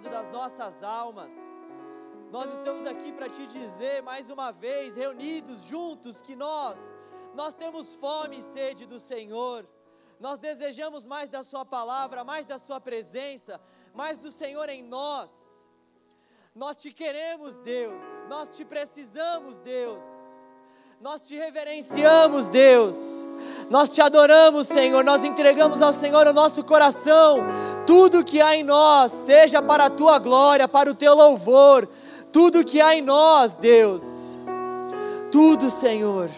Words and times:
cuidado 0.00 0.10
das 0.10 0.28
nossas 0.30 0.82
almas. 0.82 1.34
Nós 2.30 2.50
estamos 2.52 2.86
aqui 2.86 3.12
para 3.12 3.28
te 3.28 3.46
dizer 3.46 4.02
mais 4.02 4.30
uma 4.30 4.50
vez, 4.50 4.96
reunidos 4.96 5.62
juntos, 5.64 6.22
que 6.22 6.34
nós, 6.34 6.78
nós 7.34 7.52
temos 7.52 7.94
fome 7.96 8.38
e 8.38 8.42
sede 8.42 8.86
do 8.86 8.98
Senhor. 8.98 9.68
Nós 10.18 10.38
desejamos 10.38 11.04
mais 11.04 11.28
da 11.28 11.42
Sua 11.42 11.64
palavra, 11.64 12.24
mais 12.24 12.46
da 12.46 12.56
Sua 12.56 12.80
presença, 12.80 13.60
mais 13.94 14.16
do 14.16 14.30
Senhor 14.30 14.68
em 14.70 14.82
nós. 14.82 15.30
Nós 16.54 16.76
te 16.76 16.92
queremos, 16.92 17.54
Deus. 17.60 18.02
Nós 18.28 18.48
te 18.48 18.64
precisamos, 18.64 19.60
Deus. 19.60 20.04
Nós 21.00 21.20
te 21.20 21.36
reverenciamos, 21.36 22.46
Deus. 22.46 22.96
Nós 23.68 23.90
te 23.90 24.00
adoramos, 24.00 24.66
Senhor. 24.66 25.04
Nós 25.04 25.24
entregamos 25.24 25.80
ao 25.82 25.92
Senhor 25.92 26.26
o 26.26 26.32
nosso 26.32 26.64
coração. 26.64 27.38
Tudo 27.90 28.22
que 28.22 28.40
há 28.40 28.54
em 28.54 28.62
nós, 28.62 29.10
seja 29.10 29.60
para 29.60 29.86
a 29.86 29.90
tua 29.90 30.16
glória, 30.20 30.68
para 30.68 30.88
o 30.88 30.94
teu 30.94 31.12
louvor. 31.12 31.88
Tudo 32.32 32.64
que 32.64 32.80
há 32.80 32.94
em 32.94 33.02
nós, 33.02 33.56
Deus. 33.56 34.04
Tudo, 35.32 35.68
Senhor. 35.68 36.30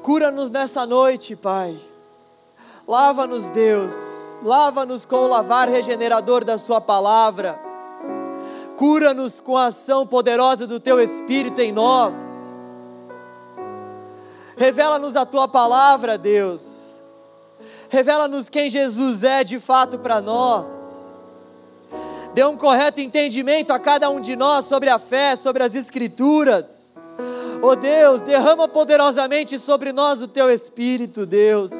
Cura-nos 0.00 0.50
nessa 0.50 0.86
noite, 0.86 1.36
Pai. 1.36 1.78
Lava-nos, 2.88 3.50
Deus. 3.50 3.94
Lava-nos 4.42 5.04
com 5.04 5.16
o 5.16 5.26
lavar 5.26 5.68
regenerador 5.68 6.46
da 6.46 6.56
Sua 6.56 6.80
palavra. 6.80 7.60
Cura-nos 8.78 9.38
com 9.38 9.54
a 9.54 9.66
ação 9.66 10.06
poderosa 10.06 10.66
do 10.66 10.80
Teu 10.80 10.98
Espírito 10.98 11.60
em 11.60 11.72
nós. 11.72 12.16
Revela-nos 14.56 15.14
a 15.14 15.26
Tua 15.26 15.46
palavra, 15.46 16.16
Deus. 16.16 16.79
Revela-nos 17.90 18.48
quem 18.48 18.70
Jesus 18.70 19.22
é 19.22 19.44
de 19.44 19.60
fato 19.60 19.98
para 19.98 20.20
nós. 20.22 20.68
Dê 22.32 22.44
um 22.44 22.56
correto 22.56 23.00
entendimento 23.00 23.72
a 23.72 23.78
cada 23.78 24.08
um 24.08 24.20
de 24.20 24.34
nós 24.36 24.64
sobre 24.64 24.88
a 24.88 24.98
fé, 24.98 25.36
sobre 25.36 25.62
as 25.62 25.74
Escrituras. 25.74 26.94
Oh 27.60 27.76
Deus, 27.76 28.22
derrama 28.22 28.66
poderosamente 28.66 29.58
sobre 29.58 29.92
nós 29.92 30.22
o 30.22 30.28
Teu 30.28 30.48
Espírito, 30.48 31.26
Deus. 31.26 31.72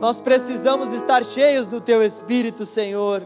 Nós 0.00 0.18
precisamos 0.18 0.88
estar 0.90 1.24
cheios 1.24 1.68
do 1.68 1.80
Teu 1.80 2.02
Espírito, 2.02 2.66
Senhor 2.66 3.24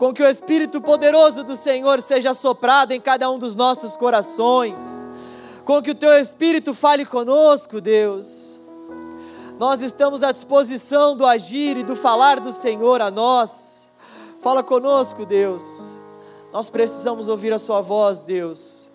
com 0.00 0.14
que 0.14 0.22
o 0.22 0.26
Espírito 0.26 0.80
poderoso 0.80 1.44
do 1.44 1.54
Senhor 1.54 2.00
seja 2.00 2.32
soprado 2.32 2.92
em 2.92 2.98
cada 2.98 3.30
um 3.30 3.38
dos 3.38 3.54
nossos 3.54 3.98
corações, 3.98 4.78
com 5.62 5.82
que 5.82 5.90
o 5.90 5.94
Teu 5.94 6.12
Espírito 6.12 6.72
fale 6.72 7.04
conosco, 7.04 7.82
Deus. 7.82 8.49
Nós 9.60 9.82
estamos 9.82 10.22
à 10.22 10.32
disposição 10.32 11.14
do 11.14 11.26
agir 11.26 11.76
e 11.76 11.82
do 11.82 11.94
falar 11.94 12.40
do 12.40 12.50
Senhor 12.50 13.02
a 13.02 13.10
nós. 13.10 13.90
Fala 14.40 14.62
conosco, 14.62 15.26
Deus. 15.26 15.62
Nós 16.50 16.70
precisamos 16.70 17.28
ouvir 17.28 17.52
a 17.52 17.58
Sua 17.58 17.82
voz, 17.82 18.20
Deus. 18.20 18.88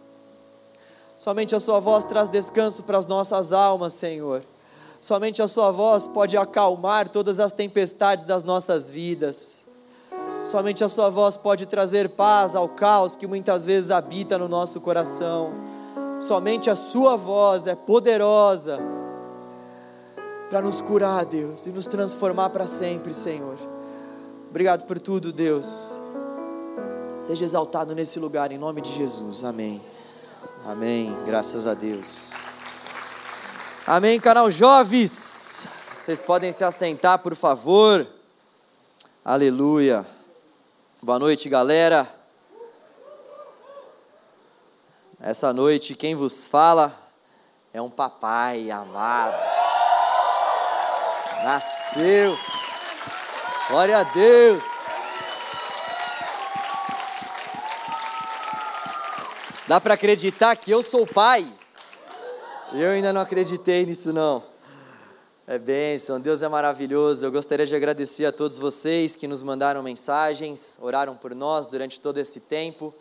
Somente 1.15 1.55
a 1.55 1.59
Sua 1.59 1.79
voz 1.79 2.03
traz 2.03 2.29
descanso 2.29 2.81
para 2.81 2.97
as 2.97 3.05
nossas 3.05 3.53
almas, 3.53 3.93
Senhor. 3.93 4.43
Somente 4.99 5.39
a 5.39 5.47
Sua 5.47 5.69
voz 5.69 6.07
pode 6.07 6.35
acalmar 6.35 7.09
todas 7.09 7.39
as 7.39 7.51
tempestades 7.51 8.25
das 8.25 8.43
nossas 8.43 8.89
vidas. 8.89 9.63
Somente 10.43 10.83
a 10.83 10.89
Sua 10.89 11.11
voz 11.11 11.37
pode 11.37 11.67
trazer 11.67 12.09
paz 12.09 12.55
ao 12.55 12.67
caos 12.67 13.15
que 13.15 13.27
muitas 13.27 13.63
vezes 13.63 13.91
habita 13.91 14.35
no 14.35 14.47
nosso 14.47 14.81
coração. 14.81 15.53
Somente 16.19 16.71
a 16.71 16.75
Sua 16.75 17.15
voz 17.15 17.67
é 17.67 17.75
poderosa 17.75 19.04
para 20.55 20.63
nos 20.63 20.79
curar, 20.79 21.25
Deus, 21.25 21.65
e 21.65 21.69
nos 21.69 21.85
transformar 21.85 22.49
para 22.49 22.65
sempre, 22.65 23.13
Senhor. 23.13 23.57
Obrigado 24.49 24.85
por 24.85 24.97
tudo, 25.01 25.33
Deus. 25.33 25.67
Seja 27.19 27.43
exaltado 27.43 27.93
nesse 27.93 28.17
lugar, 28.19 28.53
em 28.53 28.57
nome 28.57 28.79
de 28.79 28.97
Jesus. 28.97 29.43
Amém. 29.43 29.83
Amém. 30.65 31.13
Graças 31.25 31.67
a 31.67 31.73
Deus. 31.73 32.29
Amém, 33.85 34.17
canal 34.17 34.49
Jovens. 34.49 35.67
Vocês 35.93 36.21
podem 36.21 36.53
se 36.53 36.63
assentar, 36.63 37.19
por 37.19 37.35
favor. 37.35 38.07
Aleluia. 39.25 40.05
Boa 41.01 41.19
noite, 41.19 41.49
galera. 41.49 42.07
Essa 45.19 45.51
noite 45.51 45.95
quem 45.95 46.15
vos 46.15 46.45
fala 46.45 46.97
é 47.73 47.81
um 47.81 47.89
papai 47.89 48.71
amado. 48.71 49.54
Nasceu. 51.45 52.35
Glória 53.69 53.99
a 53.99 54.03
Deus. 54.03 54.63
Dá 59.67 59.79
para 59.79 59.93
acreditar 59.93 60.55
que 60.55 60.71
eu 60.71 60.81
sou 60.81 61.05
pai? 61.05 61.47
Eu 62.73 62.89
ainda 62.89 63.13
não 63.13 63.21
acreditei 63.21 63.85
nisso 63.85 64.11
não. 64.11 64.41
É 65.45 65.59
bênção, 65.59 66.19
Deus 66.19 66.41
é 66.41 66.47
maravilhoso. 66.47 67.23
Eu 67.23 67.31
gostaria 67.31 67.67
de 67.67 67.75
agradecer 67.75 68.25
a 68.25 68.31
todos 68.31 68.57
vocês 68.57 69.15
que 69.15 69.27
nos 69.27 69.43
mandaram 69.43 69.83
mensagens, 69.83 70.75
oraram 70.81 71.15
por 71.15 71.35
nós 71.35 71.67
durante 71.67 71.99
todo 71.99 72.17
esse 72.17 72.39
tempo. 72.39 72.91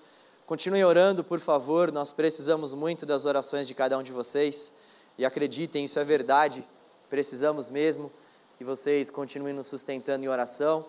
Continuem 0.44 0.84
orando, 0.84 1.24
por 1.24 1.40
favor, 1.40 1.90
nós 1.90 2.12
precisamos 2.12 2.74
muito 2.74 3.06
das 3.06 3.24
orações 3.24 3.66
de 3.66 3.72
cada 3.72 3.96
um 3.96 4.02
de 4.02 4.12
vocês. 4.12 4.70
E 5.16 5.24
acreditem, 5.24 5.86
isso 5.86 5.98
é 5.98 6.04
verdade, 6.04 6.62
precisamos 7.08 7.70
mesmo 7.70 8.12
que 8.56 8.64
vocês 8.64 9.10
continuem 9.10 9.52
nos 9.52 9.66
sustentando 9.66 10.24
em 10.24 10.28
oração. 10.28 10.86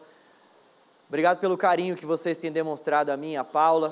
Obrigado 1.07 1.39
pelo 1.39 1.57
carinho 1.57 1.95
que 1.95 2.05
vocês 2.05 2.37
têm 2.37 2.51
demonstrado 2.51 3.11
a 3.11 3.17
mim, 3.17 3.35
a 3.35 3.43
Paula. 3.43 3.89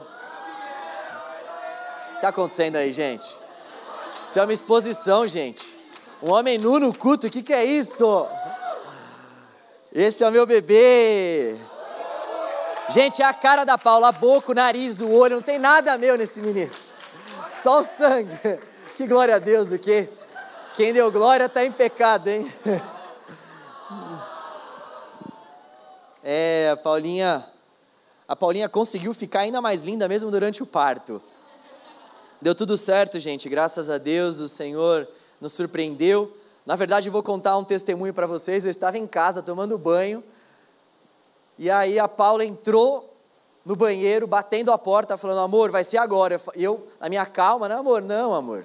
O 2.08 2.10
que 2.10 2.16
está 2.16 2.30
acontecendo 2.30 2.76
aí, 2.76 2.94
gente? 2.94 3.26
Isso 4.26 4.40
é 4.40 4.44
uma 4.44 4.54
exposição, 4.54 5.28
gente. 5.28 5.68
Um 6.22 6.32
homem 6.32 6.58
nu 6.58 6.80
no 6.80 6.94
culto, 6.94 7.28
o 7.28 7.30
que, 7.30 7.44
que 7.44 7.54
é 7.54 7.66
isso? 7.66 8.28
Esse 9.92 10.24
é 10.24 10.28
o 10.28 10.32
meu 10.32 10.46
bebê. 10.46 11.56
Gente, 12.90 13.22
é 13.22 13.26
a 13.26 13.34
cara 13.34 13.64
da 13.64 13.78
Paula, 13.78 14.10
a 14.10 14.12
boca, 14.12 14.52
o 14.52 14.56
nariz, 14.56 15.00
o 15.00 15.10
olho, 15.10 15.36
não 15.36 15.44
tem 15.44 15.58
nada 15.58 15.98
meu 15.98 16.18
nesse 16.18 16.40
menino. 16.40 16.72
Só 17.62 17.80
o 17.80 17.84
sangue. 17.84 18.32
Que 18.96 19.08
glória 19.08 19.36
a 19.36 19.40
Deus, 19.40 19.72
o 19.72 19.80
quê? 19.80 20.08
Quem 20.76 20.94
deu 20.94 21.12
glória 21.12 21.46
está 21.46 21.66
em 21.66 21.72
pecado, 21.72 22.28
hein? 22.28 22.52
É, 26.24 26.70
a 26.72 26.78
Paulinha, 26.78 27.46
a 28.26 28.36
Paulinha 28.36 28.70
conseguiu 28.70 29.14
ficar 29.14 29.42
ainda 29.42 29.60
mais 29.62 29.82
linda 29.82 30.08
mesmo 30.08 30.32
durante 30.32 30.64
o 30.64 30.66
parto. 30.66 31.22
Deu 32.42 32.56
tudo 32.56 32.78
certo, 32.78 33.20
gente, 33.20 33.50
graças 33.50 33.90
a 33.90 33.98
Deus, 33.98 34.38
o 34.38 34.48
Senhor 34.48 35.06
nos 35.42 35.52
surpreendeu. 35.52 36.36
Na 36.66 36.78
verdade, 36.78 37.10
vou 37.10 37.22
contar 37.22 37.58
um 37.58 37.64
testemunho 37.64 38.14
para 38.14 38.26
vocês. 38.26 38.64
Eu 38.64 38.72
estava 38.72 38.98
em 38.98 39.06
casa 39.06 39.42
tomando 39.42 39.78
banho, 39.78 40.24
e 41.60 41.70
aí 41.70 42.00
a 42.00 42.08
Paula 42.08 42.46
entrou 42.46 43.14
no 43.66 43.76
banheiro, 43.76 44.26
batendo 44.26 44.72
a 44.72 44.78
porta, 44.78 45.18
falando: 45.18 45.40
Amor, 45.40 45.72
vai 45.72 45.84
ser 45.84 45.98
agora. 45.98 46.40
E 46.56 46.64
eu, 46.64 46.88
na 47.02 47.10
minha 47.10 47.26
calma, 47.26 47.68
não, 47.68 47.80
amor, 47.80 48.02
não, 48.02 48.34
amor, 48.34 48.64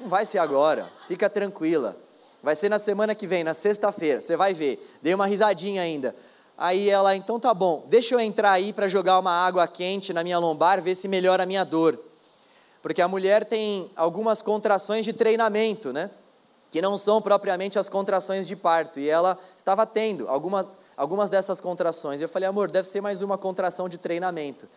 não 0.00 0.08
vai 0.08 0.24
ser 0.24 0.38
agora, 0.38 0.88
fica 1.08 1.28
tranquila. 1.28 1.96
Vai 2.40 2.54
ser 2.54 2.68
na 2.68 2.78
semana 2.78 3.14
que 3.14 3.26
vem, 3.26 3.42
na 3.42 3.54
sexta-feira, 3.54 4.22
você 4.22 4.36
vai 4.36 4.54
ver. 4.54 4.96
Dei 5.02 5.14
uma 5.14 5.26
risadinha 5.26 5.82
ainda. 5.82 6.14
Aí 6.56 6.88
ela, 6.88 7.16
então 7.16 7.40
tá 7.40 7.52
bom, 7.52 7.84
deixa 7.88 8.14
eu 8.14 8.20
entrar 8.20 8.52
aí 8.52 8.72
para 8.72 8.88
jogar 8.88 9.18
uma 9.18 9.32
água 9.32 9.66
quente 9.66 10.12
na 10.12 10.22
minha 10.22 10.38
lombar, 10.38 10.80
ver 10.80 10.94
se 10.94 11.08
melhora 11.08 11.42
a 11.42 11.46
minha 11.46 11.64
dor 11.64 11.98
porque 12.84 13.00
a 13.00 13.08
mulher 13.08 13.46
tem 13.46 13.90
algumas 13.96 14.42
contrações 14.42 15.06
de 15.06 15.14
treinamento, 15.14 15.90
né? 15.90 16.10
Que 16.70 16.82
não 16.82 16.98
são 16.98 17.22
propriamente 17.22 17.78
as 17.78 17.88
contrações 17.88 18.46
de 18.46 18.54
parto, 18.54 19.00
e 19.00 19.08
ela 19.08 19.38
estava 19.56 19.86
tendo 19.86 20.28
alguma, 20.28 20.68
algumas 20.94 21.30
dessas 21.30 21.62
contrações. 21.62 22.20
Eu 22.20 22.28
falei, 22.28 22.46
amor, 22.46 22.70
deve 22.70 22.86
ser 22.86 23.00
mais 23.00 23.22
uma 23.22 23.38
contração 23.38 23.88
de 23.88 23.96
treinamento. 23.96 24.68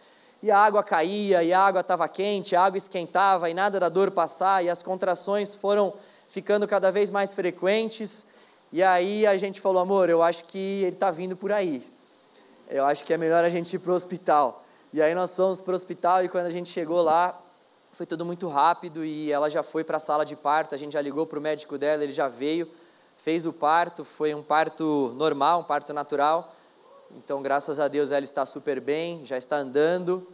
E 0.42 0.50
a 0.50 0.58
água 0.58 0.84
caía, 0.84 1.44
e 1.44 1.52
a 1.52 1.60
água 1.60 1.82
estava 1.82 2.08
quente, 2.08 2.56
a 2.56 2.62
água 2.62 2.78
esquentava, 2.78 3.50
e 3.50 3.54
nada 3.54 3.78
da 3.78 3.90
dor 3.90 4.10
passar, 4.12 4.64
e 4.64 4.70
as 4.70 4.82
contrações 4.82 5.54
foram 5.54 5.94
ficando 6.30 6.66
cada 6.66 6.90
vez 6.90 7.10
mais 7.10 7.34
frequentes. 7.34 8.26
E 8.72 8.84
aí 8.84 9.26
a 9.26 9.38
gente 9.38 9.62
falou, 9.62 9.82
amor, 9.82 10.10
eu 10.10 10.22
acho 10.22 10.44
que 10.44 10.84
ele 10.84 10.96
está 10.96 11.10
vindo 11.10 11.38
por 11.38 11.54
aí. 11.54 11.82
Eu 12.70 12.86
acho 12.86 13.06
que 13.06 13.14
é 13.14 13.18
melhor 13.18 13.44
a 13.44 13.50
gente 13.50 13.74
ir 13.76 13.80
para 13.80 13.94
o 13.94 13.96
hospital. 13.96 14.66
E 14.92 15.02
aí 15.02 15.16
nós 15.16 15.34
fomos 15.34 15.62
para 15.62 15.72
o 15.72 15.76
hospital, 15.76 16.26
e 16.26 16.30
quando 16.30 16.48
a 16.48 16.50
gente 16.50 16.70
chegou 16.70 17.02
lá, 17.02 17.40
foi 17.94 18.06
tudo 18.06 18.26
muito 18.26 18.48
rápido 18.48 19.06
e 19.06 19.32
ela 19.32 19.50
já 19.50 19.64
foi 19.64 19.84
para 19.84 19.98
a 19.98 20.00
sala 20.00 20.26
de 20.26 20.36
parto. 20.36 20.76
A 20.76 20.78
gente 20.78 20.94
já 20.94 21.02
ligou 21.02 21.26
para 21.26 21.40
o 21.40 21.42
médico 21.42 21.78
dela, 21.78 22.04
ele 22.04 22.12
já 22.12 22.28
veio, 22.28 22.70
fez 23.18 23.46
o 23.46 23.54
parto. 23.54 24.04
Foi 24.04 24.36
um 24.36 24.44
parto 24.44 25.14
normal, 25.18 25.62
um 25.62 25.64
parto 25.64 25.94
natural. 25.94 26.54
Então, 27.16 27.42
graças 27.42 27.80
a 27.80 27.88
Deus, 27.88 28.12
ela 28.12 28.24
está 28.24 28.46
super 28.46 28.82
bem, 28.82 29.26
já 29.26 29.38
está 29.38 29.56
andando. 29.56 30.28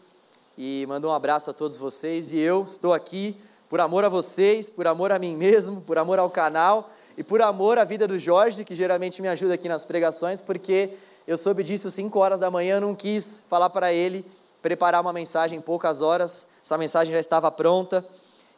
E 0.57 0.85
mandou 0.87 1.11
um 1.11 1.13
abraço 1.13 1.51
a 1.51 1.53
todos 1.53 1.77
vocês. 1.77 2.31
E 2.31 2.39
eu 2.39 2.63
estou 2.63 2.93
aqui 2.93 3.39
por 3.69 3.79
amor 3.79 4.03
a 4.03 4.09
vocês, 4.09 4.69
por 4.69 4.87
amor 4.87 5.11
a 5.11 5.19
mim 5.19 5.37
mesmo, 5.37 5.81
por 5.81 5.97
amor 5.97 6.19
ao 6.19 6.29
canal 6.29 6.89
e 7.17 7.23
por 7.23 7.41
amor 7.41 7.77
à 7.77 7.83
vida 7.83 8.07
do 8.07 8.17
Jorge, 8.17 8.63
que 8.63 8.73
geralmente 8.73 9.21
me 9.21 9.27
ajuda 9.27 9.53
aqui 9.53 9.69
nas 9.69 9.83
pregações, 9.83 10.41
porque 10.41 10.91
Eu 11.25 11.37
soube 11.37 11.63
disso 11.63 11.89
5 11.89 12.19
horas 12.19 12.41
da 12.41 12.51
manhã, 12.51 12.81
não 12.81 12.93
quis 12.93 13.45
falar 13.49 13.69
para 13.69 13.93
ele, 13.93 14.25
preparar 14.61 14.99
uma 15.01 15.13
mensagem 15.13 15.57
em 15.57 15.61
poucas 15.61 16.01
horas. 16.01 16.45
Essa 16.61 16.77
mensagem 16.77 17.13
já 17.13 17.19
estava 17.19 17.49
pronta 17.49 18.05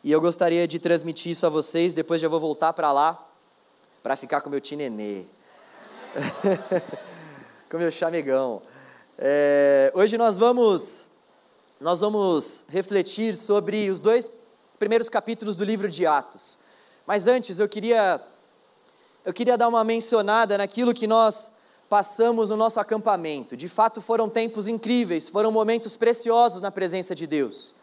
e 0.03 0.11
eu 0.11 0.19
gostaria 0.19 0.67
de 0.67 0.79
transmitir 0.79 1.31
isso 1.31 1.45
a 1.45 1.49
vocês. 1.49 1.93
Depois 1.93 2.19
já 2.19 2.27
vou 2.27 2.39
voltar 2.39 2.73
para 2.73 2.91
lá 2.91 3.23
para 4.01 4.15
ficar 4.15 4.41
com 4.41 4.49
meu 4.49 4.59
tinenê, 4.59 5.25
com 7.69 7.77
meu 7.77 7.91
chamegão. 7.91 8.63
É, 9.15 9.91
hoje 9.93 10.17
nós 10.17 10.35
vamos 10.35 11.07
nós 11.79 11.99
vamos 11.99 12.65
refletir 12.67 13.35
sobre 13.35 13.91
os 13.91 13.99
dois 13.99 14.27
primeiros 14.79 15.07
capítulos 15.07 15.55
do 15.55 15.63
livro 15.63 15.87
de 15.87 16.07
Atos. 16.07 16.57
Mas 17.05 17.27
antes 17.27 17.59
eu 17.59 17.69
queria 17.69 18.19
eu 19.25 19.33
queria 19.33 19.57
dar 19.57 19.67
uma 19.67 19.83
mencionada 19.83 20.57
naquilo 20.57 20.93
que 20.93 21.07
nós 21.07 21.51
passamos 21.89 22.51
no 22.51 22.55
nosso 22.55 22.79
acampamento. 22.79 23.57
De 23.57 23.67
fato, 23.67 23.99
foram 23.99 24.29
tempos 24.29 24.67
incríveis, 24.67 25.27
foram 25.27 25.51
momentos 25.51 25.97
preciosos 25.97 26.61
na 26.61 26.69
presença 26.69 27.15
de 27.15 27.25
Deus. 27.25 27.73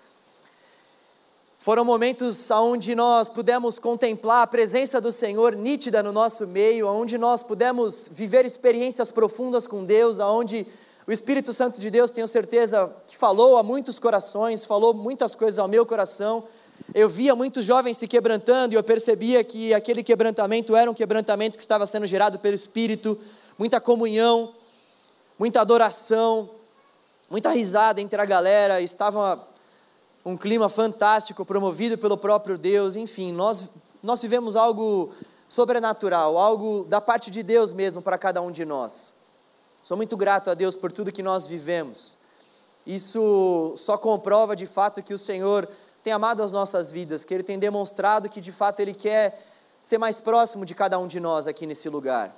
Foram 1.59 1.85
momentos 1.85 2.50
onde 2.50 2.94
nós 2.94 3.29
pudemos 3.29 3.79
contemplar 3.79 4.43
a 4.43 4.47
presença 4.47 5.00
do 5.00 5.11
Senhor 5.11 5.55
nítida 5.55 6.03
no 6.03 6.12
nosso 6.12 6.47
meio, 6.47 6.89
onde 6.89 7.19
nós 7.19 7.43
pudemos 7.43 8.09
viver 8.11 8.44
experiências 8.44 9.11
profundas 9.11 9.67
com 9.67 9.85
Deus, 9.85 10.19
onde 10.19 10.67
o 11.06 11.12
Espírito 11.12 11.53
Santo 11.53 11.81
de 11.81 11.91
Deus, 11.91 12.11
tenho 12.11 12.29
certeza, 12.29 12.94
que 13.06 13.17
falou 13.17 13.56
a 13.56 13.62
muitos 13.62 13.99
corações, 13.99 14.65
falou 14.65 14.94
muitas 14.94 15.35
coisas 15.35 15.59
ao 15.59 15.67
meu 15.67 15.85
coração 15.85 16.44
eu 16.94 17.09
via 17.09 17.35
muitos 17.35 17.65
jovens 17.65 17.97
se 17.97 18.06
quebrantando 18.06 18.75
e 18.75 18.77
eu 18.77 18.83
percebia 18.83 19.43
que 19.43 19.73
aquele 19.73 20.03
quebrantamento 20.03 20.77
era 20.77 20.91
um 20.91 20.94
quebrantamento 20.94 21.56
que 21.56 21.65
estava 21.65 21.87
sendo 21.87 22.06
gerado 22.06 22.39
pelo 22.39 22.55
Espírito, 22.55 23.19
muita 23.59 23.81
comunhão, 23.81 24.53
muita 25.39 25.61
adoração, 25.61 26.50
muita 27.31 27.50
risada 27.50 28.00
entre 28.00 28.21
a 28.21 28.25
galera, 28.25 28.81
estava 28.81 29.49
um 30.25 30.37
clima 30.37 30.69
fantástico 30.69 31.44
promovido 31.44 31.97
pelo 31.97 32.17
próprio 32.17 32.59
Deus, 32.59 32.94
enfim, 32.94 33.33
nós, 33.33 33.62
nós 34.03 34.21
vivemos 34.21 34.55
algo 34.55 35.12
sobrenatural, 35.49 36.37
algo 36.39 36.85
da 36.85 37.00
parte 37.00 37.31
de 37.31 37.43
Deus 37.43 37.73
mesmo 37.73 38.03
para 38.03 38.19
cada 38.19 38.41
um 38.43 38.53
de 38.53 38.65
nós. 38.65 39.12
Sou 39.83 39.97
muito 39.97 40.17
grato 40.17 40.50
a 40.50 40.55
Deus 40.55 40.77
por 40.77 40.93
tudo 40.93 41.11
que 41.11 41.23
nós 41.23 41.44
vivemos. 41.44 42.17
Isso 42.87 43.75
só 43.77 43.97
comprova 43.97 44.55
de 44.55 44.67
fato 44.67 45.03
que 45.03 45.15
o 45.15 45.19
Senhor 45.19 45.69
tem 46.02 46.12
amado 46.12 46.43
as 46.43 46.50
nossas 46.50 46.90
vidas, 46.90 47.25
que 47.25 47.32
Ele 47.32 47.43
tem 47.43 47.58
demonstrado 47.58 48.28
que 48.28 48.40
de 48.40 48.50
fato 48.50 48.81
Ele 48.81 48.93
quer 48.93 49.40
ser 49.81 49.99
mais 49.99 50.20
próximo 50.20 50.64
de 50.64 50.75
cada 50.75 50.99
um 50.99 51.06
de 51.06 51.20
nós 51.20 51.46
aqui 51.46 51.66
nesse 51.66 51.88
lugar. 51.88 52.34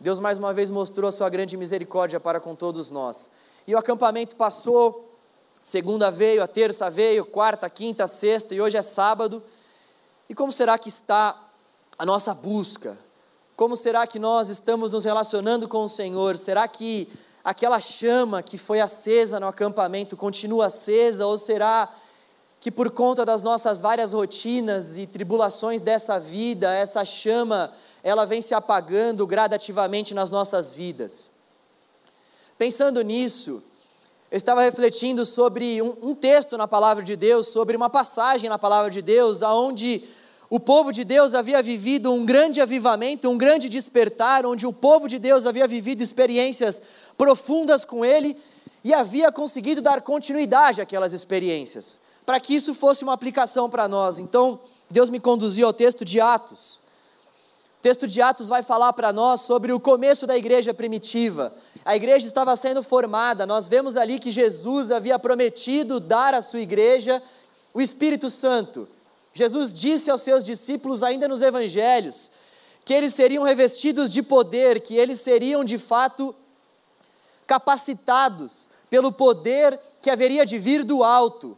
Deus 0.00 0.18
mais 0.18 0.38
uma 0.38 0.52
vez 0.52 0.70
mostrou 0.70 1.08
a 1.08 1.12
sua 1.12 1.28
grande 1.28 1.56
misericórdia 1.56 2.20
para 2.20 2.40
com 2.40 2.54
todos 2.54 2.90
nós. 2.90 3.30
E 3.66 3.74
o 3.74 3.78
acampamento 3.78 4.36
passou, 4.36 5.12
segunda 5.62 6.10
veio, 6.10 6.42
a 6.42 6.46
terça 6.46 6.88
veio, 6.88 7.26
quarta, 7.26 7.68
quinta, 7.68 8.06
sexta 8.06 8.54
e 8.54 8.60
hoje 8.60 8.76
é 8.76 8.82
sábado. 8.82 9.42
E 10.28 10.34
como 10.34 10.52
será 10.52 10.78
que 10.78 10.88
está 10.88 11.36
a 11.98 12.06
nossa 12.06 12.32
busca? 12.32 12.98
Como 13.56 13.76
será 13.76 14.06
que 14.06 14.20
nós 14.20 14.48
estamos 14.48 14.92
nos 14.92 15.04
relacionando 15.04 15.68
com 15.68 15.82
o 15.82 15.88
Senhor? 15.88 16.36
Será 16.36 16.68
que 16.68 17.12
aquela 17.42 17.80
chama 17.80 18.40
que 18.40 18.56
foi 18.56 18.80
acesa 18.80 19.40
no 19.40 19.48
acampamento 19.48 20.16
continua 20.16 20.66
acesa 20.66 21.26
ou 21.26 21.36
será 21.36 21.92
que 22.60 22.70
por 22.70 22.90
conta 22.90 23.24
das 23.24 23.40
nossas 23.40 23.80
várias 23.80 24.12
rotinas 24.12 24.96
e 24.96 25.06
tribulações 25.06 25.80
dessa 25.80 26.18
vida, 26.18 26.72
essa 26.74 27.04
chama, 27.04 27.72
ela 28.02 28.24
vem 28.24 28.42
se 28.42 28.52
apagando 28.52 29.26
gradativamente 29.26 30.12
nas 30.12 30.28
nossas 30.28 30.72
vidas. 30.72 31.30
Pensando 32.56 33.00
nisso, 33.02 33.62
eu 34.30 34.36
estava 34.36 34.62
refletindo 34.62 35.24
sobre 35.24 35.80
um, 35.80 35.96
um, 36.02 36.14
texto 36.14 36.58
na 36.58 36.66
palavra 36.66 37.02
de 37.02 37.14
Deus, 37.14 37.46
sobre 37.46 37.76
uma 37.76 37.88
passagem 37.88 38.48
na 38.48 38.58
palavra 38.58 38.90
de 38.90 39.02
Deus, 39.02 39.42
aonde 39.42 40.02
o 40.50 40.58
povo 40.58 40.90
de 40.90 41.04
Deus 41.04 41.34
havia 41.34 41.62
vivido 41.62 42.12
um 42.12 42.26
grande 42.26 42.60
avivamento, 42.60 43.28
um 43.28 43.38
grande 43.38 43.68
despertar, 43.68 44.44
onde 44.44 44.66
o 44.66 44.72
povo 44.72 45.06
de 45.06 45.18
Deus 45.18 45.46
havia 45.46 45.68
vivido 45.68 46.02
experiências 46.02 46.82
profundas 47.16 47.84
com 47.84 48.04
Ele 48.04 48.36
e 48.82 48.92
havia 48.92 49.30
conseguido 49.30 49.80
dar 49.80 50.02
continuidade 50.02 50.80
àquelas 50.80 51.12
experiências 51.12 51.98
para 52.28 52.38
que 52.38 52.54
isso 52.54 52.74
fosse 52.74 53.02
uma 53.02 53.14
aplicação 53.14 53.70
para 53.70 53.88
nós. 53.88 54.18
Então, 54.18 54.60
Deus 54.90 55.08
me 55.08 55.18
conduziu 55.18 55.66
ao 55.66 55.72
texto 55.72 56.04
de 56.04 56.20
Atos. 56.20 56.78
O 57.78 57.80
texto 57.80 58.06
de 58.06 58.20
Atos 58.20 58.48
vai 58.48 58.62
falar 58.62 58.92
para 58.92 59.14
nós 59.14 59.40
sobre 59.40 59.72
o 59.72 59.80
começo 59.80 60.26
da 60.26 60.36
igreja 60.36 60.74
primitiva. 60.74 61.54
A 61.86 61.96
igreja 61.96 62.26
estava 62.26 62.54
sendo 62.54 62.82
formada, 62.82 63.46
nós 63.46 63.66
vemos 63.66 63.96
ali 63.96 64.18
que 64.18 64.30
Jesus 64.30 64.90
havia 64.90 65.18
prometido 65.18 65.98
dar 65.98 66.34
à 66.34 66.42
sua 66.42 66.60
igreja 66.60 67.22
o 67.72 67.80
Espírito 67.80 68.28
Santo. 68.28 68.86
Jesus 69.32 69.72
disse 69.72 70.10
aos 70.10 70.20
seus 70.20 70.44
discípulos, 70.44 71.02
ainda 71.02 71.26
nos 71.26 71.40
evangelhos, 71.40 72.30
que 72.84 72.92
eles 72.92 73.14
seriam 73.14 73.42
revestidos 73.42 74.10
de 74.10 74.22
poder, 74.22 74.82
que 74.82 74.94
eles 74.94 75.18
seriam 75.22 75.64
de 75.64 75.78
fato 75.78 76.34
capacitados 77.46 78.68
pelo 78.90 79.10
poder 79.10 79.80
que 80.02 80.10
haveria 80.10 80.44
de 80.44 80.58
vir 80.58 80.84
do 80.84 81.02
alto 81.02 81.56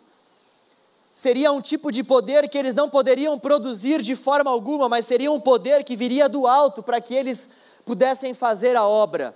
seria 1.13 1.53
um 1.53 1.61
tipo 1.61 1.91
de 1.91 2.03
poder 2.03 2.49
que 2.49 2.57
eles 2.57 2.75
não 2.75 2.89
poderiam 2.89 3.39
produzir 3.39 4.01
de 4.03 4.15
forma 4.15 4.51
alguma, 4.51 4.89
mas 4.89 5.05
seria 5.05 5.31
um 5.31 5.41
poder 5.41 5.85
que 5.85 5.97
viria 5.97 6.29
do 6.29 6.47
alto 6.47 6.83
para 6.83 7.01
que 7.01 7.15
eles 7.15 7.49
pudessem 7.85 8.33
fazer 8.35 8.77
a 8.77 8.87
obra. 8.87 9.35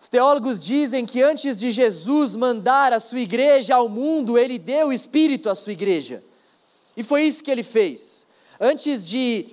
Os 0.00 0.08
teólogos 0.08 0.62
dizem 0.62 1.04
que 1.04 1.22
antes 1.22 1.58
de 1.58 1.70
Jesus 1.70 2.34
mandar 2.34 2.92
a 2.92 3.00
sua 3.00 3.18
igreja 3.18 3.74
ao 3.74 3.88
mundo, 3.88 4.38
ele 4.38 4.58
deu 4.58 4.88
o 4.88 4.92
Espírito 4.92 5.50
à 5.50 5.54
sua 5.54 5.72
igreja. 5.72 6.22
E 6.96 7.02
foi 7.02 7.22
isso 7.22 7.42
que 7.42 7.50
ele 7.50 7.62
fez. 7.62 8.26
Antes 8.60 9.06
de 9.06 9.48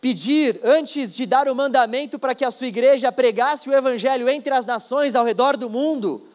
pedir, 0.00 0.60
antes 0.64 1.14
de 1.14 1.26
dar 1.26 1.48
o 1.48 1.54
mandamento 1.54 2.18
para 2.18 2.34
que 2.34 2.44
a 2.44 2.50
sua 2.50 2.68
igreja 2.68 3.12
pregasse 3.12 3.68
o 3.68 3.74
Evangelho 3.74 4.28
entre 4.28 4.54
as 4.54 4.64
nações 4.64 5.14
ao 5.14 5.24
redor 5.24 5.56
do 5.56 5.68
mundo, 5.68 6.26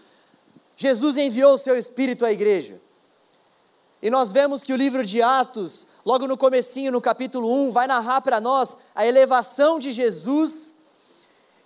Jesus 0.76 1.18
enviou 1.18 1.54
o 1.54 1.58
seu 1.58 1.76
Espírito 1.76 2.26
à 2.26 2.32
igreja. 2.32 2.80
E 4.02 4.10
nós 4.10 4.32
vemos 4.32 4.64
que 4.64 4.74
o 4.74 4.76
livro 4.76 5.06
de 5.06 5.22
Atos, 5.22 5.86
logo 6.04 6.28
no 6.28 6.36
comecinho, 6.36 6.92
no 6.92 7.00
capítulo 7.00 7.52
1, 7.68 7.72
vai 7.72 7.86
narrar 7.86 8.22
para 8.22 8.42
nós 8.42 8.78
a 8.96 9.06
elevação 9.06 9.80
de 9.80 9.92
Jesus. 9.92 10.74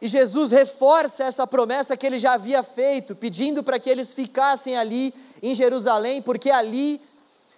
E 0.01 0.07
Jesus 0.07 0.51
reforça 0.51 1.23
essa 1.23 1.47
promessa 1.47 1.95
que 1.95 2.05
ele 2.05 2.19
já 2.19 2.33
havia 2.33 2.61
feito, 2.61 3.15
pedindo 3.15 3.63
para 3.63 3.79
que 3.79 3.89
eles 3.89 4.13
ficassem 4.13 4.75
ali 4.75 5.13
em 5.41 5.55
Jerusalém, 5.55 6.21
porque 6.21 6.51
ali, 6.51 7.01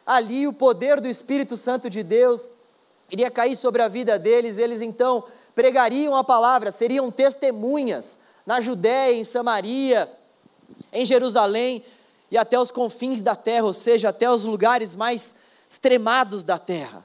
ali 0.05 0.48
o 0.48 0.53
poder 0.53 1.01
do 1.01 1.07
Espírito 1.07 1.57
Santo 1.57 1.89
de 1.89 2.03
Deus 2.03 2.51
iria 3.10 3.31
cair 3.31 3.55
sobre 3.55 3.81
a 3.81 3.88
vida 3.88 4.19
deles, 4.19 4.57
eles 4.57 4.81
então 4.81 5.24
pregariam 5.55 6.15
a 6.15 6.24
palavra, 6.24 6.72
seriam 6.72 7.10
testemunhas 7.10 8.19
na 8.46 8.62
Judéia, 8.62 9.15
em 9.15 9.24
Samaria, 9.24 10.07
em 10.93 11.03
Jerusalém, 11.03 11.84
e 12.29 12.38
até 12.38 12.60
os 12.60 12.72
confins 12.72 13.22
da 13.22 13.36
terra, 13.36 13.65
ou 13.65 13.74
seja, 13.74 14.10
até 14.10 14.29
os 14.29 14.43
lugares 14.43 14.96
mais 14.96 15.34
extremados 15.69 16.43
da 16.43 16.57
terra. 16.57 17.03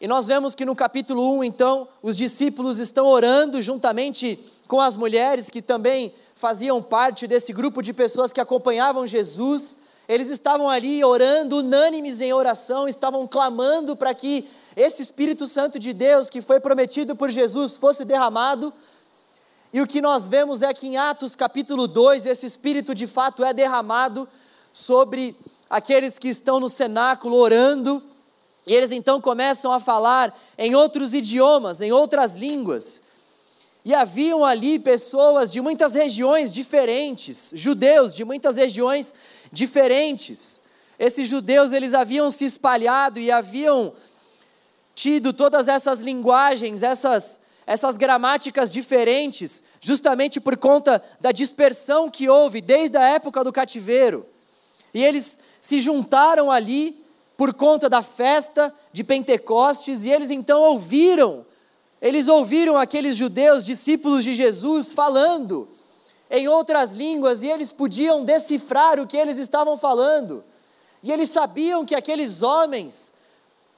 E 0.00 0.06
nós 0.06 0.26
vemos 0.26 0.54
que 0.54 0.64
no 0.64 0.76
capítulo 0.76 1.38
1, 1.38 1.44
então, 1.44 1.88
os 2.02 2.14
discípulos 2.14 2.78
estão 2.78 3.06
orando 3.06 3.62
juntamente 3.62 4.38
com 4.68 4.80
as 4.80 4.94
mulheres 4.94 5.48
que 5.48 5.62
também 5.62 6.12
faziam 6.34 6.82
parte 6.82 7.26
desse 7.26 7.52
grupo 7.52 7.82
de 7.82 7.92
pessoas 7.94 8.32
que 8.32 8.40
acompanhavam 8.40 9.06
Jesus. 9.06 9.78
Eles 10.06 10.28
estavam 10.28 10.68
ali 10.68 11.02
orando, 11.02 11.58
unânimes 11.58 12.20
em 12.20 12.32
oração, 12.32 12.86
estavam 12.86 13.26
clamando 13.26 13.96
para 13.96 14.14
que 14.14 14.46
esse 14.76 15.00
Espírito 15.00 15.46
Santo 15.46 15.78
de 15.78 15.94
Deus 15.94 16.28
que 16.28 16.42
foi 16.42 16.60
prometido 16.60 17.16
por 17.16 17.30
Jesus 17.30 17.78
fosse 17.78 18.04
derramado 18.04 18.72
e 19.72 19.80
o 19.80 19.86
que 19.86 20.00
nós 20.00 20.26
vemos 20.26 20.62
é 20.62 20.72
que 20.72 20.86
em 20.86 20.96
Atos 20.96 21.34
capítulo 21.34 21.86
2, 21.86 22.26
esse 22.26 22.46
Espírito 22.46 22.94
de 22.94 23.06
fato 23.06 23.44
é 23.44 23.52
derramado 23.52 24.28
sobre 24.72 25.36
aqueles 25.68 26.18
que 26.18 26.28
estão 26.28 26.60
no 26.60 26.68
cenáculo 26.68 27.36
orando, 27.36 28.02
e 28.66 28.74
eles 28.74 28.90
então 28.90 29.20
começam 29.20 29.72
a 29.72 29.80
falar 29.80 30.36
em 30.58 30.74
outros 30.74 31.12
idiomas, 31.12 31.80
em 31.80 31.92
outras 31.92 32.34
línguas. 32.34 33.00
E 33.84 33.94
haviam 33.94 34.44
ali 34.44 34.78
pessoas 34.78 35.48
de 35.48 35.60
muitas 35.60 35.92
regiões 35.92 36.52
diferentes, 36.52 37.52
judeus 37.54 38.12
de 38.12 38.24
muitas 38.24 38.56
regiões 38.56 39.14
diferentes. 39.52 40.60
Esses 40.98 41.28
judeus, 41.28 41.70
eles 41.70 41.94
haviam 41.94 42.30
se 42.30 42.44
espalhado 42.44 43.20
e 43.20 43.30
haviam 43.30 43.92
tido 44.94 45.32
todas 45.32 45.68
essas 45.68 46.00
linguagens, 46.00 46.82
essas 46.82 47.38
essas 47.66 47.96
gramáticas 47.96 48.70
diferentes, 48.70 49.62
justamente 49.80 50.38
por 50.40 50.56
conta 50.56 51.02
da 51.20 51.32
dispersão 51.32 52.08
que 52.08 52.28
houve 52.28 52.60
desde 52.60 52.96
a 52.96 53.04
época 53.04 53.42
do 53.42 53.52
cativeiro. 53.52 54.24
E 54.94 55.04
eles 55.04 55.38
se 55.60 55.80
juntaram 55.80 56.50
ali 56.50 57.04
por 57.36 57.52
conta 57.52 57.88
da 57.88 58.02
festa 58.02 58.72
de 58.92 59.02
Pentecostes, 59.02 60.04
e 60.04 60.10
eles 60.10 60.30
então 60.30 60.62
ouviram 60.62 61.44
Eles 62.00 62.28
ouviram 62.28 62.76
aqueles 62.76 63.16
judeus, 63.16 63.64
discípulos 63.64 64.22
de 64.22 64.34
Jesus, 64.34 64.92
falando 64.92 65.66
em 66.30 66.46
outras 66.46 66.90
línguas 66.90 67.42
e 67.42 67.46
eles 67.46 67.72
podiam 67.72 68.24
decifrar 68.24 69.00
o 69.00 69.06
que 69.06 69.16
eles 69.16 69.38
estavam 69.38 69.78
falando. 69.78 70.44
E 71.02 71.10
eles 71.10 71.30
sabiam 71.30 71.86
que 71.86 71.94
aqueles 71.94 72.42
homens 72.42 73.10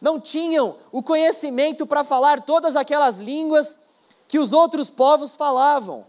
não 0.01 0.21
tinham 0.21 0.77
o 0.93 1.03
conhecimento 1.03 1.87
para 1.87 2.05
falar 2.05 2.43
todas 2.43 2.77
aquelas 2.77 3.17
línguas 3.17 3.79
que 4.27 4.39
os 4.39 4.53
outros 4.53 4.89
povos 4.89 5.35
falavam. 5.35 6.05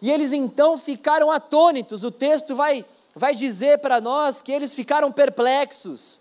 E 0.00 0.10
eles 0.10 0.32
então 0.32 0.78
ficaram 0.78 1.30
atônitos. 1.30 2.04
O 2.04 2.10
texto 2.10 2.54
vai, 2.54 2.84
vai 3.14 3.34
dizer 3.34 3.78
para 3.78 4.00
nós 4.00 4.40
que 4.40 4.52
eles 4.52 4.74
ficaram 4.74 5.10
perplexos, 5.12 6.18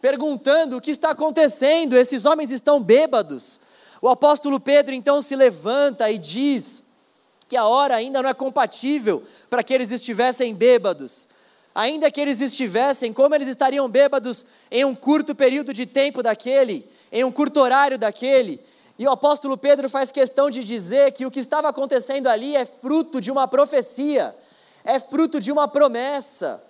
perguntando 0.00 0.76
o 0.76 0.80
que 0.80 0.90
está 0.90 1.10
acontecendo, 1.10 1.96
esses 1.96 2.24
homens 2.24 2.50
estão 2.50 2.82
bêbados. 2.82 3.60
O 4.00 4.08
apóstolo 4.08 4.58
Pedro 4.58 4.94
então 4.94 5.22
se 5.22 5.36
levanta 5.36 6.10
e 6.10 6.18
diz 6.18 6.82
que 7.48 7.56
a 7.56 7.66
hora 7.66 7.94
ainda 7.94 8.22
não 8.22 8.30
é 8.30 8.34
compatível 8.34 9.22
para 9.48 9.62
que 9.62 9.72
eles 9.72 9.90
estivessem 9.90 10.54
bêbados. 10.54 11.28
Ainda 11.74 12.10
que 12.10 12.20
eles 12.20 12.40
estivessem, 12.40 13.12
como 13.12 13.34
eles 13.34 13.46
estariam 13.46 13.88
bêbados 13.88 14.44
em 14.72 14.84
um 14.84 14.94
curto 14.94 15.34
período 15.34 15.72
de 15.72 15.86
tempo 15.86 16.22
daquele, 16.22 16.90
em 17.12 17.22
um 17.22 17.30
curto 17.30 17.60
horário 17.60 17.98
daquele? 17.98 18.58
E 18.98 19.06
o 19.06 19.10
apóstolo 19.10 19.56
Pedro 19.56 19.88
faz 19.88 20.10
questão 20.10 20.50
de 20.50 20.64
dizer 20.64 21.12
que 21.12 21.24
o 21.24 21.30
que 21.30 21.38
estava 21.38 21.68
acontecendo 21.68 22.26
ali 22.26 22.56
é 22.56 22.64
fruto 22.64 23.20
de 23.20 23.30
uma 23.30 23.46
profecia, 23.46 24.34
é 24.84 24.98
fruto 24.98 25.38
de 25.38 25.52
uma 25.52 25.68
promessa, 25.68 26.60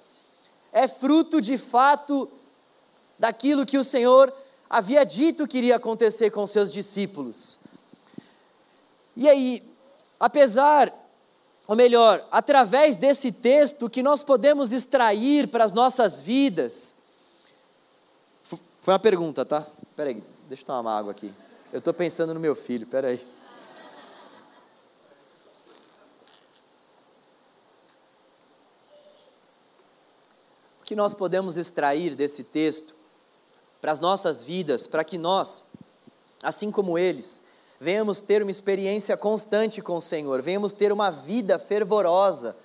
é 0.73 0.87
fruto 0.89 1.41
de 1.41 1.57
fato 1.57 2.29
daquilo 3.19 3.65
que 3.65 3.79
o 3.79 3.85
Senhor 3.85 4.33
havia 4.69 5.05
dito 5.05 5.47
que 5.47 5.59
iria 5.59 5.77
acontecer 5.77 6.31
com 6.31 6.47
seus 6.47 6.73
discípulos. 6.73 7.59
E 9.17 9.29
aí, 9.29 9.63
apesar 10.19 10.93
ou 11.67 11.77
melhor, 11.77 12.27
através 12.31 12.97
desse 12.97 13.31
texto 13.31 13.89
que 13.89 14.03
nós 14.03 14.23
podemos 14.23 14.73
extrair 14.73 15.49
para 15.49 15.65
as 15.65 15.73
nossas 15.73 16.21
vidas. 16.21 16.95
Foi 18.83 18.93
uma 18.93 18.99
pergunta, 18.99 19.45
tá? 19.45 19.65
Peraí, 19.95 20.25
deixa 20.49 20.65
eu 20.65 20.67
tomar 20.67 20.81
uma 20.81 20.99
água 20.99 21.13
aqui. 21.13 21.33
Eu 21.73 21.79
estou 21.79 21.95
pensando 21.95 22.35
no 22.35 22.41
meu 22.41 22.57
filho, 22.57 22.85
peraí. 22.85 23.25
O 30.81 30.85
que 30.85 30.97
nós 30.97 31.15
podemos 31.15 31.57
extrair 31.57 32.17
desse 32.17 32.43
texto 32.43 32.93
para 33.81 33.93
as 33.93 34.01
nossas 34.01 34.43
vidas, 34.43 34.89
para 34.89 35.05
que 35.05 35.17
nós, 35.17 35.65
assim 36.43 36.73
como 36.73 36.99
eles, 36.99 37.41
venhamos 37.79 38.21
ter 38.21 38.43
uma 38.43 38.51
experiência 38.51 39.17
constante 39.17 39.81
com 39.81 39.97
o 39.97 40.01
Senhor, 40.01 40.43
venhamos 40.43 40.73
ter 40.73 40.91
uma 40.91 41.09
vida 41.09 41.57
fervorosa, 41.57 42.57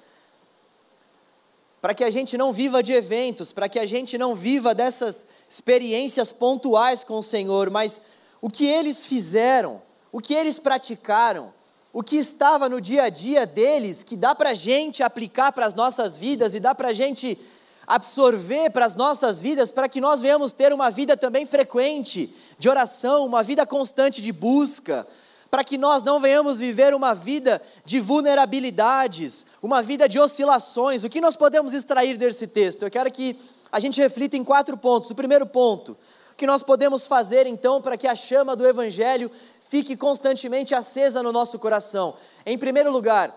para 1.87 1.93
que 1.93 2.03
a 2.03 2.09
gente 2.09 2.37
não 2.37 2.51
viva 2.51 2.83
de 2.83 2.91
eventos, 2.91 3.53
para 3.53 3.69
que 3.69 3.79
a 3.79 3.85
gente 3.85 4.17
não 4.17 4.35
viva 4.35 4.75
dessas 4.75 5.25
experiências 5.47 6.33
pontuais 6.33 7.01
com 7.01 7.19
o 7.19 7.23
Senhor, 7.23 7.69
mas 7.69 8.01
o 8.41 8.49
que 8.49 8.65
eles 8.67 9.05
fizeram, 9.05 9.81
o 10.11 10.19
que 10.19 10.33
eles 10.33 10.59
praticaram, 10.59 11.53
o 11.93 12.03
que 12.03 12.17
estava 12.17 12.67
no 12.67 12.81
dia 12.81 13.03
a 13.03 13.09
dia 13.09 13.45
deles, 13.45 14.03
que 14.03 14.17
dá 14.17 14.35
para 14.35 14.49
a 14.49 14.53
gente 14.53 15.01
aplicar 15.01 15.53
para 15.53 15.65
as 15.65 15.73
nossas 15.73 16.17
vidas 16.17 16.53
e 16.53 16.59
dá 16.59 16.75
para 16.75 16.89
a 16.89 16.93
gente 16.93 17.39
absorver 17.87 18.69
para 18.71 18.85
as 18.85 18.93
nossas 18.93 19.39
vidas, 19.39 19.71
para 19.71 19.87
que 19.87 20.01
nós 20.01 20.19
venhamos 20.19 20.51
ter 20.51 20.73
uma 20.73 20.91
vida 20.91 21.15
também 21.15 21.45
frequente 21.45 22.35
de 22.59 22.67
oração, 22.67 23.25
uma 23.25 23.41
vida 23.41 23.65
constante 23.65 24.21
de 24.21 24.33
busca, 24.33 25.07
para 25.49 25.63
que 25.63 25.77
nós 25.77 26.03
não 26.03 26.19
venhamos 26.19 26.57
viver 26.57 26.93
uma 26.93 27.13
vida 27.13 27.61
de 27.85 27.99
vulnerabilidades, 27.99 29.45
uma 29.61 29.81
vida 29.81 30.07
de 30.07 30.19
oscilações. 30.19 31.03
O 31.03 31.09
que 31.09 31.21
nós 31.21 31.35
podemos 31.35 31.73
extrair 31.73 32.17
desse 32.17 32.47
texto? 32.47 32.83
Eu 32.83 32.91
quero 32.91 33.11
que 33.11 33.39
a 33.71 33.79
gente 33.79 33.99
reflita 33.99 34.35
em 34.37 34.43
quatro 34.43 34.77
pontos. 34.77 35.09
O 35.09 35.15
primeiro 35.15 35.45
ponto, 35.45 35.97
o 36.31 36.35
que 36.35 36.47
nós 36.47 36.61
podemos 36.61 37.05
fazer 37.05 37.47
então 37.47 37.81
para 37.81 37.97
que 37.97 38.07
a 38.07 38.15
chama 38.15 38.55
do 38.55 38.67
Evangelho 38.67 39.31
fique 39.69 39.95
constantemente 39.95 40.75
acesa 40.75 41.23
no 41.23 41.31
nosso 41.31 41.57
coração? 41.59 42.15
Em 42.45 42.57
primeiro 42.57 42.91
lugar, 42.91 43.33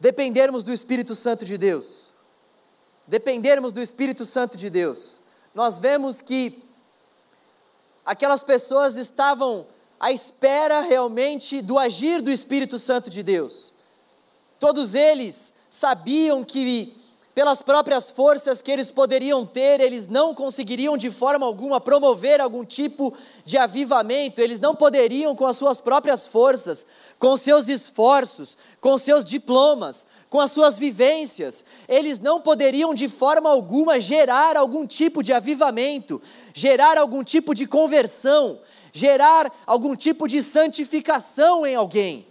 dependermos 0.00 0.64
do 0.64 0.72
Espírito 0.72 1.14
Santo 1.14 1.44
de 1.44 1.56
Deus 1.56 2.14
dependermos 3.06 3.72
do 3.72 3.80
Espírito 3.80 4.24
Santo 4.24 4.56
de 4.56 4.70
Deus, 4.70 5.20
nós 5.54 5.78
vemos 5.78 6.20
que 6.20 6.62
aquelas 8.04 8.42
pessoas 8.42 8.96
estavam 8.96 9.66
à 10.04 10.12
espera 10.12 10.80
realmente 10.80 11.62
do 11.62 11.78
agir 11.78 12.20
do 12.20 12.30
Espírito 12.30 12.78
Santo 12.78 13.08
de 13.08 13.22
Deus. 13.22 13.72
Todos 14.60 14.92
eles 14.92 15.54
sabiam 15.70 16.44
que 16.44 16.94
pelas 17.34 17.62
próprias 17.62 18.10
forças 18.10 18.60
que 18.60 18.70
eles 18.70 18.90
poderiam 18.90 19.46
ter, 19.46 19.80
eles 19.80 20.06
não 20.06 20.34
conseguiriam 20.34 20.98
de 20.98 21.10
forma 21.10 21.46
alguma 21.46 21.80
promover 21.80 22.38
algum 22.38 22.66
tipo 22.66 23.14
de 23.46 23.56
avivamento, 23.56 24.42
eles 24.42 24.60
não 24.60 24.74
poderiam 24.74 25.34
com 25.34 25.46
as 25.46 25.56
suas 25.56 25.80
próprias 25.80 26.26
forças, 26.26 26.84
com 27.18 27.34
seus 27.34 27.66
esforços, 27.66 28.58
com 28.82 28.98
seus 28.98 29.24
diplomas, 29.24 30.06
com 30.28 30.38
as 30.38 30.50
suas 30.50 30.76
vivências, 30.76 31.64
eles 31.88 32.18
não 32.18 32.42
poderiam 32.42 32.92
de 32.92 33.08
forma 33.08 33.48
alguma 33.48 33.98
gerar 33.98 34.54
algum 34.54 34.86
tipo 34.86 35.22
de 35.22 35.32
avivamento, 35.32 36.20
gerar 36.52 36.98
algum 36.98 37.24
tipo 37.24 37.54
de 37.54 37.66
conversão, 37.66 38.60
gerar 38.94 39.52
algum 39.66 39.96
tipo 39.96 40.28
de 40.28 40.40
santificação 40.40 41.66
em 41.66 41.74
alguém. 41.74 42.24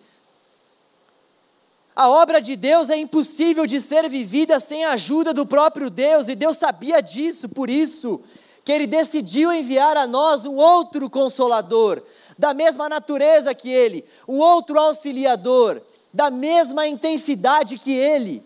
A 1.93 2.09
obra 2.09 2.41
de 2.41 2.55
Deus 2.55 2.89
é 2.89 2.97
impossível 2.97 3.67
de 3.67 3.79
ser 3.81 4.09
vivida 4.09 4.59
sem 4.59 4.85
a 4.85 4.93
ajuda 4.93 5.33
do 5.33 5.45
próprio 5.45 5.89
Deus, 5.89 6.27
e 6.27 6.35
Deus 6.35 6.57
sabia 6.57 7.01
disso, 7.01 7.49
por 7.49 7.69
isso 7.69 8.21
que 8.63 8.71
Ele 8.71 8.87
decidiu 8.87 9.51
enviar 9.51 9.97
a 9.97 10.07
nós 10.07 10.45
um 10.45 10.55
outro 10.55 11.09
consolador, 11.09 12.01
da 12.39 12.53
mesma 12.53 12.87
natureza 12.87 13.53
que 13.53 13.69
Ele, 13.69 14.05
um 14.25 14.39
outro 14.39 14.79
auxiliador, 14.79 15.81
da 16.13 16.31
mesma 16.31 16.87
intensidade 16.87 17.77
que 17.77 17.91
Ele. 17.91 18.41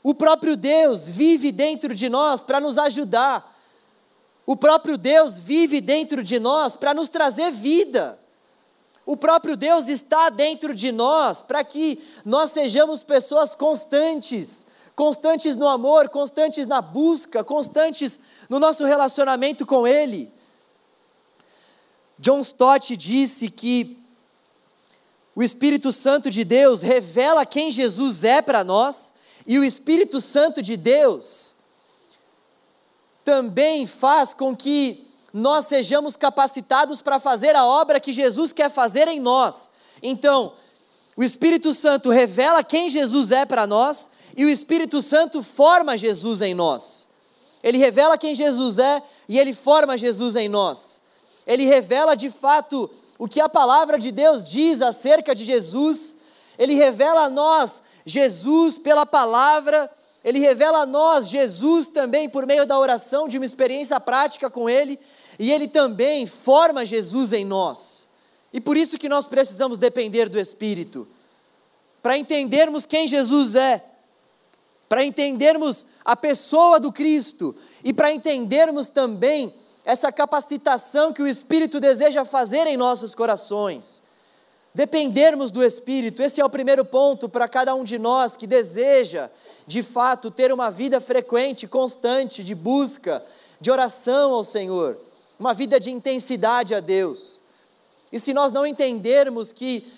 O 0.00 0.14
próprio 0.14 0.56
Deus 0.56 1.08
vive 1.08 1.50
dentro 1.50 1.92
de 1.92 2.08
nós 2.08 2.40
para 2.40 2.60
nos 2.60 2.78
ajudar, 2.78 3.55
o 4.46 4.54
próprio 4.56 4.96
Deus 4.96 5.36
vive 5.36 5.80
dentro 5.80 6.22
de 6.22 6.38
nós 6.38 6.76
para 6.76 6.94
nos 6.94 7.08
trazer 7.08 7.50
vida. 7.50 8.16
O 9.04 9.16
próprio 9.16 9.56
Deus 9.56 9.88
está 9.88 10.30
dentro 10.30 10.72
de 10.72 10.92
nós 10.92 11.42
para 11.42 11.64
que 11.64 12.00
nós 12.24 12.52
sejamos 12.52 13.02
pessoas 13.02 13.56
constantes, 13.56 14.64
constantes 14.94 15.56
no 15.56 15.66
amor, 15.66 16.08
constantes 16.08 16.68
na 16.68 16.80
busca, 16.80 17.42
constantes 17.42 18.20
no 18.48 18.60
nosso 18.60 18.84
relacionamento 18.84 19.66
com 19.66 19.86
Ele. 19.86 20.32
John 22.18 22.40
Stott 22.40 22.96
disse 22.96 23.50
que 23.50 23.98
o 25.34 25.42
Espírito 25.42 25.90
Santo 25.90 26.30
de 26.30 26.44
Deus 26.44 26.80
revela 26.80 27.44
quem 27.44 27.70
Jesus 27.70 28.24
é 28.24 28.40
para 28.40 28.64
nós, 28.64 29.12
e 29.46 29.58
o 29.58 29.64
Espírito 29.64 30.20
Santo 30.20 30.62
de 30.62 30.76
Deus 30.76 31.55
também 33.26 33.86
faz 33.86 34.32
com 34.32 34.54
que 34.54 35.04
nós 35.32 35.66
sejamos 35.66 36.14
capacitados 36.14 37.02
para 37.02 37.18
fazer 37.18 37.56
a 37.56 37.66
obra 37.66 37.98
que 37.98 38.12
Jesus 38.12 38.52
quer 38.52 38.70
fazer 38.70 39.08
em 39.08 39.18
nós. 39.18 39.68
Então, 40.00 40.52
o 41.16 41.24
Espírito 41.24 41.72
Santo 41.72 42.08
revela 42.08 42.62
quem 42.62 42.88
Jesus 42.88 43.32
é 43.32 43.44
para 43.44 43.66
nós 43.66 44.08
e 44.36 44.44
o 44.44 44.48
Espírito 44.48 45.02
Santo 45.02 45.42
forma 45.42 45.96
Jesus 45.96 46.40
em 46.40 46.54
nós. 46.54 47.08
Ele 47.64 47.78
revela 47.78 48.16
quem 48.16 48.32
Jesus 48.32 48.78
é 48.78 49.02
e 49.28 49.40
ele 49.40 49.52
forma 49.52 49.98
Jesus 49.98 50.36
em 50.36 50.48
nós. 50.48 51.02
Ele 51.44 51.64
revela 51.64 52.14
de 52.14 52.30
fato 52.30 52.88
o 53.18 53.26
que 53.26 53.40
a 53.40 53.48
palavra 53.48 53.98
de 53.98 54.12
Deus 54.12 54.44
diz 54.44 54.80
acerca 54.80 55.34
de 55.34 55.44
Jesus. 55.44 56.14
Ele 56.56 56.74
revela 56.76 57.22
a 57.22 57.28
nós 57.30 57.82
Jesus 58.04 58.78
pela 58.78 59.04
palavra 59.04 59.90
ele 60.26 60.40
revela 60.40 60.80
a 60.80 60.86
nós 60.86 61.28
Jesus 61.28 61.86
também 61.86 62.28
por 62.28 62.44
meio 62.44 62.66
da 62.66 62.76
oração, 62.76 63.28
de 63.28 63.38
uma 63.38 63.46
experiência 63.46 64.00
prática 64.00 64.50
com 64.50 64.68
Ele, 64.68 64.98
e 65.38 65.52
Ele 65.52 65.68
também 65.68 66.26
forma 66.26 66.84
Jesus 66.84 67.32
em 67.32 67.44
nós. 67.44 68.08
E 68.52 68.60
por 68.60 68.76
isso 68.76 68.98
que 68.98 69.08
nós 69.08 69.28
precisamos 69.28 69.78
depender 69.78 70.28
do 70.28 70.36
Espírito, 70.36 71.06
para 72.02 72.18
entendermos 72.18 72.84
quem 72.84 73.06
Jesus 73.06 73.54
é, 73.54 73.84
para 74.88 75.04
entendermos 75.04 75.86
a 76.04 76.16
pessoa 76.16 76.80
do 76.80 76.92
Cristo 76.92 77.54
e 77.84 77.94
para 77.94 78.10
entendermos 78.10 78.88
também 78.88 79.54
essa 79.84 80.10
capacitação 80.10 81.12
que 81.12 81.22
o 81.22 81.26
Espírito 81.28 81.78
deseja 81.78 82.24
fazer 82.24 82.66
em 82.66 82.76
nossos 82.76 83.14
corações. 83.14 84.02
Dependermos 84.74 85.52
do 85.52 85.64
Espírito, 85.64 86.20
esse 86.20 86.40
é 86.40 86.44
o 86.44 86.50
primeiro 86.50 86.84
ponto 86.84 87.28
para 87.28 87.48
cada 87.48 87.74
um 87.74 87.84
de 87.84 87.98
nós 87.98 88.36
que 88.36 88.46
deseja, 88.46 89.30
de 89.66 89.82
fato, 89.82 90.30
ter 90.30 90.52
uma 90.52 90.70
vida 90.70 91.00
frequente, 91.00 91.66
constante, 91.66 92.44
de 92.44 92.54
busca, 92.54 93.24
de 93.60 93.70
oração 93.70 94.32
ao 94.32 94.44
Senhor 94.44 94.98
uma 95.38 95.52
vida 95.52 95.78
de 95.78 95.90
intensidade 95.90 96.74
a 96.74 96.80
Deus. 96.80 97.38
E 98.10 98.18
se 98.18 98.32
nós 98.32 98.52
não 98.52 98.66
entendermos 98.66 99.52
que 99.52 99.92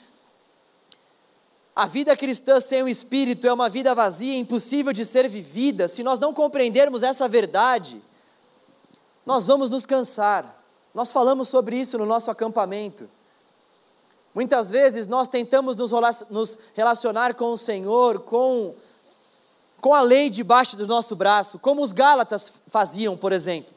a 1.74 1.86
vida 1.86 2.16
cristã 2.16 2.58
sem 2.58 2.82
o 2.82 2.88
Espírito 2.88 3.46
é 3.46 3.52
uma 3.52 3.68
vida 3.68 3.94
vazia, 3.94 4.36
impossível 4.36 4.92
de 4.92 5.04
ser 5.04 5.28
vivida, 5.28 5.86
se 5.86 6.02
nós 6.02 6.18
não 6.18 6.34
compreendermos 6.34 7.02
essa 7.02 7.28
verdade, 7.28 8.02
nós 9.24 9.46
vamos 9.46 9.70
nos 9.70 9.86
cansar. 9.86 10.56
Nós 10.92 11.12
falamos 11.12 11.48
sobre 11.48 11.78
isso 11.78 11.96
no 11.96 12.06
nosso 12.06 12.30
acampamento. 12.30 13.08
Muitas 14.34 14.68
vezes 14.68 15.06
nós 15.06 15.28
tentamos 15.28 15.76
nos 15.76 16.58
relacionar 16.74 17.34
com 17.34 17.52
o 17.52 17.58
Senhor, 17.58 18.20
com, 18.20 18.74
com 19.80 19.94
a 19.94 20.00
lei 20.00 20.28
debaixo 20.30 20.76
do 20.76 20.86
nosso 20.86 21.14
braço, 21.14 21.58
como 21.58 21.82
os 21.82 21.92
Gálatas 21.92 22.52
faziam, 22.66 23.16
por 23.16 23.32
exemplo. 23.32 23.72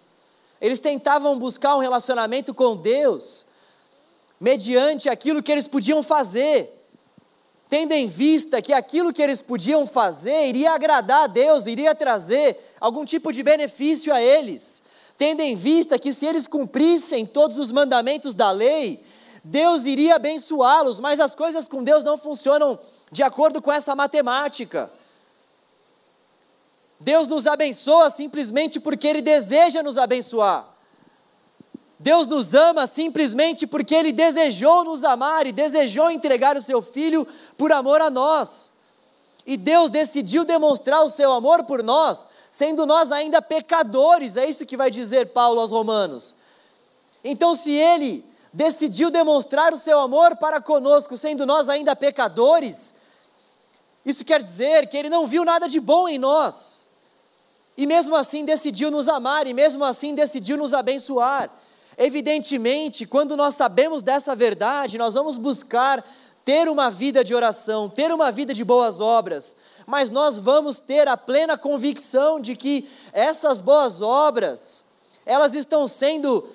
Eles 0.60 0.80
tentavam 0.80 1.38
buscar 1.38 1.76
um 1.76 1.80
relacionamento 1.80 2.54
com 2.54 2.76
Deus 2.76 3.46
mediante 4.40 5.10
aquilo 5.10 5.42
que 5.42 5.52
eles 5.52 5.68
podiam 5.68 6.02
fazer 6.02 6.82
tendo 7.72 7.94
em 7.94 8.06
vista 8.06 8.62
que 8.62 8.74
aquilo 8.74 9.14
que 9.14 9.22
eles 9.22 9.42
podiam 9.42 9.88
fazer 9.88 10.50
iria 10.50 10.74
agradar 10.74 11.24
a 11.24 11.28
Deus, 11.28 11.66
iria 11.66 11.96
trazer 11.96 12.76
algum 12.82 13.06
tipo 13.06 13.32
de 13.32 13.42
benefício 13.42 14.14
a 14.14 14.22
eles, 14.22 14.84
tendo 15.18 15.40
em 15.40 15.56
vista 15.56 15.98
que 15.98 16.12
se 16.12 16.26
eles 16.26 16.46
cumprissem 16.46 17.26
todos 17.26 17.58
os 17.58 17.72
mandamentos 17.72 18.34
da 18.34 18.52
lei, 18.52 19.02
Deus 19.42 19.86
iria 19.86 20.16
abençoá-los, 20.16 21.00
mas 21.00 21.18
as 21.22 21.34
coisas 21.34 21.66
com 21.66 21.82
Deus 21.82 22.04
não 22.04 22.18
funcionam 22.18 22.78
de 23.10 23.24
acordo 23.24 23.62
com 23.62 23.72
essa 23.72 23.96
matemática. 23.96 24.92
Deus 27.02 27.28
nos 27.28 27.48
abençoa 27.48 28.10
simplesmente 28.10 28.80
porque 28.80 29.08
Ele 29.08 29.22
deseja 29.22 29.82
nos 29.82 29.98
abençoar. 29.98 30.70
Deus 32.00 32.28
nos 32.28 32.54
ama 32.54 32.86
simplesmente 32.88 33.66
porque 33.66 33.94
Ele 33.94 34.12
desejou 34.12 34.84
nos 34.84 35.04
amar 35.04 35.48
e 35.48 35.52
desejou 35.52 36.12
entregar 36.12 36.56
o 36.56 36.62
Seu 36.62 36.82
Filho 36.82 37.28
por 37.58 37.72
amor 37.72 38.02
a 38.02 38.10
nós. 38.10 38.72
E 39.46 39.58
Deus 39.58 39.90
decidiu 39.90 40.46
demonstrar 40.46 41.04
o 41.04 41.10
seu 41.10 41.32
amor 41.32 41.64
por 41.64 41.82
nós, 41.82 42.28
sendo 42.52 42.86
nós 42.86 43.12
ainda 43.12 43.42
pecadores, 43.42 44.38
é 44.38 44.48
isso 44.48 44.68
que 44.68 44.78
vai 44.78 44.92
dizer 44.92 45.30
Paulo 45.30 45.60
aos 45.60 45.72
Romanos. 45.72 46.36
Então, 47.24 47.56
se 47.56 47.72
Ele 47.72 48.24
decidiu 48.54 49.10
demonstrar 49.10 49.74
o 49.74 49.78
seu 49.78 50.00
amor 50.00 50.36
para 50.36 50.62
conosco, 50.62 51.18
sendo 51.18 51.48
nós 51.48 51.68
ainda 51.68 51.96
pecadores, 51.96 52.94
isso 54.06 54.24
quer 54.24 54.44
dizer 54.44 54.88
que 54.88 54.96
Ele 54.96 55.10
não 55.10 55.26
viu 55.26 55.44
nada 55.44 55.68
de 55.68 55.80
bom 55.80 56.08
em 56.08 56.20
nós, 56.20 56.81
e 57.82 57.88
mesmo 57.88 58.16
assim 58.16 58.46
decidiu 58.46 58.92
nos 58.92 59.08
amar, 59.08 59.48
e 59.48 59.56
mesmo 59.56 59.84
assim 59.84 60.14
decidiu 60.14 60.56
nos 60.56 60.72
abençoar. 60.72 61.50
Evidentemente, 61.98 63.08
quando 63.08 63.36
nós 63.36 63.56
sabemos 63.56 64.04
dessa 64.04 64.36
verdade, 64.36 65.00
nós 65.00 65.16
vamos 65.16 65.36
buscar 65.36 66.06
ter 66.46 66.70
uma 66.70 66.92
vida 66.92 67.24
de 67.24 67.34
oração, 67.34 67.90
ter 67.90 68.12
uma 68.12 68.32
vida 68.32 68.54
de 68.54 68.64
boas 68.64 69.00
obras, 69.00 69.56
mas 69.88 70.12
nós 70.12 70.38
vamos 70.38 70.80
ter 70.80 71.08
a 71.08 71.18
plena 71.18 71.58
convicção 71.58 72.40
de 72.40 72.56
que 72.56 72.88
essas 73.12 73.60
boas 73.60 74.00
obras, 74.00 74.86
elas 75.26 75.56
estão 75.56 75.88
sendo 75.88 76.48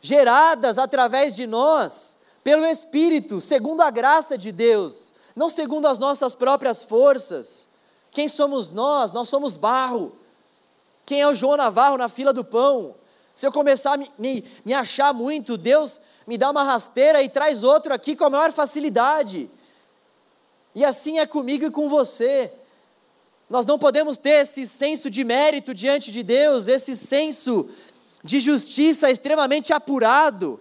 geradas 0.00 0.78
através 0.78 1.34
de 1.34 1.44
nós, 1.44 2.16
pelo 2.44 2.64
Espírito, 2.66 3.40
segundo 3.40 3.80
a 3.80 3.90
graça 3.90 4.38
de 4.38 4.52
Deus, 4.52 5.12
não 5.34 5.48
segundo 5.48 5.88
as 5.88 5.98
nossas 5.98 6.36
próprias 6.36 6.84
forças. 6.84 7.66
Quem 8.12 8.28
somos 8.28 8.70
nós? 8.70 9.10
Nós 9.10 9.28
somos 9.28 9.56
barro. 9.56 10.21
Quem 11.04 11.20
é 11.20 11.28
o 11.28 11.34
João 11.34 11.56
Navarro 11.56 11.96
na 11.96 12.08
fila 12.08 12.32
do 12.32 12.44
pão? 12.44 12.94
Se 13.34 13.46
eu 13.46 13.52
começar 13.52 13.94
a 13.94 13.96
me, 13.96 14.10
me, 14.18 14.44
me 14.64 14.74
achar 14.74 15.12
muito, 15.12 15.56
Deus 15.56 16.00
me 16.26 16.38
dá 16.38 16.50
uma 16.50 16.62
rasteira 16.62 17.22
e 17.22 17.28
traz 17.28 17.64
outro 17.64 17.92
aqui 17.92 18.14
com 18.14 18.24
a 18.24 18.30
maior 18.30 18.52
facilidade. 18.52 19.50
E 20.74 20.84
assim 20.84 21.18
é 21.18 21.26
comigo 21.26 21.66
e 21.66 21.70
com 21.70 21.88
você. 21.88 22.52
Nós 23.48 23.66
não 23.66 23.78
podemos 23.78 24.16
ter 24.16 24.42
esse 24.42 24.66
senso 24.66 25.10
de 25.10 25.24
mérito 25.24 25.74
diante 25.74 26.10
de 26.10 26.22
Deus, 26.22 26.68
esse 26.68 26.96
senso 26.96 27.68
de 28.24 28.40
justiça 28.40 29.10
extremamente 29.10 29.72
apurado. 29.72 30.60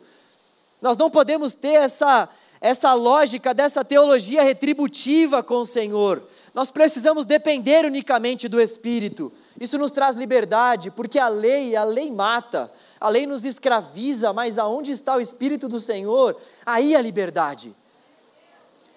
Nós 0.82 0.98
não 0.98 1.10
podemos 1.10 1.54
ter 1.54 1.76
essa, 1.76 2.28
essa 2.60 2.94
lógica 2.94 3.54
dessa 3.54 3.84
teologia 3.86 4.42
retributiva 4.42 5.44
com 5.44 5.58
o 5.58 5.66
Senhor. 5.66 6.22
Nós 6.54 6.72
precisamos 6.72 7.24
depender 7.24 7.86
unicamente 7.86 8.48
do 8.48 8.60
Espírito. 8.60 9.32
Isso 9.60 9.78
nos 9.78 9.92
traz 9.92 10.16
liberdade, 10.16 10.92
porque 10.92 11.20
a 11.20 11.28
lei, 11.28 11.76
a 11.76 11.84
lei 11.84 12.12
mata, 12.12 12.72
a 13.00 13.10
lei 13.10 13.28
nos 13.28 13.44
escraviza, 13.44 14.32
mas 14.34 14.58
aonde 14.58 14.92
está 14.92 15.16
o 15.16 15.22
Espírito 15.22 15.68
do 15.68 15.80
Senhor, 15.80 16.36
aí 16.66 16.96
a 16.96 17.02
liberdade. 17.02 17.76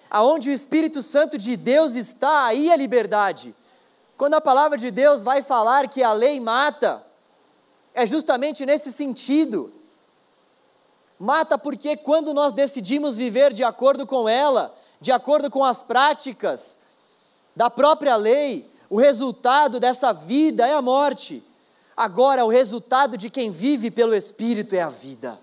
Aonde 0.09 0.49
o 0.49 0.53
Espírito 0.53 1.01
Santo 1.01 1.37
de 1.37 1.57
Deus 1.57 1.93
está, 1.93 2.45
aí 2.45 2.71
a 2.71 2.75
liberdade. 2.75 3.55
Quando 4.17 4.35
a 4.35 4.41
palavra 4.41 4.77
de 4.77 4.91
Deus 4.91 5.23
vai 5.23 5.41
falar 5.41 5.89
que 5.89 6.01
a 6.01 6.13
lei 6.13 6.39
mata, 6.39 7.05
é 7.93 8.05
justamente 8.05 8.65
nesse 8.65 8.91
sentido. 8.91 9.71
Mata 11.19 11.57
porque 11.57 11.95
quando 11.97 12.33
nós 12.33 12.53
decidimos 12.53 13.15
viver 13.15 13.53
de 13.53 13.63
acordo 13.63 14.05
com 14.05 14.27
ela, 14.27 14.75
de 14.99 15.11
acordo 15.11 15.49
com 15.49 15.63
as 15.63 15.81
práticas 15.81 16.77
da 17.55 17.69
própria 17.69 18.15
lei, 18.15 18.69
o 18.95 18.97
resultado 18.97 19.77
dessa 19.77 20.13
vida 20.13 20.65
é 20.65 20.73
a 20.73 20.81
morte. 20.81 21.43
Agora, 21.97 22.45
o 22.45 22.47
resultado 22.47 23.17
de 23.17 23.29
quem 23.29 23.51
vive 23.51 23.91
pelo 23.91 24.15
Espírito 24.15 24.73
é 24.73 24.81
a 24.81 24.89
vida. 24.89 25.37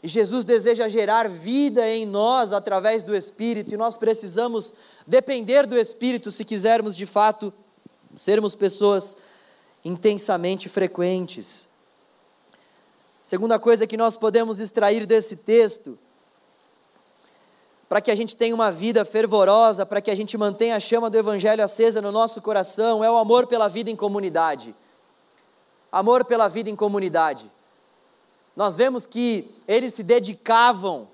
E 0.00 0.06
Jesus 0.06 0.44
deseja 0.44 0.86
gerar 0.86 1.28
vida 1.28 1.88
em 1.88 2.06
nós 2.06 2.52
através 2.52 3.02
do 3.02 3.16
Espírito, 3.16 3.74
e 3.74 3.76
nós 3.76 3.96
precisamos 3.96 4.72
depender 5.04 5.66
do 5.66 5.76
Espírito 5.76 6.30
se 6.30 6.44
quisermos 6.44 6.94
de 6.94 7.04
fato 7.04 7.52
sermos 8.14 8.54
pessoas 8.54 9.16
intensamente 9.84 10.68
frequentes. 10.68 11.66
Segunda 13.24 13.58
coisa 13.58 13.88
que 13.88 13.96
nós 13.96 14.14
podemos 14.14 14.60
extrair 14.60 15.04
desse 15.04 15.34
texto 15.34 15.98
para 17.90 18.00
que 18.00 18.12
a 18.12 18.14
gente 18.14 18.36
tenha 18.36 18.54
uma 18.54 18.70
vida 18.70 19.04
fervorosa, 19.04 19.84
para 19.84 20.00
que 20.00 20.12
a 20.12 20.14
gente 20.14 20.38
mantenha 20.38 20.76
a 20.76 20.80
chama 20.80 21.10
do 21.10 21.18
Evangelho 21.18 21.64
acesa 21.64 22.00
no 22.00 22.12
nosso 22.12 22.40
coração, 22.40 23.02
é 23.02 23.10
o 23.10 23.16
amor 23.16 23.48
pela 23.48 23.66
vida 23.66 23.90
em 23.90 23.96
comunidade. 23.96 24.76
Amor 25.90 26.24
pela 26.24 26.46
vida 26.46 26.70
em 26.70 26.76
comunidade. 26.76 27.50
Nós 28.54 28.76
vemos 28.76 29.06
que 29.06 29.52
eles 29.66 29.92
se 29.92 30.04
dedicavam 30.04 31.08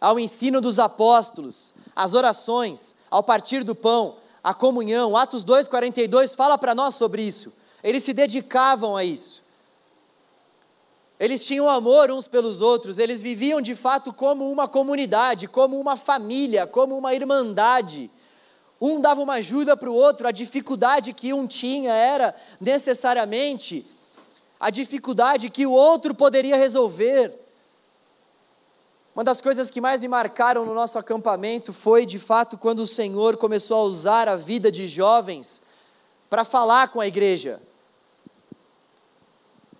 ao 0.00 0.18
ensino 0.18 0.60
dos 0.60 0.80
apóstolos, 0.80 1.72
às 1.94 2.12
orações, 2.12 2.92
ao 3.08 3.22
partir 3.22 3.62
do 3.62 3.76
pão, 3.76 4.16
à 4.42 4.52
comunhão. 4.52 5.16
Atos 5.16 5.44
2,42 5.44 6.34
fala 6.34 6.58
para 6.58 6.74
nós 6.74 6.96
sobre 6.96 7.22
isso. 7.22 7.52
Eles 7.84 8.02
se 8.02 8.12
dedicavam 8.12 8.96
a 8.96 9.04
isso. 9.04 9.39
Eles 11.20 11.44
tinham 11.44 11.68
amor 11.68 12.10
uns 12.10 12.26
pelos 12.26 12.62
outros, 12.62 12.96
eles 12.96 13.20
viviam 13.20 13.60
de 13.60 13.74
fato 13.74 14.10
como 14.10 14.50
uma 14.50 14.66
comunidade, 14.66 15.46
como 15.46 15.78
uma 15.78 15.94
família, 15.94 16.66
como 16.66 16.96
uma 16.96 17.14
irmandade. 17.14 18.10
Um 18.80 18.98
dava 18.98 19.20
uma 19.20 19.34
ajuda 19.34 19.76
para 19.76 19.90
o 19.90 19.94
outro, 19.94 20.26
a 20.26 20.30
dificuldade 20.30 21.12
que 21.12 21.34
um 21.34 21.46
tinha 21.46 21.92
era 21.92 22.34
necessariamente 22.58 23.86
a 24.58 24.70
dificuldade 24.70 25.50
que 25.50 25.66
o 25.66 25.72
outro 25.72 26.14
poderia 26.14 26.56
resolver. 26.56 27.38
Uma 29.14 29.22
das 29.22 29.42
coisas 29.42 29.70
que 29.70 29.80
mais 29.80 30.00
me 30.00 30.08
marcaram 30.08 30.64
no 30.64 30.72
nosso 30.72 30.98
acampamento 30.98 31.70
foi, 31.70 32.06
de 32.06 32.18
fato, 32.18 32.56
quando 32.56 32.80
o 32.80 32.86
Senhor 32.86 33.36
começou 33.36 33.76
a 33.76 33.82
usar 33.82 34.26
a 34.26 34.36
vida 34.36 34.70
de 34.70 34.88
jovens 34.88 35.60
para 36.30 36.46
falar 36.46 36.88
com 36.88 36.98
a 36.98 37.06
igreja. 37.06 37.60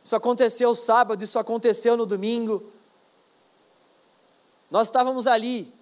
Isso 0.04 0.16
aconteceu 0.16 0.74
sábado, 0.74 1.22
isso 1.22 1.38
aconteceu 1.38 1.96
no 1.96 2.06
domingo. 2.06 2.62
Nós 4.70 4.86
estávamos 4.86 5.26
ali, 5.26 5.72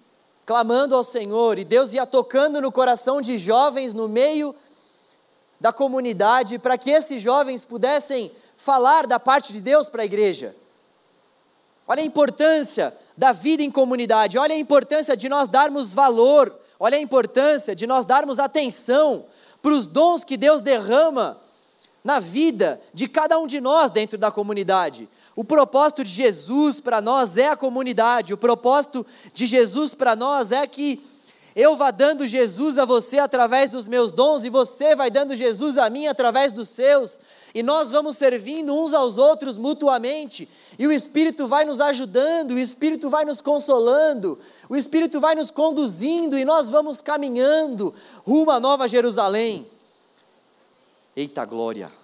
clamando 0.45 0.95
ao 0.95 1.03
Senhor, 1.03 1.57
e 1.57 1.63
Deus 1.63 1.93
ia 1.93 2.05
tocando 2.05 2.61
no 2.61 2.71
coração 2.71 3.21
de 3.21 3.37
jovens 3.37 3.93
no 3.93 4.09
meio 4.09 4.55
da 5.59 5.71
comunidade, 5.71 6.57
para 6.57 6.77
que 6.77 6.89
esses 6.89 7.21
jovens 7.21 7.63
pudessem 7.65 8.31
falar 8.57 9.05
da 9.05 9.19
parte 9.19 9.53
de 9.53 9.61
Deus 9.61 9.87
para 9.87 10.01
a 10.01 10.05
igreja. 10.05 10.55
Olha 11.87 12.01
a 12.01 12.05
importância 12.05 12.95
da 13.17 13.31
vida 13.31 13.63
em 13.63 13.71
comunidade, 13.71 14.37
olha 14.37 14.53
a 14.53 14.57
importância 14.57 15.15
de 15.17 15.27
nós 15.27 15.47
darmos 15.47 15.93
valor, 15.93 16.55
olha 16.79 16.97
a 16.97 17.01
importância 17.01 17.75
de 17.75 17.85
nós 17.85 18.05
darmos 18.05 18.39
atenção 18.39 19.25
para 19.61 19.71
os 19.71 19.85
dons 19.85 20.23
que 20.23 20.37
Deus 20.37 20.61
derrama 20.61 21.37
na 22.09 22.19
vida 22.19 22.81
de 22.91 23.07
cada 23.07 23.37
um 23.37 23.45
de 23.45 23.61
nós 23.61 23.91
dentro 23.91 24.17
da 24.17 24.31
comunidade. 24.31 25.07
O 25.35 25.43
propósito 25.43 26.03
de 26.03 26.09
Jesus 26.09 26.79
para 26.79 26.99
nós 26.99 27.37
é 27.37 27.49
a 27.49 27.55
comunidade, 27.55 28.33
o 28.33 28.37
propósito 28.37 29.05
de 29.31 29.45
Jesus 29.45 29.93
para 29.93 30.15
nós 30.15 30.51
é 30.51 30.65
que 30.65 30.99
eu 31.55 31.77
vá 31.77 31.91
dando 31.91 32.25
Jesus 32.25 32.79
a 32.79 32.85
você 32.85 33.19
através 33.19 33.69
dos 33.69 33.85
meus 33.85 34.11
dons 34.11 34.43
e 34.43 34.49
você 34.49 34.95
vai 34.95 35.11
dando 35.11 35.35
Jesus 35.35 35.77
a 35.77 35.87
mim 35.87 36.07
através 36.07 36.51
dos 36.51 36.69
seus, 36.69 37.19
e 37.53 37.61
nós 37.61 37.91
vamos 37.91 38.17
servindo 38.17 38.73
uns 38.73 38.91
aos 38.91 39.19
outros 39.19 39.55
mutuamente, 39.55 40.49
e 40.79 40.87
o 40.87 40.91
Espírito 40.91 41.47
vai 41.47 41.63
nos 41.63 41.79
ajudando, 41.79 42.51
o 42.51 42.59
Espírito 42.59 43.07
vai 43.07 43.23
nos 43.23 43.39
consolando, 43.39 44.39
o 44.67 44.75
Espírito 44.75 45.19
vai 45.19 45.35
nos 45.35 45.51
conduzindo 45.51 46.39
e 46.39 46.43
nós 46.43 46.69
vamos 46.69 47.01
caminhando 47.01 47.93
rumo 48.25 48.49
à 48.49 48.59
Nova 48.59 48.87
Jerusalém. 48.87 49.67
Eita 51.15 51.43
glória! 51.43 51.98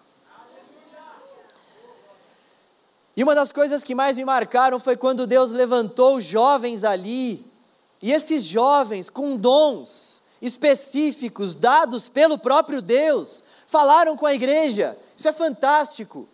E 3.15 3.23
uma 3.23 3.33
das 3.33 3.51
coisas 3.51 3.83
que 3.83 3.95
mais 3.95 4.17
me 4.17 4.25
marcaram 4.25 4.79
foi 4.79 4.97
quando 4.97 5.25
Deus 5.25 5.51
levantou 5.51 6.19
jovens 6.19 6.83
ali, 6.83 7.45
e 8.01 8.11
esses 8.11 8.43
jovens 8.43 9.09
com 9.09 9.37
dons 9.37 10.21
específicos 10.41 11.55
dados 11.55 12.09
pelo 12.09 12.37
próprio 12.37 12.81
Deus, 12.81 13.43
falaram 13.65 14.15
com 14.15 14.25
a 14.25 14.33
igreja. 14.33 14.97
Isso 15.15 15.27
é 15.27 15.31
fantástico. 15.31 16.27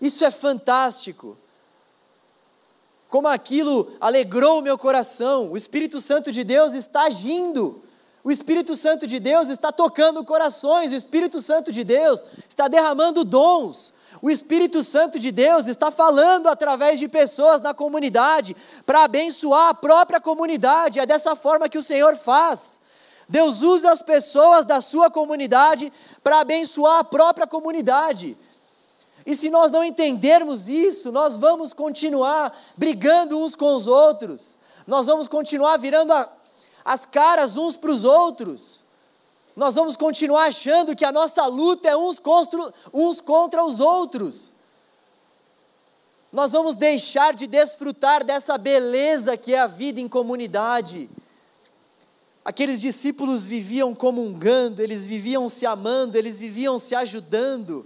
Isso 0.00 0.24
é 0.24 0.30
fantástico. 0.30 1.36
Como 3.08 3.26
aquilo 3.26 3.92
alegrou 4.00 4.58
o 4.58 4.62
meu 4.62 4.76
coração. 4.76 5.52
O 5.52 5.56
Espírito 5.56 6.00
Santo 6.00 6.30
de 6.30 6.44
Deus 6.44 6.74
está 6.74 7.04
agindo. 7.04 7.82
O 8.22 8.30
Espírito 8.30 8.74
Santo 8.74 9.06
de 9.06 9.18
Deus 9.18 9.48
está 9.48 9.72
tocando 9.72 10.24
corações. 10.24 10.92
O 10.92 10.96
Espírito 10.96 11.40
Santo 11.40 11.72
de 11.72 11.84
Deus 11.84 12.22
está 12.48 12.68
derramando 12.68 13.24
dons. 13.24 13.92
O 14.20 14.28
Espírito 14.28 14.82
Santo 14.82 15.18
de 15.18 15.30
Deus 15.30 15.66
está 15.66 15.90
falando 15.90 16.48
através 16.48 16.98
de 16.98 17.06
pessoas 17.06 17.60
na 17.60 17.72
comunidade 17.72 18.56
para 18.84 19.04
abençoar 19.04 19.68
a 19.68 19.74
própria 19.74 20.20
comunidade. 20.20 20.98
É 20.98 21.06
dessa 21.06 21.36
forma 21.36 21.68
que 21.68 21.78
o 21.78 21.82
Senhor 21.82 22.16
faz. 22.16 22.80
Deus 23.28 23.60
usa 23.60 23.92
as 23.92 24.02
pessoas 24.02 24.64
da 24.64 24.80
sua 24.80 25.10
comunidade 25.10 25.92
para 26.24 26.40
abençoar 26.40 27.00
a 27.00 27.04
própria 27.04 27.46
comunidade. 27.46 28.36
E 29.26 29.34
se 29.34 29.50
nós 29.50 29.70
não 29.70 29.84
entendermos 29.84 30.66
isso, 30.66 31.12
nós 31.12 31.34
vamos 31.34 31.74
continuar 31.74 32.56
brigando 32.76 33.38
uns 33.38 33.54
com 33.54 33.74
os 33.74 33.86
outros, 33.86 34.56
nós 34.86 35.04
vamos 35.04 35.28
continuar 35.28 35.76
virando 35.76 36.14
a, 36.14 36.26
as 36.82 37.04
caras 37.04 37.54
uns 37.54 37.76
para 37.76 37.90
os 37.90 38.04
outros, 38.04 38.82
nós 39.58 39.74
vamos 39.74 39.96
continuar 39.96 40.44
achando 40.44 40.94
que 40.94 41.04
a 41.04 41.10
nossa 41.10 41.44
luta 41.46 41.88
é 41.88 41.96
uns 41.96 42.20
contra, 42.20 42.72
uns 42.94 43.20
contra 43.20 43.64
os 43.64 43.80
outros. 43.80 44.52
Nós 46.32 46.52
vamos 46.52 46.76
deixar 46.76 47.34
de 47.34 47.48
desfrutar 47.48 48.22
dessa 48.22 48.56
beleza 48.56 49.36
que 49.36 49.52
é 49.52 49.58
a 49.58 49.66
vida 49.66 50.00
em 50.00 50.06
comunidade. 50.06 51.10
Aqueles 52.44 52.80
discípulos 52.80 53.46
viviam 53.46 53.96
comungando, 53.96 54.80
eles 54.80 55.04
viviam 55.04 55.48
se 55.48 55.66
amando, 55.66 56.16
eles 56.16 56.38
viviam 56.38 56.78
se 56.78 56.94
ajudando, 56.94 57.84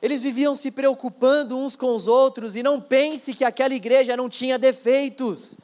eles 0.00 0.22
viviam 0.22 0.54
se 0.54 0.70
preocupando 0.70 1.58
uns 1.58 1.74
com 1.74 1.96
os 1.96 2.06
outros, 2.06 2.54
e 2.54 2.62
não 2.62 2.80
pense 2.80 3.34
que 3.34 3.44
aquela 3.44 3.74
igreja 3.74 4.16
não 4.16 4.28
tinha 4.28 4.56
defeitos. 4.56 5.56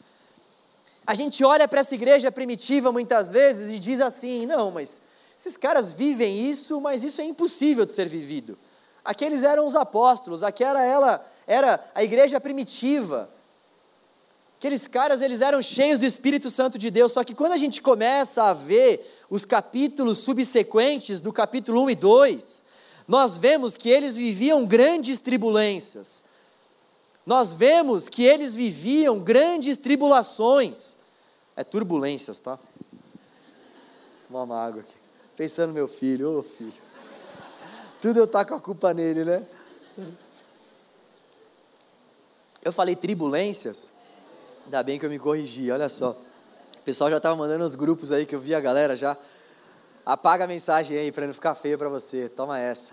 A 1.07 1.15
gente 1.15 1.43
olha 1.45 1.67
para 1.67 1.81
essa 1.81 1.95
igreja 1.95 2.31
primitiva 2.31 2.93
muitas 2.93 3.31
vezes 3.31 3.73
e 3.73 3.79
diz 3.79 4.01
assim: 4.01 4.47
não, 4.47 4.71
mas 4.71 5.01
esses 5.39 5.57
caras 5.57 5.91
vivem 5.91 6.49
isso, 6.51 6.81
mas 6.81 7.03
isso 7.03 7.21
é 7.21 7.25
impossível 7.25 7.85
de 7.85 7.93
ser 7.93 8.09
vivido. 8.09 8.59
Aqueles 9.05 9.43
eram 9.43 9.67
os 9.67 9.75
apóstolos, 9.75 10.43
aquela 10.43 10.83
ela 10.83 11.27
era 11.47 11.83
a 11.95 12.05
igreja 12.05 12.41
primitiva. 12.41 13.31
Aqueles 14.59 14.87
caras, 14.87 15.23
eles 15.23 15.41
eram 15.41 15.63
cheios 15.63 16.01
do 16.01 16.05
Espírito 16.05 16.51
Santo 16.51 16.79
de 16.79 16.91
Deus, 16.91 17.13
só 17.13 17.25
que 17.25 17.35
quando 17.35 17.53
a 17.53 17.57
gente 17.57 17.81
começa 17.81 18.43
a 18.43 18.53
ver 18.53 19.19
os 19.31 19.43
capítulos 19.43 20.19
subsequentes 20.19 21.19
do 21.19 21.33
capítulo 21.33 21.83
1 21.85 21.91
e 21.91 21.95
2, 21.95 22.63
nós 23.09 23.39
vemos 23.39 23.75
que 23.75 23.89
eles 23.89 24.17
viviam 24.17 24.67
grandes 24.67 25.19
tribulências. 25.19 26.23
Nós 27.25 27.53
vemos 27.53 28.09
que 28.09 28.25
eles 28.25 28.55
viviam 28.55 29.19
grandes 29.19 29.77
tribulações. 29.77 30.97
É 31.57 31.63
turbulências, 31.63 32.39
tá? 32.39 32.57
Vou 32.57 34.27
tomar 34.27 34.43
uma 34.43 34.65
água 34.65 34.81
aqui. 34.81 34.95
Pensando 35.37 35.69
no 35.69 35.75
meu 35.75 35.89
filho, 35.89 36.31
ô 36.31 36.39
oh, 36.39 36.43
filho. 36.43 36.73
Tudo 38.01 38.19
eu 38.19 38.27
tá 38.27 38.45
com 38.45 38.55
a 38.55 38.61
culpa 38.61 38.95
nele, 38.95 39.25
né? 39.25 39.47
Eu 42.63 42.73
falei 42.73 42.97
tribulências 42.97 43.93
Ainda 44.71 44.85
bem 44.85 45.01
que 45.01 45.05
eu 45.05 45.11
me 45.11 45.19
corrigi, 45.19 45.69
olha 45.73 45.89
só. 45.89 46.11
O 46.11 46.83
pessoal 46.85 47.11
já 47.11 47.17
estava 47.17 47.35
mandando 47.35 47.65
os 47.65 47.75
grupos 47.75 48.13
aí 48.13 48.25
que 48.25 48.37
eu 48.37 48.39
vi 48.39 48.55
a 48.55 48.61
galera 48.61 48.95
já. 48.95 49.17
Apaga 50.07 50.45
a 50.45 50.47
mensagem 50.47 50.97
aí 50.97 51.11
para 51.11 51.27
não 51.27 51.35
ficar 51.35 51.57
feio 51.57 51.77
para 51.77 51.89
você. 51.89 52.29
Toma 52.29 52.57
essa. 52.57 52.93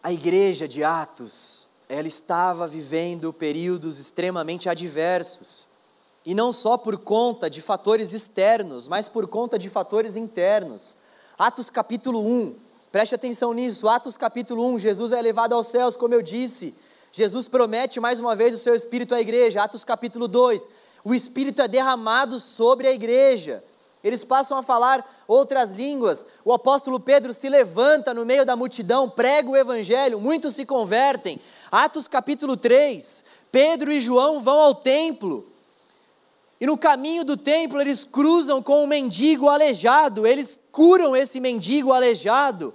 A 0.00 0.12
igreja 0.12 0.68
de 0.68 0.84
Atos, 0.84 1.65
ela 1.88 2.08
estava 2.08 2.66
vivendo 2.66 3.32
períodos 3.32 3.98
extremamente 3.98 4.68
adversos. 4.68 5.66
E 6.24 6.34
não 6.34 6.52
só 6.52 6.76
por 6.76 6.98
conta 6.98 7.48
de 7.48 7.60
fatores 7.60 8.12
externos, 8.12 8.88
mas 8.88 9.06
por 9.06 9.28
conta 9.28 9.58
de 9.58 9.70
fatores 9.70 10.16
internos. 10.16 10.96
Atos 11.38 11.70
capítulo 11.70 12.20
1, 12.20 12.56
preste 12.90 13.14
atenção 13.14 13.52
nisso. 13.52 13.88
Atos 13.88 14.16
capítulo 14.16 14.66
1, 14.74 14.80
Jesus 14.80 15.12
é 15.12 15.18
elevado 15.18 15.54
aos 15.54 15.68
céus, 15.68 15.94
como 15.94 16.14
eu 16.14 16.22
disse. 16.22 16.74
Jesus 17.12 17.46
promete 17.46 18.00
mais 18.00 18.18
uma 18.18 18.34
vez 18.34 18.54
o 18.54 18.58
seu 18.58 18.74
Espírito 18.74 19.14
à 19.14 19.20
igreja, 19.20 19.62
Atos 19.62 19.84
capítulo 19.84 20.26
2. 20.26 20.68
O 21.04 21.14
Espírito 21.14 21.62
é 21.62 21.68
derramado 21.68 22.40
sobre 22.40 22.88
a 22.88 22.92
igreja. 22.92 23.62
Eles 24.02 24.22
passam 24.22 24.58
a 24.58 24.62
falar 24.62 25.04
outras 25.26 25.70
línguas. 25.70 26.26
O 26.44 26.52
apóstolo 26.52 26.98
Pedro 26.98 27.32
se 27.32 27.48
levanta 27.48 28.12
no 28.12 28.26
meio 28.26 28.44
da 28.44 28.56
multidão, 28.56 29.08
prega 29.08 29.48
o 29.48 29.56
evangelho, 29.56 30.20
muitos 30.20 30.54
se 30.54 30.66
convertem. 30.66 31.40
Atos 31.70 32.06
capítulo 32.06 32.56
3. 32.56 33.24
Pedro 33.50 33.92
e 33.92 34.00
João 34.00 34.40
vão 34.40 34.60
ao 34.60 34.74
templo. 34.74 35.50
E 36.60 36.66
no 36.66 36.78
caminho 36.78 37.24
do 37.24 37.36
templo 37.36 37.80
eles 37.80 38.04
cruzam 38.04 38.62
com 38.62 38.82
um 38.82 38.86
mendigo 38.86 39.48
aleijado, 39.48 40.26
eles 40.26 40.58
curam 40.72 41.14
esse 41.14 41.38
mendigo 41.38 41.92
aleijado. 41.92 42.72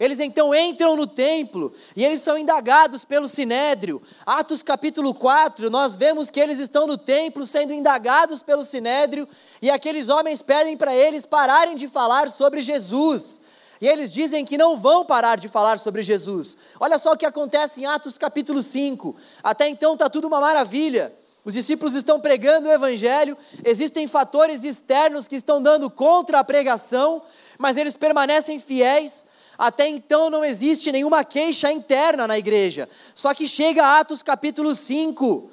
Eles 0.00 0.18
então 0.18 0.54
entram 0.54 0.96
no 0.96 1.06
templo 1.06 1.74
e 1.94 2.02
eles 2.02 2.20
são 2.20 2.38
indagados 2.38 3.04
pelo 3.04 3.28
sinédrio. 3.28 4.02
Atos 4.24 4.62
capítulo 4.62 5.12
4, 5.12 5.68
nós 5.68 5.94
vemos 5.94 6.30
que 6.30 6.40
eles 6.40 6.58
estão 6.58 6.86
no 6.86 6.96
templo 6.96 7.46
sendo 7.46 7.74
indagados 7.74 8.42
pelo 8.42 8.64
sinédrio 8.64 9.28
e 9.60 9.70
aqueles 9.70 10.08
homens 10.08 10.40
pedem 10.40 10.74
para 10.74 10.94
eles 10.94 11.26
pararem 11.26 11.76
de 11.76 11.86
falar 11.86 12.30
sobre 12.30 12.62
Jesus. 12.62 13.38
E 13.80 13.88
eles 13.88 14.12
dizem 14.12 14.44
que 14.44 14.58
não 14.58 14.76
vão 14.76 15.04
parar 15.04 15.38
de 15.38 15.48
falar 15.48 15.78
sobre 15.78 16.02
Jesus. 16.02 16.56
Olha 16.78 16.98
só 16.98 17.12
o 17.12 17.16
que 17.16 17.24
acontece 17.24 17.80
em 17.80 17.86
Atos 17.86 18.18
capítulo 18.18 18.62
5. 18.62 19.16
Até 19.42 19.68
então 19.68 19.94
está 19.94 20.10
tudo 20.10 20.26
uma 20.26 20.40
maravilha. 20.40 21.12
Os 21.44 21.54
discípulos 21.54 21.94
estão 21.94 22.20
pregando 22.20 22.68
o 22.68 22.72
evangelho, 22.72 23.36
existem 23.64 24.06
fatores 24.06 24.62
externos 24.62 25.26
que 25.26 25.36
estão 25.36 25.62
dando 25.62 25.88
contra 25.88 26.38
a 26.38 26.44
pregação, 26.44 27.22
mas 27.56 27.78
eles 27.78 27.96
permanecem 27.96 28.58
fiéis 28.58 29.24
até 29.60 29.86
então 29.86 30.30
não 30.30 30.42
existe 30.42 30.90
nenhuma 30.90 31.22
queixa 31.22 31.70
interna 31.70 32.26
na 32.26 32.38
igreja. 32.38 32.88
Só 33.14 33.34
que 33.34 33.46
chega 33.46 33.98
Atos 34.00 34.22
capítulo 34.22 34.74
5. 34.74 35.50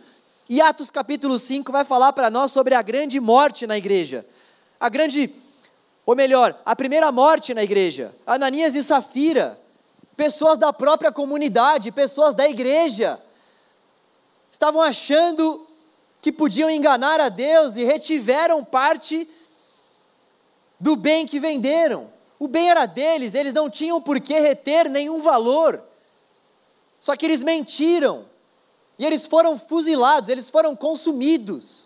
E 0.47 0.61
Atos 0.61 0.89
capítulo 0.89 1.37
5 1.37 1.69
vai 1.73 1.83
falar 1.83 2.13
para 2.13 2.29
nós 2.29 2.51
sobre 2.51 2.73
a 2.73 2.81
grande 2.81 3.19
morte 3.19 3.67
na 3.67 3.77
igreja. 3.77 4.25
A 4.79 4.87
grande, 4.87 5.29
ou 6.08 6.15
melhor, 6.15 6.58
a 6.65 6.74
primeira 6.74 7.12
morte 7.12 7.54
na 7.54 7.62
igreja. 7.62 8.15
Ananias 8.26 8.74
e 8.76 8.82
Safira. 8.82 9.60
Pessoas 10.15 10.58
da 10.58 10.72
própria 10.72 11.12
comunidade, 11.12 11.91
pessoas 11.91 12.34
da 12.34 12.48
igreja. 12.48 13.22
Estavam 14.50 14.82
achando 14.82 15.67
que 16.22 16.32
podiam 16.32 16.70
enganar 16.70 17.20
a 17.20 17.28
Deus 17.28 17.76
e 17.76 17.84
retiveram 17.84 18.63
parte 18.63 19.30
do 20.80 20.96
bem 20.96 21.28
que 21.28 21.41
venderam. 21.41 22.10
O 22.39 22.48
bem 22.48 22.70
era 22.70 22.86
deles, 22.86 23.34
eles 23.34 23.52
não 23.52 23.70
tinham 23.70 24.02
por 24.02 24.22
que 24.22 24.39
reter 24.39 24.89
nenhum 24.89 25.20
valor. 25.20 25.84
Só 27.02 27.17
que 27.17 27.26
eles 27.26 27.43
mentiram. 27.43 28.26
E 28.98 29.06
eles 29.06 29.26
foram 29.26 29.60
fuzilados, 29.60 30.30
eles 30.30 30.50
foram 30.50 30.74
consumidos. 30.74 31.86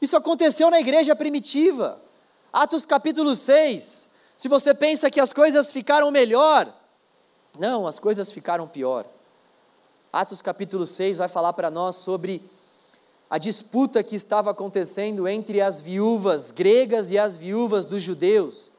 Isso 0.00 0.16
aconteceu 0.16 0.70
na 0.70 0.80
igreja 0.80 1.14
primitiva. 1.14 2.05
Atos 2.56 2.86
capítulo 2.86 3.36
6. 3.36 4.08
Se 4.34 4.48
você 4.48 4.72
pensa 4.72 5.10
que 5.10 5.20
as 5.20 5.30
coisas 5.30 5.70
ficaram 5.70 6.10
melhor, 6.10 6.66
não, 7.58 7.86
as 7.86 7.98
coisas 7.98 8.32
ficaram 8.32 8.66
pior. 8.66 9.04
Atos 10.10 10.40
capítulo 10.40 10.86
6 10.86 11.18
vai 11.18 11.28
falar 11.28 11.52
para 11.52 11.70
nós 11.70 11.96
sobre 11.96 12.40
a 13.28 13.36
disputa 13.36 14.02
que 14.02 14.16
estava 14.16 14.52
acontecendo 14.52 15.28
entre 15.28 15.60
as 15.60 15.80
viúvas 15.80 16.50
gregas 16.50 17.10
e 17.10 17.18
as 17.18 17.36
viúvas 17.36 17.84
dos 17.84 18.02
judeus. 18.02 18.70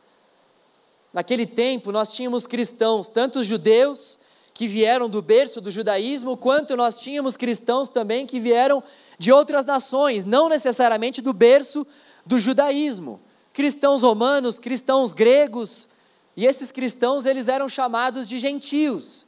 Naquele 1.14 1.46
tempo 1.46 1.92
nós 1.92 2.10
tínhamos 2.10 2.48
cristãos, 2.48 3.08
tanto 3.08 3.44
judeus 3.44 4.18
que 4.56 4.68
vieram 4.68 5.08
do 5.08 5.22
berço 5.22 5.62
do 5.62 5.70
judaísmo, 5.70 6.36
quanto 6.36 6.76
nós 6.76 6.96
tínhamos 6.96 7.38
cristãos 7.38 7.90
também 7.90 8.26
que 8.26 8.40
vieram 8.40 8.84
de 9.20 9.32
outras 9.32 9.68
nações, 9.68 10.24
não 10.24 10.50
necessariamente 10.50 11.22
do 11.22 11.32
berço 11.32 11.86
do 12.26 12.40
judaísmo. 12.40 13.22
Cristãos 13.58 14.04
romanos, 14.04 14.60
cristãos 14.60 15.14
gregos, 15.14 15.88
e 16.36 16.46
esses 16.46 16.72
cristãos 16.72 17.26
eles 17.26 17.48
eram 17.48 17.68
chamados 17.68 18.28
de 18.28 18.38
gentios. 18.38 19.26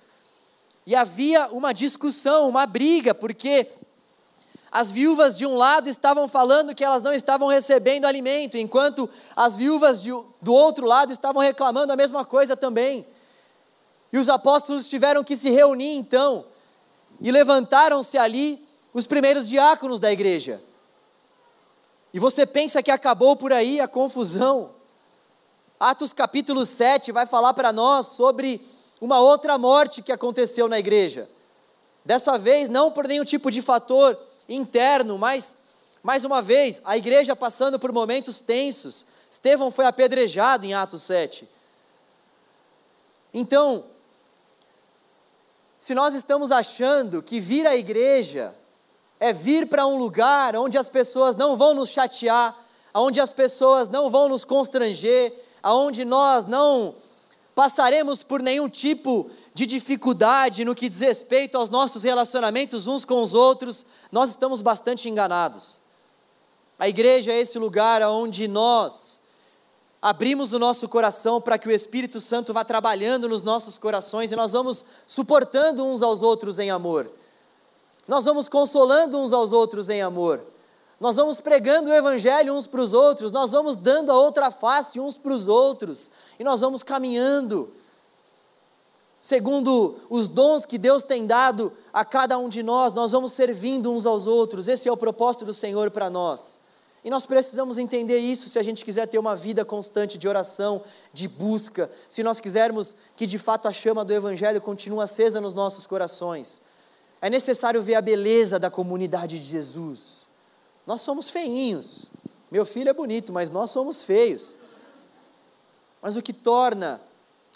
e 0.85 0.93
havia 0.93 1.47
uma 1.47 1.73
discussão, 1.73 2.47
uma 2.47 2.67
briga, 2.67 3.15
porque 3.15 3.67
as 4.71 4.91
viúvas 4.91 5.35
de 5.35 5.47
um 5.47 5.55
lado 5.55 5.89
estavam 5.89 6.27
falando 6.27 6.75
que 6.75 6.83
elas 6.83 7.01
não 7.01 7.11
estavam 7.11 7.47
recebendo 7.47 8.05
alimento, 8.05 8.55
enquanto 8.55 9.09
as 9.35 9.55
viúvas 9.55 9.99
de, 9.99 10.11
do 10.39 10.53
outro 10.53 10.85
lado 10.85 11.11
estavam 11.11 11.41
reclamando 11.41 11.91
a 11.91 11.95
mesma 11.95 12.23
coisa 12.23 12.55
também. 12.55 13.07
E 14.13 14.17
os 14.19 14.29
apóstolos 14.29 14.87
tiveram 14.87 15.23
que 15.23 15.35
se 15.35 15.49
reunir 15.49 15.95
então, 15.95 16.45
e 17.19 17.31
levantaram-se 17.31 18.15
ali 18.15 18.63
os 18.93 19.07
primeiros 19.07 19.49
diáconos 19.49 19.99
da 19.99 20.11
igreja. 20.11 20.61
E 22.13 22.19
você 22.19 22.45
pensa 22.45 22.81
que 22.81 22.91
acabou 22.91 23.35
por 23.35 23.53
aí 23.53 23.79
a 23.79 23.87
confusão? 23.87 24.71
Atos 25.79 26.11
capítulo 26.11 26.65
7 26.65 27.11
vai 27.11 27.25
falar 27.25 27.53
para 27.53 27.71
nós 27.71 28.07
sobre 28.07 28.61
uma 28.99 29.19
outra 29.19 29.57
morte 29.57 30.01
que 30.01 30.11
aconteceu 30.11 30.67
na 30.67 30.79
igreja. 30.79 31.29
Dessa 32.03 32.37
vez, 32.37 32.67
não 32.67 32.91
por 32.91 33.07
nenhum 33.07 33.23
tipo 33.23 33.51
de 33.51 33.61
fator 33.61 34.17
interno, 34.47 35.17
mas, 35.17 35.55
mais 36.01 36.23
uma 36.23 36.41
vez, 36.41 36.81
a 36.83 36.97
igreja 36.97 37.35
passando 37.35 37.79
por 37.79 37.91
momentos 37.91 38.41
tensos. 38.41 39.05
Estevão 39.29 39.69
foi 39.69 39.85
apedrejado 39.85 40.65
em 40.65 40.73
Atos 40.73 41.03
7. 41.03 41.47
Então, 43.33 43.85
se 45.79 45.93
nós 45.93 46.13
estamos 46.13 46.51
achando 46.51 47.21
que 47.21 47.39
vir 47.39 47.67
à 47.67 47.75
igreja 47.75 48.53
é 49.19 49.33
vir 49.33 49.67
para 49.67 49.85
um 49.85 49.97
lugar 49.97 50.55
onde 50.55 50.77
as 50.77 50.87
pessoas 50.87 51.35
não 51.35 51.57
vão 51.57 51.73
nos 51.73 51.89
chatear, 51.89 52.55
onde 52.93 53.19
as 53.19 53.33
pessoas 53.33 53.89
não 53.89 54.09
vão 54.09 54.29
nos 54.29 54.43
constranger, 54.43 55.33
aonde 55.61 56.05
nós 56.05 56.45
não 56.45 56.95
passaremos 57.53 58.23
por 58.23 58.41
nenhum 58.41 58.69
tipo 58.69 59.29
de 59.53 59.65
dificuldade 59.65 60.63
no 60.63 60.73
que 60.73 60.87
diz 60.87 60.99
respeito 60.99 61.57
aos 61.57 61.69
nossos 61.69 62.03
relacionamentos 62.03 62.87
uns 62.87 63.03
com 63.03 63.21
os 63.21 63.33
outros, 63.33 63.85
nós 64.09 64.29
estamos 64.29 64.61
bastante 64.61 65.09
enganados. 65.09 65.79
A 66.77 66.87
igreja 66.87 67.33
é 67.33 67.39
esse 67.39 67.59
lugar 67.59 68.01
onde 68.03 68.47
nós 68.47 69.19
abrimos 70.01 70.53
o 70.53 70.59
nosso 70.59 70.87
coração 70.87 71.41
para 71.41 71.57
que 71.57 71.67
o 71.67 71.71
Espírito 71.71 72.21
Santo 72.21 72.53
vá 72.53 72.63
trabalhando 72.63 73.27
nos 73.27 73.41
nossos 73.41 73.77
corações 73.77 74.31
e 74.31 74.35
nós 74.37 74.53
vamos 74.53 74.85
suportando 75.05 75.85
uns 75.85 76.01
aos 76.01 76.21
outros 76.21 76.57
em 76.57 76.71
amor. 76.71 77.11
Nós 78.09 78.25
vamos 78.25 78.49
consolando 78.49 79.19
uns 79.19 79.31
aos 79.31 79.51
outros 79.51 79.87
em 79.87 80.01
amor. 80.01 80.41
Nós 80.99 81.15
vamos 81.15 81.39
pregando 81.39 81.91
o 81.91 81.93
Evangelho 81.93 82.55
uns 82.55 82.65
para 82.65 82.81
os 82.81 82.91
outros, 82.91 83.31
nós 83.31 83.51
vamos 83.51 83.75
dando 83.75 84.11
a 84.11 84.19
outra 84.19 84.49
face 84.49 84.99
uns 84.99 85.15
para 85.15 85.31
os 85.31 85.47
outros, 85.47 86.09
e 86.39 86.43
nós 86.43 86.59
vamos 86.59 86.81
caminhando, 86.81 87.71
segundo 89.21 89.95
os 90.09 90.27
dons 90.27 90.65
que 90.65 90.79
Deus 90.79 91.03
tem 91.03 91.27
dado 91.27 91.71
a 91.93 92.03
cada 92.03 92.35
um 92.39 92.49
de 92.49 92.63
nós, 92.63 92.93
nós 92.93 93.11
vamos 93.11 93.31
servindo 93.31 93.93
uns 93.93 94.07
aos 94.07 94.25
outros, 94.25 94.67
esse 94.67 94.89
é 94.89 94.91
o 94.91 94.97
propósito 94.97 95.45
do 95.45 95.53
Senhor 95.53 95.91
para 95.91 96.09
nós. 96.09 96.59
E 97.03 97.11
nós 97.11 97.27
precisamos 97.27 97.77
entender 97.77 98.17
isso 98.17 98.49
se 98.49 98.57
a 98.57 98.63
gente 98.63 98.83
quiser 98.83 99.05
ter 99.05 99.19
uma 99.19 99.35
vida 99.35 99.63
constante 99.63 100.17
de 100.17 100.27
oração, 100.27 100.81
de 101.13 101.27
busca, 101.27 101.91
se 102.09 102.23
nós 102.23 102.39
quisermos 102.39 102.95
que 103.15 103.27
de 103.27 103.37
fato 103.37 103.67
a 103.67 103.71
chama 103.71 104.03
do 104.03 104.11
Evangelho 104.11 104.59
continue 104.59 105.03
acesa 105.03 105.39
nos 105.39 105.53
nossos 105.53 105.85
corações. 105.85 106.59
É 107.21 107.29
necessário 107.29 107.81
ver 107.81 107.95
a 107.95 108.01
beleza 108.01 108.57
da 108.57 108.69
comunidade 108.69 109.39
de 109.39 109.45
Jesus. 109.45 110.29
Nós 110.85 111.01
somos 111.01 111.29
feinhos. 111.29 112.11
Meu 112.49 112.65
filho 112.65 112.89
é 112.89 112.93
bonito, 112.93 113.31
mas 113.31 113.49
nós 113.49 113.69
somos 113.69 114.01
feios. 114.01 114.57
Mas 116.01 116.15
o 116.15 116.21
que 116.21 116.33
torna 116.33 117.01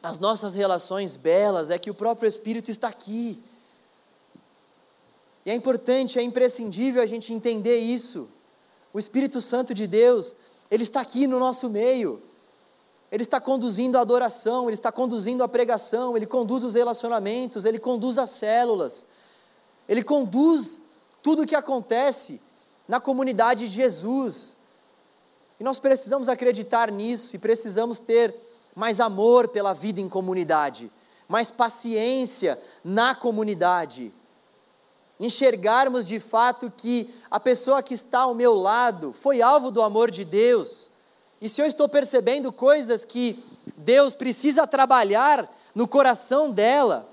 as 0.01 0.19
nossas 0.19 0.53
relações 0.53 1.15
belas 1.15 1.69
é 1.69 1.79
que 1.79 1.89
o 1.89 1.93
próprio 1.93 2.27
Espírito 2.27 2.69
está 2.69 2.89
aqui. 2.89 3.41
E 5.45 5.51
é 5.51 5.55
importante, 5.55 6.19
é 6.19 6.21
imprescindível 6.21 7.01
a 7.01 7.05
gente 7.05 7.33
entender 7.33 7.77
isso. 7.77 8.29
O 8.93 8.99
Espírito 8.99 9.41
Santo 9.41 9.73
de 9.73 9.87
Deus, 9.87 10.35
ele 10.69 10.83
está 10.83 11.01
aqui 11.01 11.25
no 11.25 11.39
nosso 11.39 11.69
meio. 11.69 12.21
Ele 13.11 13.23
está 13.23 13.39
conduzindo 13.39 13.97
a 13.97 14.01
adoração, 14.01 14.65
ele 14.65 14.73
está 14.73 14.91
conduzindo 14.91 15.43
a 15.43 15.47
pregação, 15.47 16.17
ele 16.17 16.25
conduz 16.25 16.63
os 16.63 16.73
relacionamentos, 16.73 17.63
ele 17.63 17.79
conduz 17.79 18.17
as 18.17 18.29
células. 18.29 19.05
Ele 19.93 20.01
conduz 20.01 20.81
tudo 21.21 21.43
o 21.43 21.45
que 21.45 21.53
acontece 21.53 22.41
na 22.87 22.99
comunidade 22.99 23.67
de 23.67 23.75
Jesus. 23.75 24.57
E 25.59 25.63
nós 25.63 25.77
precisamos 25.77 26.27
acreditar 26.27 26.91
nisso 26.91 27.35
e 27.35 27.39
precisamos 27.39 27.99
ter 27.99 28.35
mais 28.75 28.99
amor 28.99 29.49
pela 29.49 29.71
vida 29.71 30.01
em 30.01 30.09
comunidade, 30.09 30.91
mais 31.27 31.51
paciência 31.51 32.59
na 32.83 33.13
comunidade. 33.13 34.11
Enxergarmos 35.19 36.07
de 36.07 36.19
fato 36.19 36.73
que 36.75 37.13
a 37.29 37.39
pessoa 37.39 37.83
que 37.83 37.93
está 37.93 38.21
ao 38.21 38.33
meu 38.33 38.55
lado 38.55 39.13
foi 39.13 39.43
alvo 39.43 39.69
do 39.69 39.83
amor 39.83 40.09
de 40.09 40.25
Deus. 40.25 40.89
E 41.39 41.47
se 41.47 41.61
eu 41.61 41.67
estou 41.67 41.87
percebendo 41.87 42.51
coisas 42.51 43.05
que 43.05 43.37
Deus 43.77 44.15
precisa 44.15 44.65
trabalhar 44.65 45.47
no 45.75 45.87
coração 45.87 46.49
dela, 46.49 47.12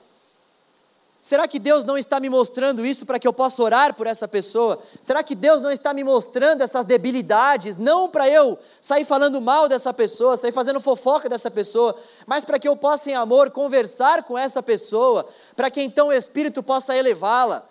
Será 1.20 1.46
que 1.46 1.58
Deus 1.58 1.84
não 1.84 1.98
está 1.98 2.18
me 2.18 2.30
mostrando 2.30 2.84
isso 2.84 3.04
para 3.04 3.18
que 3.18 3.28
eu 3.28 3.32
possa 3.32 3.62
orar 3.62 3.94
por 3.94 4.06
essa 4.06 4.26
pessoa? 4.26 4.82
Será 5.02 5.22
que 5.22 5.34
Deus 5.34 5.60
não 5.60 5.70
está 5.70 5.92
me 5.92 6.02
mostrando 6.02 6.62
essas 6.62 6.86
debilidades, 6.86 7.76
não 7.76 8.08
para 8.08 8.26
eu 8.26 8.58
sair 8.80 9.04
falando 9.04 9.38
mal 9.38 9.68
dessa 9.68 9.92
pessoa, 9.92 10.38
sair 10.38 10.52
fazendo 10.52 10.80
fofoca 10.80 11.28
dessa 11.28 11.50
pessoa, 11.50 11.94
mas 12.26 12.42
para 12.42 12.58
que 12.58 12.66
eu 12.66 12.74
possa, 12.74 13.10
em 13.10 13.14
amor, 13.14 13.50
conversar 13.50 14.22
com 14.22 14.38
essa 14.38 14.62
pessoa, 14.62 15.28
para 15.54 15.70
que 15.70 15.82
então 15.82 16.08
o 16.08 16.12
Espírito 16.12 16.62
possa 16.62 16.96
elevá-la? 16.96 17.66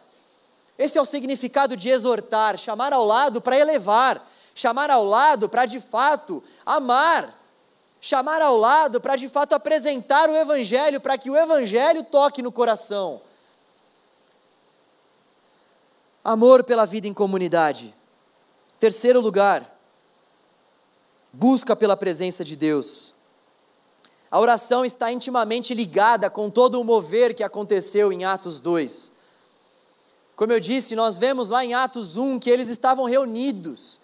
Esse 0.78 1.00
é 1.00 1.02
o 1.02 1.06
significado 1.06 1.76
de 1.76 1.90
exortar, 1.90 2.56
chamar 2.56 2.94
ao 2.94 3.04
lado 3.04 3.42
para 3.42 3.58
elevar, 3.58 4.30
chamar 4.54 4.92
ao 4.92 5.04
lado 5.04 5.50
para 5.50 5.66
de 5.66 5.80
fato 5.80 6.44
amar, 6.64 7.34
chamar 8.00 8.44
ao 8.44 8.56
lado 8.56 9.02
para 9.02 9.16
de 9.16 9.28
fato 9.28 9.54
apresentar 9.54 10.30
o 10.30 10.38
Evangelho, 10.38 11.02
para 11.02 11.18
que 11.18 11.32
o 11.32 11.36
Evangelho 11.36 12.04
toque 12.04 12.44
no 12.44 12.52
coração. 12.52 13.22
Amor 16.24 16.64
pela 16.64 16.86
vida 16.86 17.08
em 17.08 17.14
comunidade. 17.14 17.96
Terceiro 18.78 19.22
lugar, 19.22 19.80
busca 21.32 21.76
pela 21.76 21.96
presença 21.96 22.44
de 22.44 22.56
Deus. 22.56 23.14
A 24.30 24.40
oração 24.40 24.86
está 24.86 25.12
intimamente 25.12 25.74
ligada 25.74 26.30
com 26.30 26.50
todo 26.50 26.80
o 26.80 26.84
mover 26.84 27.34
que 27.34 27.44
aconteceu 27.44 28.12
em 28.12 28.26
Atos 28.26 28.60
2. 28.60 29.12
Como 30.36 30.54
eu 30.54 30.60
disse, 30.60 30.96
nós 30.96 31.18
vemos 31.18 31.50
lá 31.50 31.66
em 31.66 31.74
Atos 31.74 32.16
1 32.16 32.40
que 32.40 32.50
eles 32.50 32.68
estavam 32.68 33.06
reunidos. 33.06 34.00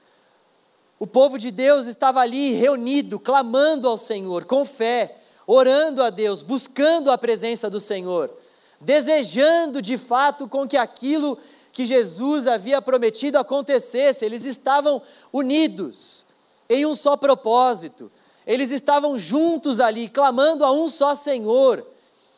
O 0.98 1.06
povo 1.06 1.38
de 1.38 1.52
Deus 1.52 1.86
estava 1.86 2.22
ali 2.22 2.54
reunido, 2.54 3.20
clamando 3.20 3.88
ao 3.88 3.98
Senhor, 3.98 4.46
com 4.46 4.66
fé, 4.66 5.18
orando 5.46 6.02
a 6.02 6.10
Deus, 6.10 6.42
buscando 6.42 7.12
a 7.12 7.18
presença 7.18 7.70
do 7.70 7.80
Senhor, 7.80 8.32
desejando 8.80 9.82
de 9.82 9.98
fato 9.98 10.48
com 10.48 10.68
que 10.68 10.78
aquilo 10.78 11.38
que 11.76 11.86
Jesus 11.86 12.48
havia 12.48 12.82
prometido 12.82 13.38
acontecesse, 13.38 14.24
eles 14.24 14.46
estavam 14.46 15.02
unidos 15.32 16.26
em 16.70 16.86
um 16.86 16.96
só 16.96 17.18
propósito, 17.18 18.10
eles 18.48 18.72
estavam 18.72 19.20
juntos 19.20 19.82
ali, 19.82 20.08
clamando 20.08 20.64
a 20.64 20.72
um 20.72 20.88
só 20.88 21.14
Senhor, 21.14 21.86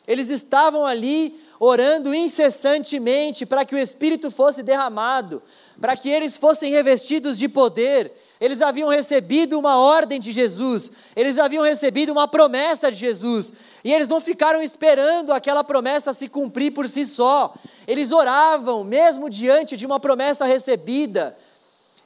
eles 0.08 0.28
estavam 0.28 0.84
ali 0.84 1.40
orando 1.60 2.12
incessantemente 2.12 3.46
para 3.46 3.64
que 3.64 3.76
o 3.76 3.78
Espírito 3.78 4.28
fosse 4.28 4.60
derramado, 4.60 5.40
para 5.80 5.96
que 5.96 6.10
eles 6.10 6.36
fossem 6.36 6.72
revestidos 6.72 7.38
de 7.38 7.48
poder. 7.48 8.10
Eles 8.40 8.60
haviam 8.60 8.88
recebido 8.88 9.58
uma 9.58 9.76
ordem 9.76 10.20
de 10.20 10.30
Jesus, 10.30 10.92
eles 11.16 11.38
haviam 11.38 11.64
recebido 11.64 12.12
uma 12.12 12.28
promessa 12.28 12.90
de 12.90 12.96
Jesus, 12.96 13.52
e 13.82 13.92
eles 13.92 14.06
não 14.08 14.20
ficaram 14.20 14.62
esperando 14.62 15.32
aquela 15.32 15.64
promessa 15.64 16.12
se 16.12 16.28
cumprir 16.28 16.72
por 16.72 16.88
si 16.88 17.04
só. 17.04 17.54
Eles 17.86 18.12
oravam, 18.12 18.84
mesmo 18.84 19.28
diante 19.28 19.76
de 19.76 19.86
uma 19.86 19.98
promessa 19.98 20.44
recebida. 20.44 21.36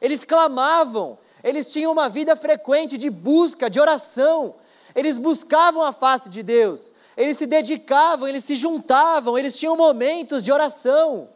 Eles 0.01 0.25
clamavam, 0.25 1.19
eles 1.45 1.71
tinham 1.71 1.93
uma 1.93 2.09
vida 2.09 2.35
frequente 2.37 2.97
de 2.97 3.11
busca, 3.11 3.69
de 3.69 3.81
oração. 3.81 4.55
Eles 4.95 5.19
buscavam 5.19 5.83
a 5.83 5.93
face 5.93 6.29
de 6.29 6.43
Deus. 6.43 6.95
Eles 7.17 7.37
se 7.37 7.47
dedicavam, 7.47 8.27
eles 8.27 8.45
se 8.45 8.55
juntavam, 8.55 9.39
eles 9.39 9.57
tinham 9.57 9.77
momentos 9.77 10.43
de 10.43 10.53
oração. 10.53 11.29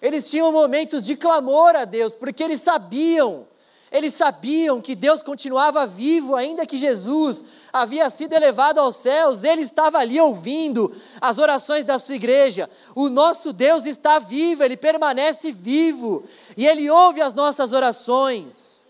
Eles 0.00 0.30
tinham 0.30 0.50
momentos 0.52 1.02
de 1.02 1.16
clamor 1.16 1.74
a 1.76 1.84
Deus, 1.84 2.14
porque 2.14 2.42
eles 2.42 2.60
sabiam, 2.60 3.46
eles 3.90 4.14
sabiam 4.14 4.80
que 4.80 4.94
Deus 4.94 5.20
continuava 5.22 5.84
vivo, 5.84 6.36
ainda 6.36 6.64
que 6.64 6.78
Jesus 6.78 7.42
havia 7.72 8.08
sido 8.08 8.32
elevado 8.32 8.78
aos 8.78 8.96
céus, 8.96 9.42
ele 9.42 9.62
estava 9.62 9.98
ali 9.98 10.20
ouvindo 10.20 10.94
as 11.20 11.38
orações 11.38 11.84
da 11.84 11.98
sua 11.98 12.14
igreja. 12.14 12.70
O 12.94 13.08
nosso 13.08 13.52
Deus 13.52 13.84
está 13.84 14.20
vivo, 14.20 14.62
ele 14.62 14.76
permanece 14.76 15.50
vivo 15.50 16.24
e 16.56 16.66
ele 16.66 16.88
ouve 16.88 17.20
as 17.20 17.34
nossas 17.34 17.72
orações. 17.72 18.84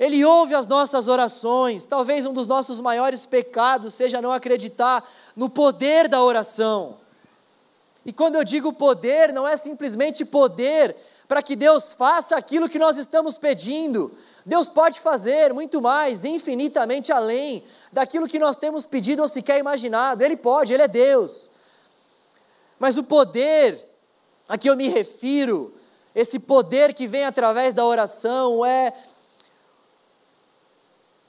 Ele 0.00 0.24
ouve 0.24 0.54
as 0.54 0.66
nossas 0.66 1.06
orações. 1.06 1.86
Talvez 1.86 2.24
um 2.24 2.32
dos 2.32 2.46
nossos 2.46 2.80
maiores 2.80 3.26
pecados 3.26 3.94
seja 3.94 4.22
não 4.22 4.32
acreditar 4.32 5.06
no 5.36 5.50
poder 5.50 6.08
da 6.08 6.22
oração. 6.22 6.96
E 8.06 8.12
quando 8.12 8.34
eu 8.36 8.44
digo 8.44 8.72
poder, 8.72 9.32
não 9.32 9.46
é 9.46 9.56
simplesmente 9.56 10.24
poder 10.24 10.96
para 11.26 11.42
que 11.42 11.56
Deus 11.56 11.92
faça 11.92 12.36
aquilo 12.36 12.68
que 12.68 12.78
nós 12.78 12.96
estamos 12.96 13.38
pedindo. 13.38 14.16
Deus 14.44 14.68
pode 14.68 15.00
fazer 15.00 15.52
muito 15.54 15.80
mais, 15.80 16.24
infinitamente 16.24 17.10
além 17.10 17.64
daquilo 17.92 18.28
que 18.28 18.38
nós 18.38 18.56
temos 18.56 18.84
pedido 18.84 19.22
ou 19.22 19.28
sequer 19.28 19.58
imaginado. 19.58 20.22
Ele 20.22 20.36
pode, 20.36 20.72
Ele 20.72 20.82
é 20.82 20.88
Deus. 20.88 21.50
Mas 22.78 22.96
o 22.96 23.02
poder 23.02 23.94
a 24.48 24.58
que 24.58 24.68
eu 24.68 24.76
me 24.76 24.88
refiro, 24.88 25.74
esse 26.14 26.38
poder 26.38 26.92
que 26.92 27.06
vem 27.06 27.24
através 27.24 27.72
da 27.74 27.84
oração, 27.84 28.64
é 28.64 28.92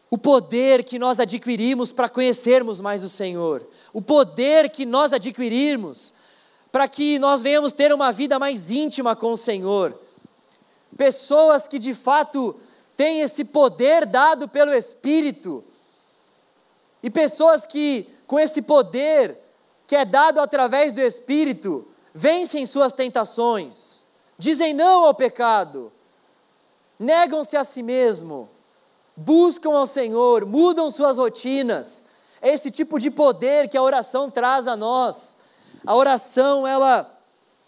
o 0.09 0.17
poder 0.17 0.83
que 0.83 0.99
nós 0.99 1.19
adquirimos 1.19 1.91
para 1.91 2.09
conhecermos 2.09 2.79
mais 2.79 3.03
o 3.03 3.09
Senhor, 3.09 3.67
o 3.93 4.01
poder 4.01 4.69
que 4.69 4.85
nós 4.85 5.11
adquirimos 5.11 6.13
para 6.75 6.89
que 6.89 7.17
nós 7.19 7.41
venhamos 7.41 7.71
ter 7.71 7.93
uma 7.93 8.11
vida 8.11 8.37
mais 8.37 8.69
íntima 8.69 9.15
com 9.15 9.31
o 9.31 9.37
Senhor. 9.37 9.97
Pessoas 10.97 11.69
que 11.69 11.79
de 11.79 11.93
fato 11.93 12.53
têm 12.97 13.21
esse 13.21 13.45
poder 13.45 14.05
dado 14.05 14.45
pelo 14.49 14.73
Espírito, 14.73 15.63
e 17.01 17.09
pessoas 17.09 17.65
que, 17.65 18.13
com 18.27 18.37
esse 18.37 18.61
poder 18.61 19.37
que 19.87 19.95
é 19.95 20.03
dado 20.03 20.41
através 20.41 20.91
do 20.91 20.99
Espírito, 20.99 21.87
vencem 22.13 22.65
suas 22.65 22.91
tentações, 22.91 24.05
dizem 24.37 24.73
não 24.73 25.05
ao 25.05 25.13
pecado, 25.13 25.93
negam-se 26.99 27.55
a 27.55 27.63
si 27.63 27.81
mesmo, 27.81 28.49
buscam 29.15 29.77
ao 29.77 29.85
Senhor, 29.85 30.45
mudam 30.45 30.91
suas 30.91 31.15
rotinas. 31.15 32.03
É 32.41 32.49
esse 32.49 32.69
tipo 32.69 32.99
de 32.99 33.09
poder 33.09 33.69
que 33.69 33.77
a 33.77 33.81
oração 33.81 34.29
traz 34.29 34.67
a 34.67 34.75
nós. 34.75 35.37
A 35.85 35.95
oração, 35.95 36.65
ela 36.65 37.11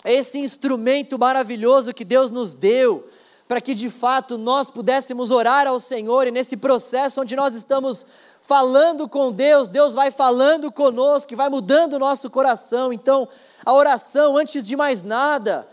é 0.03 0.13
esse 0.13 0.37
instrumento 0.39 1.17
maravilhoso 1.19 1.93
que 1.93 2.05
Deus 2.05 2.31
nos 2.31 2.53
deu 2.53 3.07
para 3.47 3.61
que 3.61 3.73
de 3.73 3.89
fato 3.89 4.37
nós 4.37 4.69
pudéssemos 4.69 5.29
orar 5.29 5.67
ao 5.67 5.79
Senhor 5.79 6.27
e 6.27 6.31
nesse 6.31 6.57
processo 6.57 7.21
onde 7.21 7.35
nós 7.35 7.55
estamos 7.55 8.05
falando 8.41 9.07
com 9.07 9.31
Deus, 9.31 9.67
Deus 9.67 9.93
vai 9.93 10.11
falando 10.11 10.71
conosco 10.71 11.31
e 11.31 11.35
vai 11.35 11.49
mudando 11.49 11.93
o 11.93 11.99
nosso 11.99 12.29
coração. 12.29 12.91
Então, 12.91 13.27
a 13.65 13.73
oração, 13.73 14.37
antes 14.37 14.65
de 14.65 14.75
mais 14.75 15.03
nada, 15.03 15.67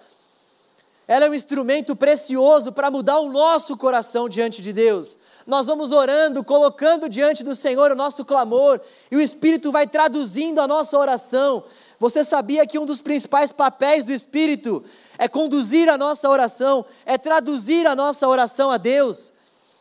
ela 1.07 1.27
é 1.27 1.31
um 1.31 1.35
instrumento 1.35 1.95
precioso 1.95 2.73
para 2.73 2.91
mudar 2.91 3.19
o 3.19 3.29
nosso 3.29 3.77
coração 3.77 4.29
diante 4.29 4.63
de 4.63 4.73
Deus. 4.73 5.17
Nós 5.47 5.67
vamos 5.67 5.93
orando, 5.93 6.43
colocando 6.43 7.09
diante 7.09 7.45
do 7.45 7.55
Senhor 7.55 7.93
o 7.93 7.97
nosso 7.97 8.25
clamor, 8.25 8.81
e 9.11 9.17
o 9.17 9.21
Espírito 9.21 9.71
vai 9.71 9.87
traduzindo 9.87 10.61
a 10.61 10.67
nossa 10.67 10.99
oração, 10.99 11.65
você 11.99 12.25
sabia 12.25 12.67
que 12.67 12.79
um 12.79 12.87
dos 12.87 13.01
principais 13.01 13.53
papéis 13.53 14.05
do 14.05 14.13
Espírito 14.13 14.85
é 15.19 15.29
conduzir 15.29 15.89
a 15.89 15.97
nossa 15.97 16.29
oração, 16.29 16.85
é 17.07 17.17
traduzir 17.17 17.87
a 17.87 17.95
nossa 17.95 18.29
oração 18.29 18.71
a 18.71 18.77
Deus? 18.77 19.33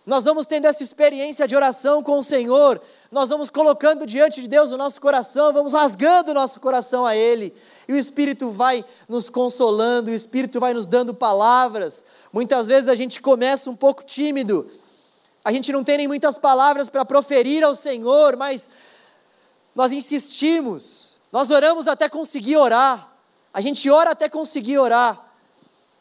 Nós 0.05 0.25
vamos 0.25 0.45
tendo 0.45 0.67
essa 0.67 0.83
experiência 0.83 1.47
de 1.47 1.55
oração 1.55 2.03
com 2.03 2.19
o 2.19 2.23
Senhor, 2.23 2.81
nós 3.09 3.29
vamos 3.29 3.49
colocando 3.49 4.05
diante 4.05 4.41
de 4.41 4.49
Deus 4.49 4.71
o 4.71 4.77
nosso 4.77 4.99
coração, 4.99 5.53
vamos 5.53 5.71
rasgando 5.71 6.31
o 6.31 6.33
nosso 6.33 6.59
coração 6.59 7.05
a 7.05 7.15
Ele, 7.15 7.53
e 7.87 7.93
o 7.93 7.97
Espírito 7.97 8.49
vai 8.49 8.83
nos 9.07 9.29
consolando, 9.29 10.11
o 10.11 10.13
Espírito 10.13 10.59
vai 10.59 10.73
nos 10.73 10.85
dando 10.85 11.13
palavras. 11.13 12.03
Muitas 12.33 12.67
vezes 12.67 12.89
a 12.89 12.95
gente 12.95 13.21
começa 13.21 13.69
um 13.69 13.75
pouco 13.75 14.03
tímido, 14.03 14.69
a 15.43 15.53
gente 15.53 15.71
não 15.71 15.85
tem 15.85 15.97
nem 15.97 16.07
muitas 16.07 16.37
palavras 16.37 16.89
para 16.89 17.05
proferir 17.05 17.63
ao 17.63 17.73
Senhor, 17.73 18.35
mas 18.35 18.69
nós 19.73 19.91
insistimos, 19.91 21.02
nós 21.33 21.49
oramos 21.49 21.87
até 21.87 22.07
conseguir 22.07 22.57
orar. 22.57 23.11
A 23.51 23.59
gente 23.59 23.89
ora 23.89 24.11
até 24.11 24.29
conseguir 24.29 24.77
orar. 24.77 25.19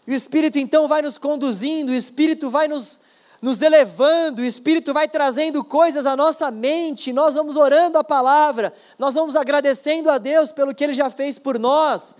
E 0.06 0.12
o 0.12 0.14
Espírito 0.14 0.58
então 0.58 0.86
vai 0.86 1.00
nos 1.00 1.16
conduzindo, 1.16 1.90
o 1.90 1.94
Espírito 1.94 2.50
vai 2.50 2.68
nos, 2.68 3.00
nos 3.40 3.62
elevando, 3.62 4.42
o 4.42 4.44
Espírito 4.44 4.92
vai 4.92 5.08
trazendo 5.08 5.64
coisas 5.64 6.04
à 6.04 6.14
nossa 6.14 6.50
mente, 6.50 7.14
nós 7.14 7.34
vamos 7.34 7.56
orando 7.56 7.96
a 7.96 8.04
palavra, 8.04 8.74
nós 8.98 9.14
vamos 9.14 9.34
agradecendo 9.34 10.10
a 10.10 10.18
Deus 10.18 10.52
pelo 10.52 10.74
que 10.74 10.84
Ele 10.84 10.92
já 10.92 11.08
fez 11.08 11.38
por 11.38 11.58
nós. 11.58 12.18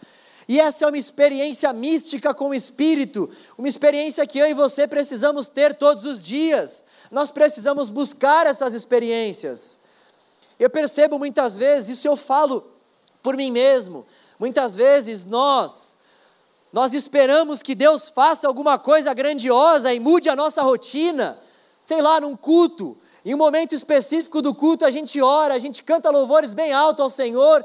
E 0.49 0.59
essa 0.59 0.87
é 0.87 0.89
uma 0.89 0.97
experiência 0.97 1.71
mística 1.71 2.33
com 2.33 2.49
o 2.49 2.55
Espírito, 2.55 3.29
uma 3.59 3.69
experiência 3.69 4.27
que 4.27 4.39
eu 4.39 4.47
e 4.47 4.55
você 4.55 4.89
precisamos 4.89 5.47
ter 5.47 5.75
todos 5.75 6.07
os 6.07 6.23
dias. 6.23 6.83
Nós 7.11 7.31
precisamos 7.31 7.91
buscar 7.91 8.47
essas 8.47 8.73
experiências. 8.73 9.79
Eu 10.59 10.71
percebo 10.71 11.19
muitas 11.19 11.55
vezes, 11.55 11.99
isso 11.99 12.09
eu 12.09 12.17
falo 12.17 12.73
por 13.23 13.37
mim 13.37 13.51
mesmo. 13.51 14.05
Muitas 14.39 14.75
vezes 14.75 15.25
nós 15.25 15.97
nós 16.73 16.95
esperamos 16.95 17.61
que 17.61 17.75
Deus 17.75 18.09
faça 18.09 18.49
alguma 18.49 18.79
coisa 18.79 19.13
grandiosa 19.13 19.93
e 19.93 20.01
mude 20.01 20.31
a 20.31 20.35
nossa 20.35 20.63
rotina, 20.63 21.39
sei 21.83 22.01
lá, 22.01 22.19
num 22.19 22.35
culto. 22.35 22.97
Em 23.25 23.35
um 23.35 23.37
momento 23.37 23.75
específico 23.75 24.41
do 24.41 24.55
culto, 24.55 24.87
a 24.87 24.91
gente 24.91 25.21
ora, 25.21 25.53
a 25.53 25.59
gente 25.59 25.83
canta 25.83 26.11
louvores 26.11 26.55
bem 26.55 26.73
alto 26.73 27.03
ao 27.03 27.11
Senhor, 27.11 27.63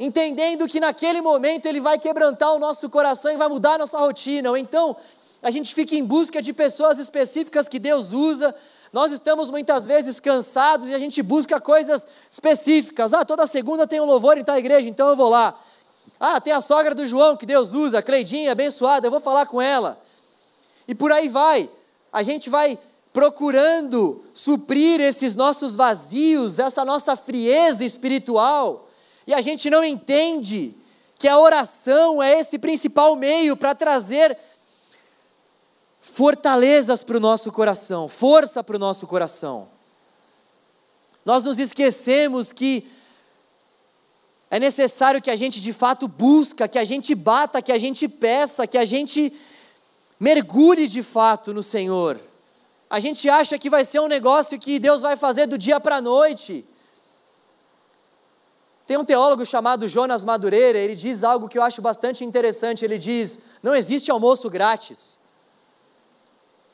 entendendo 0.00 0.66
que 0.66 0.80
naquele 0.80 1.20
momento 1.20 1.66
Ele 1.66 1.80
vai 1.80 1.96
quebrantar 1.96 2.52
o 2.52 2.58
nosso 2.58 2.90
coração 2.90 3.32
e 3.32 3.36
vai 3.36 3.48
mudar 3.48 3.74
a 3.74 3.78
nossa 3.78 3.98
rotina. 3.98 4.50
Ou 4.50 4.56
então, 4.56 4.96
a 5.40 5.50
gente 5.52 5.72
fica 5.72 5.94
em 5.94 6.04
busca 6.04 6.42
de 6.42 6.52
pessoas 6.52 6.98
específicas 6.98 7.68
que 7.68 7.78
Deus 7.78 8.10
usa 8.10 8.52
nós 8.92 9.12
estamos 9.12 9.48
muitas 9.48 9.86
vezes 9.86 10.18
cansados 10.18 10.88
e 10.88 10.94
a 10.94 10.98
gente 10.98 11.22
busca 11.22 11.60
coisas 11.60 12.06
específicas. 12.30 13.12
Ah, 13.12 13.24
toda 13.24 13.46
segunda 13.46 13.86
tem 13.86 14.00
um 14.00 14.04
louvor 14.04 14.36
em 14.36 14.44
tal 14.44 14.58
igreja, 14.58 14.88
então 14.88 15.08
eu 15.08 15.16
vou 15.16 15.28
lá. 15.28 15.58
Ah, 16.18 16.40
tem 16.40 16.52
a 16.52 16.60
sogra 16.60 16.94
do 16.94 17.06
João 17.06 17.36
que 17.36 17.46
Deus 17.46 17.72
usa, 17.72 18.02
Cleidinha, 18.02 18.52
abençoada, 18.52 19.06
eu 19.06 19.10
vou 19.10 19.20
falar 19.20 19.46
com 19.46 19.60
ela. 19.60 20.00
E 20.88 20.94
por 20.94 21.12
aí 21.12 21.28
vai. 21.28 21.70
A 22.12 22.22
gente 22.22 22.50
vai 22.50 22.78
procurando 23.12 24.24
suprir 24.34 25.00
esses 25.00 25.34
nossos 25.34 25.74
vazios, 25.74 26.58
essa 26.58 26.84
nossa 26.84 27.16
frieza 27.16 27.84
espiritual, 27.84 28.88
e 29.26 29.34
a 29.34 29.40
gente 29.40 29.70
não 29.70 29.84
entende 29.84 30.74
que 31.18 31.28
a 31.28 31.38
oração 31.38 32.22
é 32.22 32.40
esse 32.40 32.58
principal 32.58 33.14
meio 33.14 33.56
para 33.56 33.74
trazer 33.74 34.36
fortalezas 36.00 37.02
para 37.02 37.16
o 37.16 37.20
nosso 37.20 37.52
coração, 37.52 38.08
força 38.08 38.64
para 38.64 38.76
o 38.76 38.78
nosso 38.78 39.06
coração. 39.06 39.68
Nós 41.24 41.44
nos 41.44 41.58
esquecemos 41.58 42.52
que 42.52 42.90
é 44.50 44.58
necessário 44.58 45.22
que 45.22 45.30
a 45.30 45.36
gente 45.36 45.60
de 45.60 45.72
fato 45.72 46.08
busca, 46.08 46.66
que 46.66 46.78
a 46.78 46.84
gente 46.84 47.14
bata, 47.14 47.62
que 47.62 47.70
a 47.70 47.78
gente 47.78 48.08
peça, 48.08 48.66
que 48.66 48.78
a 48.78 48.84
gente 48.84 49.32
mergulhe 50.18 50.88
de 50.88 51.02
fato 51.02 51.54
no 51.54 51.62
Senhor. 51.62 52.20
A 52.88 52.98
gente 52.98 53.28
acha 53.28 53.56
que 53.56 53.70
vai 53.70 53.84
ser 53.84 54.00
um 54.00 54.08
negócio 54.08 54.58
que 54.58 54.80
Deus 54.80 55.00
vai 55.00 55.16
fazer 55.16 55.46
do 55.46 55.56
dia 55.56 55.78
para 55.78 55.96
a 55.96 56.00
noite. 56.00 56.64
Tem 58.84 58.96
um 58.96 59.04
teólogo 59.04 59.46
chamado 59.46 59.88
Jonas 59.88 60.24
Madureira, 60.24 60.76
ele 60.76 60.96
diz 60.96 61.22
algo 61.22 61.48
que 61.48 61.56
eu 61.56 61.62
acho 61.62 61.80
bastante 61.80 62.24
interessante. 62.24 62.84
Ele 62.84 62.98
diz: 62.98 63.38
não 63.62 63.76
existe 63.76 64.10
almoço 64.10 64.50
grátis. 64.50 65.19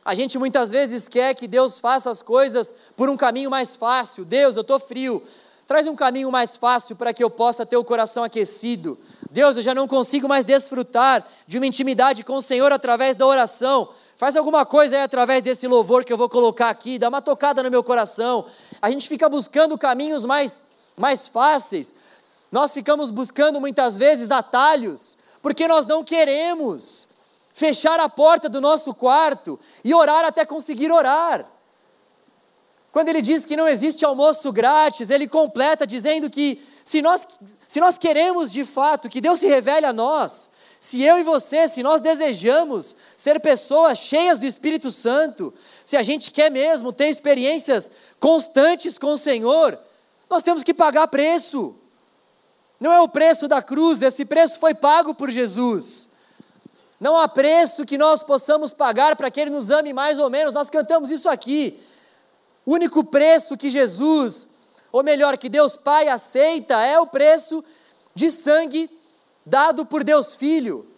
A 0.06 0.14
gente 0.14 0.38
muitas 0.38 0.70
vezes 0.70 1.08
quer 1.08 1.34
que 1.34 1.48
Deus 1.48 1.80
faça 1.80 2.08
as 2.08 2.22
coisas 2.22 2.72
por 2.96 3.10
um 3.10 3.16
caminho 3.16 3.50
mais 3.50 3.74
fácil. 3.74 4.24
Deus, 4.24 4.54
eu 4.54 4.60
estou 4.62 4.78
frio. 4.78 5.20
Traz 5.66 5.88
um 5.88 5.96
caminho 5.96 6.30
mais 6.30 6.56
fácil 6.56 6.94
para 6.94 7.12
que 7.12 7.24
eu 7.24 7.28
possa 7.28 7.66
ter 7.66 7.76
o 7.76 7.82
coração 7.82 8.22
aquecido. 8.22 8.96
Deus, 9.32 9.56
eu 9.56 9.62
já 9.62 9.74
não 9.74 9.88
consigo 9.88 10.28
mais 10.28 10.44
desfrutar 10.44 11.26
de 11.48 11.58
uma 11.58 11.66
intimidade 11.66 12.22
com 12.22 12.36
o 12.36 12.40
Senhor 12.40 12.70
através 12.72 13.16
da 13.16 13.26
oração. 13.26 13.88
Faz 14.16 14.36
alguma 14.36 14.64
coisa 14.64 14.94
aí 14.94 15.02
através 15.02 15.42
desse 15.42 15.66
louvor 15.66 16.04
que 16.04 16.12
eu 16.12 16.16
vou 16.16 16.28
colocar 16.28 16.70
aqui, 16.70 17.00
dá 17.00 17.08
uma 17.08 17.20
tocada 17.20 17.60
no 17.64 17.70
meu 17.70 17.82
coração. 17.82 18.46
A 18.80 18.88
gente 18.92 19.08
fica 19.08 19.28
buscando 19.28 19.76
caminhos 19.76 20.24
mais, 20.24 20.64
mais 20.96 21.26
fáceis. 21.26 21.92
Nós 22.52 22.70
ficamos 22.70 23.10
buscando 23.10 23.60
muitas 23.60 23.96
vezes 23.96 24.30
atalhos, 24.30 25.18
porque 25.42 25.66
nós 25.66 25.84
não 25.84 26.04
queremos 26.04 27.05
fechar 27.56 27.98
a 27.98 28.06
porta 28.06 28.50
do 28.50 28.60
nosso 28.60 28.92
quarto 28.92 29.58
e 29.82 29.94
orar 29.94 30.26
até 30.26 30.44
conseguir 30.44 30.92
orar. 30.92 31.50
Quando 32.92 33.08
ele 33.08 33.22
diz 33.22 33.46
que 33.46 33.56
não 33.56 33.66
existe 33.66 34.04
almoço 34.04 34.52
grátis, 34.52 35.08
ele 35.08 35.26
completa 35.26 35.86
dizendo 35.86 36.28
que 36.28 36.62
se 36.84 37.00
nós, 37.00 37.26
se 37.66 37.80
nós 37.80 37.96
queremos 37.96 38.52
de 38.52 38.62
fato 38.62 39.08
que 39.08 39.22
Deus 39.22 39.40
se 39.40 39.46
revele 39.46 39.86
a 39.86 39.92
nós, 39.94 40.50
se 40.78 41.02
eu 41.02 41.18
e 41.18 41.22
você, 41.22 41.66
se 41.66 41.82
nós 41.82 42.02
desejamos 42.02 42.94
ser 43.16 43.40
pessoas 43.40 43.96
cheias 43.96 44.36
do 44.36 44.44
Espírito 44.44 44.90
Santo, 44.90 45.54
se 45.82 45.96
a 45.96 46.02
gente 46.02 46.30
quer 46.30 46.50
mesmo 46.50 46.92
ter 46.92 47.08
experiências 47.08 47.90
constantes 48.20 48.98
com 48.98 49.14
o 49.14 49.18
Senhor, 49.18 49.78
nós 50.28 50.42
temos 50.42 50.62
que 50.62 50.74
pagar 50.74 51.08
preço. 51.08 51.74
Não 52.78 52.92
é 52.92 53.00
o 53.00 53.08
preço 53.08 53.48
da 53.48 53.62
cruz, 53.62 54.02
esse 54.02 54.26
preço 54.26 54.58
foi 54.58 54.74
pago 54.74 55.14
por 55.14 55.30
Jesus. 55.30 56.06
Não 56.98 57.16
há 57.16 57.28
preço 57.28 57.84
que 57.84 57.98
nós 57.98 58.22
possamos 58.22 58.72
pagar 58.72 59.16
para 59.16 59.30
que 59.30 59.40
Ele 59.40 59.50
nos 59.50 59.68
ame 59.70 59.92
mais 59.92 60.18
ou 60.18 60.30
menos. 60.30 60.54
Nós 60.54 60.70
cantamos 60.70 61.10
isso 61.10 61.28
aqui. 61.28 61.80
O 62.64 62.72
único 62.72 63.04
preço 63.04 63.56
que 63.56 63.70
Jesus, 63.70 64.48
ou 64.90 65.02
melhor, 65.02 65.36
que 65.36 65.48
Deus 65.48 65.76
Pai 65.76 66.08
aceita, 66.08 66.80
é 66.82 66.98
o 66.98 67.06
preço 67.06 67.62
de 68.14 68.30
sangue 68.30 68.90
dado 69.44 69.84
por 69.84 70.02
Deus 70.02 70.34
Filho. 70.34 70.90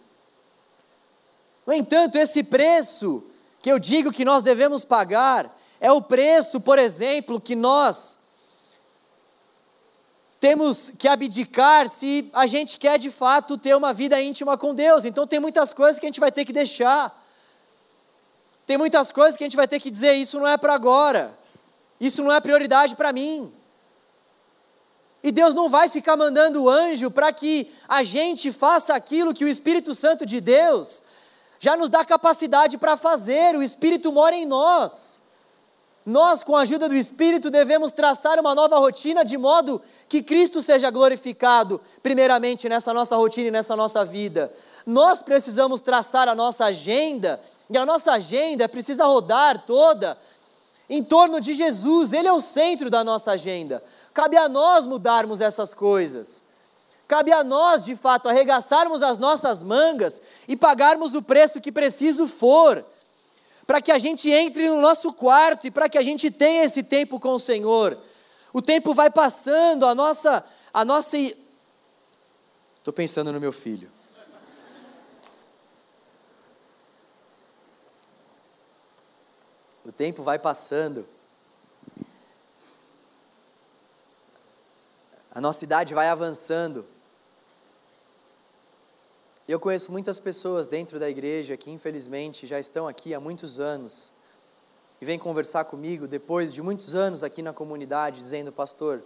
No 1.65 1.73
entanto, 1.73 2.17
esse 2.17 2.43
preço 2.43 3.23
que 3.61 3.71
eu 3.71 3.77
digo 3.77 4.11
que 4.11 4.25
nós 4.25 4.41
devemos 4.41 4.83
pagar 4.83 5.55
é 5.81 5.91
o 5.91 6.01
preço, 6.01 6.59
por 6.59 6.79
exemplo, 6.79 7.39
que 7.39 7.55
nós 7.55 8.18
temos 10.39 10.91
que 10.97 11.07
abdicar 11.07 11.89
se 11.89 12.29
a 12.33 12.47
gente 12.47 12.77
quer 12.77 12.97
de 12.97 13.11
fato 13.11 13.57
ter 13.57 13.75
uma 13.75 13.93
vida 13.93 14.21
íntima 14.21 14.57
com 14.57 14.73
Deus. 14.73 15.03
Então 15.03 15.27
tem 15.27 15.39
muitas 15.39 15.73
coisas 15.73 15.99
que 15.99 16.05
a 16.05 16.09
gente 16.09 16.19
vai 16.19 16.31
ter 16.31 16.45
que 16.45 16.53
deixar. 16.53 17.15
Tem 18.65 18.77
muitas 18.77 19.11
coisas 19.11 19.35
que 19.35 19.43
a 19.43 19.47
gente 19.47 19.57
vai 19.57 19.67
ter 19.67 19.79
que 19.79 19.89
dizer: 19.89 20.13
isso 20.13 20.39
não 20.39 20.47
é 20.47 20.57
para 20.57 20.73
agora. 20.73 21.37
Isso 21.99 22.23
não 22.23 22.31
é 22.31 22.39
prioridade 22.39 22.95
para 22.95 23.11
mim. 23.11 23.53
E 25.21 25.31
Deus 25.31 25.53
não 25.53 25.67
vai 25.67 25.89
ficar 25.89 26.15
mandando 26.15 26.69
anjo 26.69 27.11
para 27.11 27.33
que 27.33 27.69
a 27.87 28.03
gente 28.03 28.53
faça 28.53 28.93
aquilo 28.93 29.33
que 29.33 29.43
o 29.43 29.47
Espírito 29.49 29.93
Santo 29.93 30.25
de 30.25 30.39
Deus 30.39 31.01
já 31.59 31.75
nos 31.75 31.89
dá 31.89 32.05
capacidade 32.05 32.77
para 32.77 32.95
fazer. 32.95 33.57
O 33.57 33.61
Espírito 33.61 34.13
mora 34.13 34.33
em 34.33 34.45
nós. 34.45 35.18
Nós, 36.05 36.41
com 36.41 36.55
a 36.55 36.61
ajuda 36.61 36.87
do 36.87 36.95
Espírito, 36.95 37.49
devemos 37.49 37.91
traçar 37.91 38.39
uma 38.39 38.55
nova 38.55 38.77
rotina 38.77 39.23
de 39.23 39.37
modo 39.37 39.81
que 40.07 40.23
Cristo 40.23 40.61
seja 40.61 40.89
glorificado, 40.89 41.79
primeiramente 42.01 42.69
nessa 42.69 42.93
nossa 42.93 43.15
rotina 43.15 43.49
e 43.49 43.51
nessa 43.51 43.75
nossa 43.75 44.03
vida. 44.05 44.51
Nós 44.85 45.21
precisamos 45.21 45.81
traçar 45.81 46.27
a 46.27 46.35
nossa 46.35 46.65
agenda, 46.65 47.39
e 47.69 47.77
a 47.77 47.85
nossa 47.85 48.13
agenda 48.13 48.67
precisa 48.67 49.05
rodar 49.05 49.65
toda 49.65 50.17
em 50.89 51.03
torno 51.03 51.39
de 51.39 51.53
Jesus, 51.53 52.11
Ele 52.11 52.27
é 52.27 52.33
o 52.33 52.41
centro 52.41 52.89
da 52.89 53.03
nossa 53.03 53.31
agenda. 53.31 53.83
Cabe 54.11 54.35
a 54.35 54.49
nós 54.49 54.87
mudarmos 54.87 55.39
essas 55.39 55.73
coisas. 55.73 56.43
Cabe 57.07 57.31
a 57.31 57.43
nós, 57.43 57.85
de 57.85 57.95
fato, 57.95 58.27
arregaçarmos 58.27 59.01
as 59.01 59.17
nossas 59.17 59.61
mangas 59.61 60.19
e 60.47 60.55
pagarmos 60.55 61.13
o 61.13 61.21
preço 61.21 61.61
que 61.61 61.71
preciso 61.71 62.27
for 62.27 62.83
para 63.69 63.83
que 63.83 63.91
a 63.91 63.99
gente 63.99 64.27
entre 64.31 64.67
no 64.67 64.81
nosso 64.81 65.13
quarto 65.13 65.67
e 65.67 65.69
para 65.69 65.87
que 65.87 65.99
a 65.99 66.01
gente 66.01 66.31
tenha 66.31 66.63
esse 66.63 66.81
tempo 66.81 67.19
com 67.19 67.33
o 67.33 67.39
Senhor. 67.39 67.95
O 68.51 68.63
tempo 68.63 68.95
vai 68.95 69.11
passando, 69.11 69.85
a 69.85 69.93
nossa 69.93 70.43
a 70.73 70.83
nossa 70.83 71.15
Estou 71.15 72.91
pensando 72.91 73.31
no 73.31 73.39
meu 73.39 73.51
filho. 73.51 73.91
O 79.85 79.91
tempo 79.91 80.23
vai 80.23 80.39
passando. 80.39 81.07
A 85.31 85.39
nossa 85.39 85.63
idade 85.63 85.93
vai 85.93 86.09
avançando. 86.09 86.87
Eu 89.49 89.59
conheço 89.59 89.91
muitas 89.91 90.19
pessoas 90.19 90.67
dentro 90.67 90.99
da 90.99 91.09
igreja 91.09 91.57
que, 91.57 91.71
infelizmente, 91.71 92.45
já 92.45 92.59
estão 92.59 92.87
aqui 92.87 93.15
há 93.15 93.19
muitos 93.19 93.59
anos 93.59 94.11
e 95.01 95.05
vêm 95.05 95.17
conversar 95.17 95.65
comigo 95.65 96.07
depois 96.07 96.53
de 96.53 96.61
muitos 96.61 96.93
anos 96.93 97.23
aqui 97.23 97.41
na 97.41 97.51
comunidade, 97.51 98.19
dizendo: 98.19 98.51
Pastor, 98.51 99.01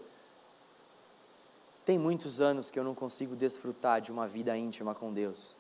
tem 1.86 1.98
muitos 1.98 2.42
anos 2.42 2.70
que 2.70 2.78
eu 2.78 2.84
não 2.84 2.94
consigo 2.94 3.38
desfrutar 3.38 4.02
de 4.02 4.12
uma 4.12 4.28
vida 4.28 4.58
íntima 4.58 4.94
com 4.94 5.14
Deus. 5.14 5.56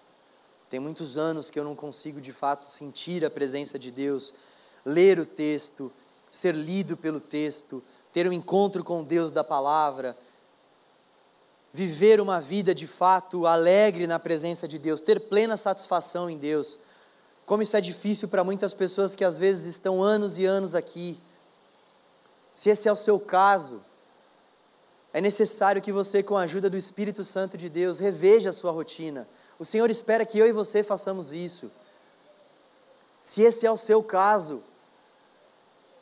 Tem 0.70 0.82
muitos 0.82 1.16
anos 1.16 1.50
que 1.50 1.58
eu 1.58 1.64
não 1.64 1.78
consigo 1.78 2.20
de 2.20 2.34
fato 2.34 2.70
sentir 2.70 3.24
a 3.24 3.32
presença 3.32 3.80
de 3.80 3.90
Deus, 3.90 4.34
ler 4.86 5.18
o 5.18 5.26
texto, 5.26 5.90
ser 6.30 6.54
lido 6.54 6.98
pelo 6.98 7.22
texto, 7.22 7.82
ter 8.12 8.28
um 8.28 8.34
encontro 8.34 8.84
com 8.84 9.02
Deus 9.02 9.32
da 9.32 9.46
palavra, 9.46 10.14
viver 11.74 12.22
uma 12.22 12.40
vida 12.40 12.76
de 12.76 12.86
fato 12.86 13.48
alegre 13.48 14.06
na 14.06 14.20
presença 14.20 14.68
de 14.68 14.78
Deus, 14.78 15.02
ter 15.02 15.20
plena 15.22 15.58
satisfação 15.58 16.30
em 16.30 16.38
Deus. 16.38 16.80
Como 17.48 17.64
isso 17.64 17.76
é 17.76 17.82
difícil 17.82 18.28
para 18.28 18.44
muitas 18.44 18.76
pessoas 18.76 19.16
que 19.16 19.26
às 19.26 19.40
vezes 19.40 19.66
estão 19.66 20.02
anos 20.02 20.38
e 20.38 20.46
anos 20.46 20.76
aqui. 20.76 21.20
Se 22.54 22.70
esse 22.70 22.88
é 22.88 22.92
o 22.92 22.96
seu 22.96 23.20
caso, 23.20 23.82
é 25.12 25.20
necessário 25.20 25.82
que 25.82 25.92
você, 25.92 26.22
com 26.22 26.38
a 26.38 26.44
ajuda 26.44 26.70
do 26.70 26.78
Espírito 26.78 27.24
Santo 27.24 27.58
de 27.58 27.68
Deus, 27.70 27.98
reveja 27.98 28.50
a 28.50 28.54
sua 28.54 28.72
rotina. 28.72 29.28
O 29.58 29.66
Senhor 29.66 29.90
espera 29.90 30.28
que 30.28 30.38
eu 30.38 30.48
e 30.48 30.52
você 30.52 30.84
façamos 30.84 31.32
isso. 31.32 31.72
Se 33.20 33.42
esse 33.42 33.66
é 33.66 33.72
o 33.72 33.78
seu 33.78 34.04
caso, 34.04 34.64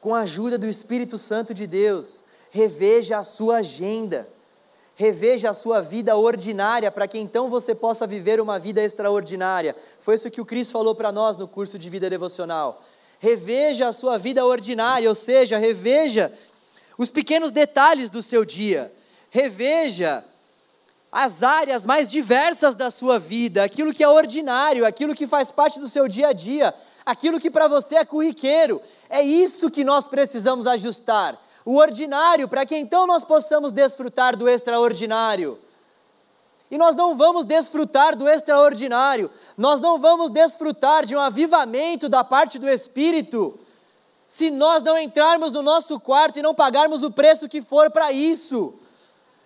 com 0.01 0.13
a 0.13 0.21
ajuda 0.21 0.57
do 0.57 0.67
Espírito 0.67 1.17
Santo 1.17 1.53
de 1.53 1.65
Deus, 1.65 2.25
reveja 2.49 3.17
a 3.17 3.23
sua 3.23 3.57
agenda 3.57 4.27
reveja 4.95 5.49
a 5.49 5.53
sua 5.53 5.81
vida 5.81 6.15
ordinária 6.15 6.91
para 6.91 7.07
que 7.07 7.17
então 7.17 7.49
você 7.49 7.73
possa 7.73 8.05
viver 8.05 8.39
uma 8.39 8.59
vida 8.59 8.83
extraordinária. 8.83 9.75
Foi 9.99 10.15
isso 10.15 10.29
que 10.29 10.41
o 10.41 10.45
Cristo 10.45 10.73
falou 10.73 10.93
para 10.93 11.11
nós 11.11 11.37
no 11.37 11.47
curso 11.47 11.79
de 11.79 11.89
vida 11.89 12.09
devocional. 12.09 12.83
Reveja 13.19 13.87
a 13.87 13.93
sua 13.93 14.17
vida 14.17 14.45
ordinária, 14.45 15.07
ou 15.07 15.15
seja, 15.15 15.57
reveja 15.57 16.31
os 16.97 17.09
pequenos 17.09 17.51
detalhes 17.51 18.09
do 18.09 18.21
seu 18.21 18.43
dia. 18.43 18.91
Reveja 19.29 20.23
as 21.11 21.43
áreas 21.43 21.85
mais 21.85 22.09
diversas 22.09 22.73
da 22.73 22.89
sua 22.89 23.19
vida, 23.19 23.63
aquilo 23.63 23.93
que 23.93 24.03
é 24.03 24.07
ordinário, 24.07 24.85
aquilo 24.85 25.13
que 25.13 25.27
faz 25.27 25.51
parte 25.51 25.79
do 25.79 25.87
seu 25.87 26.07
dia 26.07 26.29
a 26.29 26.33
dia, 26.33 26.73
aquilo 27.05 27.39
que 27.39 27.51
para 27.51 27.67
você 27.67 27.95
é 27.95 28.05
corriqueiro. 28.05 28.81
É 29.09 29.21
isso 29.21 29.69
que 29.69 29.83
nós 29.83 30.07
precisamos 30.07 30.67
ajustar 30.67 31.37
o 31.65 31.77
ordinário, 31.77 32.47
para 32.47 32.65
que 32.65 32.75
então 32.75 33.05
nós 33.05 33.23
possamos 33.23 33.71
desfrutar 33.71 34.35
do 34.35 34.47
extraordinário. 34.47 35.59
E 36.69 36.77
nós 36.77 36.95
não 36.95 37.15
vamos 37.15 37.45
desfrutar 37.45 38.15
do 38.15 38.27
extraordinário, 38.27 39.29
nós 39.57 39.81
não 39.81 39.99
vamos 39.99 40.29
desfrutar 40.29 41.05
de 41.05 41.15
um 41.15 41.19
avivamento 41.19 42.07
da 42.07 42.23
parte 42.23 42.57
do 42.57 42.69
Espírito, 42.69 43.59
se 44.27 44.49
nós 44.49 44.81
não 44.81 44.97
entrarmos 44.97 45.51
no 45.51 45.61
nosso 45.61 45.99
quarto 45.99 46.39
e 46.39 46.41
não 46.41 46.55
pagarmos 46.55 47.03
o 47.03 47.11
preço 47.11 47.49
que 47.49 47.61
for 47.61 47.91
para 47.91 48.13
isso, 48.13 48.73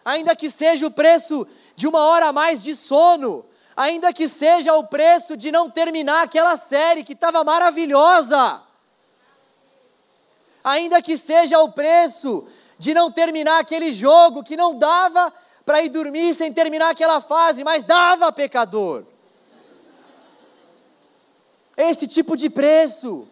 ainda 0.05 0.36
que 0.36 0.51
seja 0.51 0.86
o 0.86 0.91
preço 0.91 1.47
de 1.76 1.88
uma 1.88 2.05
hora 2.05 2.28
a 2.28 2.34
mais 2.34 2.61
de 2.61 2.76
sono, 2.76 3.43
ainda 3.76 4.13
que 4.13 4.28
seja 4.28 4.76
o 4.76 4.84
preço 4.84 5.36
de 5.36 5.51
não 5.51 5.70
terminar 5.72 6.22
aquela 6.22 6.55
série 6.55 7.03
que 7.03 7.13
estava 7.13 7.43
maravilhosa 7.43 8.61
ainda 10.66 10.99
que 10.99 11.16
seja 11.16 11.59
o 11.59 11.72
preço 11.72 12.43
de 12.80 12.91
não 12.91 13.11
terminar 13.11 13.59
aquele 13.59 13.93
jogo 13.93 14.43
que 14.43 14.57
não 14.57 14.76
dava 14.76 15.32
para 15.63 15.84
ir 15.84 15.89
dormir 15.89 16.34
sem 16.34 16.51
terminar 16.51 16.89
aquela 16.89 17.22
fase, 17.22 17.63
mas 17.63 17.84
dava 17.84 18.32
pecador. 18.32 19.03
Esse 21.78 22.07
tipo 22.07 22.36
de 22.36 22.49
preço. 22.49 23.28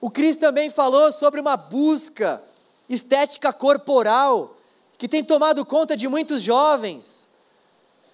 O 0.00 0.10
Cris 0.10 0.36
também 0.36 0.70
falou 0.70 1.12
sobre 1.12 1.38
uma 1.38 1.56
busca 1.56 2.42
estética 2.88 3.52
corporal 3.52 4.56
que 4.96 5.06
tem 5.06 5.22
tomado 5.22 5.66
conta 5.66 5.94
de 5.94 6.08
muitos 6.08 6.40
jovens. 6.40 7.28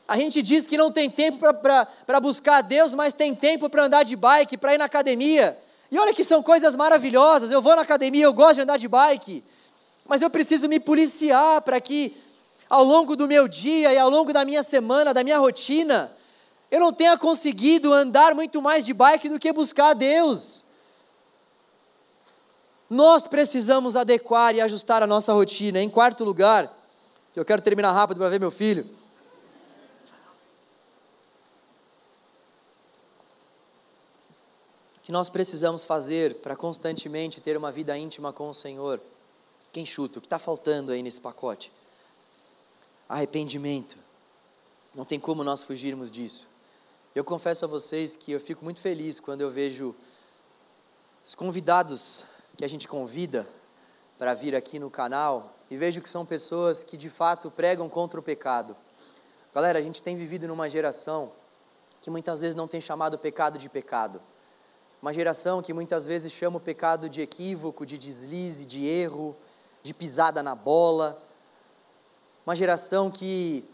A 0.08 0.16
gente 0.16 0.42
diz 0.42 0.66
que 0.66 0.76
não 0.76 0.90
tem 0.90 1.08
tempo 1.08 1.38
para 1.38 2.20
buscar 2.20 2.56
a 2.56 2.62
Deus, 2.62 2.92
mas 2.92 3.12
tem 3.12 3.32
tempo 3.34 3.68
para 3.70 3.84
andar 3.84 4.02
de 4.02 4.16
bike, 4.16 4.56
para 4.56 4.74
ir 4.74 4.78
na 4.78 4.86
academia. 4.86 5.56
E 5.90 5.98
olha 5.98 6.14
que 6.14 6.24
são 6.24 6.42
coisas 6.42 6.74
maravilhosas. 6.74 7.50
Eu 7.50 7.62
vou 7.62 7.76
na 7.76 7.82
academia, 7.82 8.24
eu 8.24 8.32
gosto 8.32 8.56
de 8.56 8.60
andar 8.62 8.76
de 8.76 8.88
bike, 8.88 9.44
mas 10.06 10.20
eu 10.20 10.30
preciso 10.30 10.68
me 10.68 10.80
policiar 10.80 11.62
para 11.62 11.80
que 11.80 12.16
ao 12.68 12.82
longo 12.84 13.14
do 13.16 13.28
meu 13.28 13.46
dia 13.46 13.92
e 13.92 13.98
ao 13.98 14.10
longo 14.10 14.32
da 14.32 14.44
minha 14.44 14.62
semana, 14.62 15.14
da 15.14 15.22
minha 15.22 15.38
rotina, 15.38 16.12
eu 16.70 16.80
não 16.80 16.92
tenha 16.92 17.16
conseguido 17.16 17.92
andar 17.92 18.34
muito 18.34 18.60
mais 18.60 18.84
de 18.84 18.92
bike 18.92 19.28
do 19.28 19.38
que 19.38 19.52
buscar 19.52 19.90
a 19.90 19.94
Deus. 19.94 20.64
Nós 22.90 23.26
precisamos 23.26 23.96
adequar 23.96 24.54
e 24.54 24.60
ajustar 24.60 25.02
a 25.02 25.06
nossa 25.06 25.32
rotina. 25.32 25.80
Em 25.80 25.88
quarto 25.88 26.24
lugar, 26.24 26.72
eu 27.34 27.44
quero 27.44 27.62
terminar 27.62 27.92
rápido 27.92 28.18
para 28.18 28.28
ver 28.28 28.40
meu 28.40 28.50
filho. 28.50 28.88
Que 35.06 35.12
nós 35.12 35.28
precisamos 35.28 35.84
fazer 35.84 36.34
para 36.38 36.56
constantemente 36.56 37.40
ter 37.40 37.56
uma 37.56 37.70
vida 37.70 37.96
íntima 37.96 38.32
com 38.32 38.50
o 38.50 38.52
Senhor? 38.52 39.00
Quem 39.70 39.86
chuta? 39.86 40.18
O 40.18 40.20
que 40.20 40.26
está 40.26 40.36
faltando 40.36 40.90
aí 40.90 41.00
nesse 41.00 41.20
pacote? 41.20 41.70
Arrependimento. 43.08 43.96
Não 44.92 45.04
tem 45.04 45.20
como 45.20 45.44
nós 45.44 45.62
fugirmos 45.62 46.10
disso. 46.10 46.48
Eu 47.14 47.22
confesso 47.22 47.64
a 47.64 47.68
vocês 47.68 48.16
que 48.16 48.32
eu 48.32 48.40
fico 48.40 48.64
muito 48.64 48.80
feliz 48.80 49.20
quando 49.20 49.42
eu 49.42 49.48
vejo 49.48 49.94
os 51.24 51.36
convidados 51.36 52.24
que 52.56 52.64
a 52.64 52.68
gente 52.68 52.88
convida 52.88 53.48
para 54.18 54.34
vir 54.34 54.56
aqui 54.56 54.80
no 54.80 54.90
canal 54.90 55.54
e 55.70 55.76
vejo 55.76 56.00
que 56.00 56.08
são 56.08 56.26
pessoas 56.26 56.82
que 56.82 56.96
de 56.96 57.08
fato 57.08 57.48
pregam 57.48 57.88
contra 57.88 58.18
o 58.18 58.22
pecado. 58.24 58.76
Galera, 59.54 59.78
a 59.78 59.82
gente 59.82 60.02
tem 60.02 60.16
vivido 60.16 60.48
numa 60.48 60.68
geração 60.68 61.30
que 62.00 62.10
muitas 62.10 62.40
vezes 62.40 62.56
não 62.56 62.66
tem 62.66 62.80
chamado 62.80 63.14
o 63.14 63.18
pecado 63.18 63.56
de 63.56 63.68
pecado. 63.68 64.20
Uma 65.00 65.12
geração 65.12 65.62
que 65.62 65.72
muitas 65.72 66.04
vezes 66.06 66.32
chama 66.32 66.56
o 66.56 66.60
pecado 66.60 67.08
de 67.08 67.20
equívoco, 67.20 67.84
de 67.84 67.98
deslize, 67.98 68.64
de 68.64 68.86
erro, 68.86 69.36
de 69.82 69.92
pisada 69.92 70.42
na 70.42 70.54
bola. 70.54 71.22
Uma 72.46 72.56
geração 72.56 73.10
que 73.10 73.64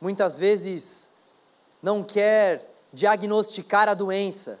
muitas 0.00 0.36
vezes 0.36 1.08
não 1.82 2.02
quer 2.02 2.74
diagnosticar 2.92 3.88
a 3.88 3.94
doença. 3.94 4.58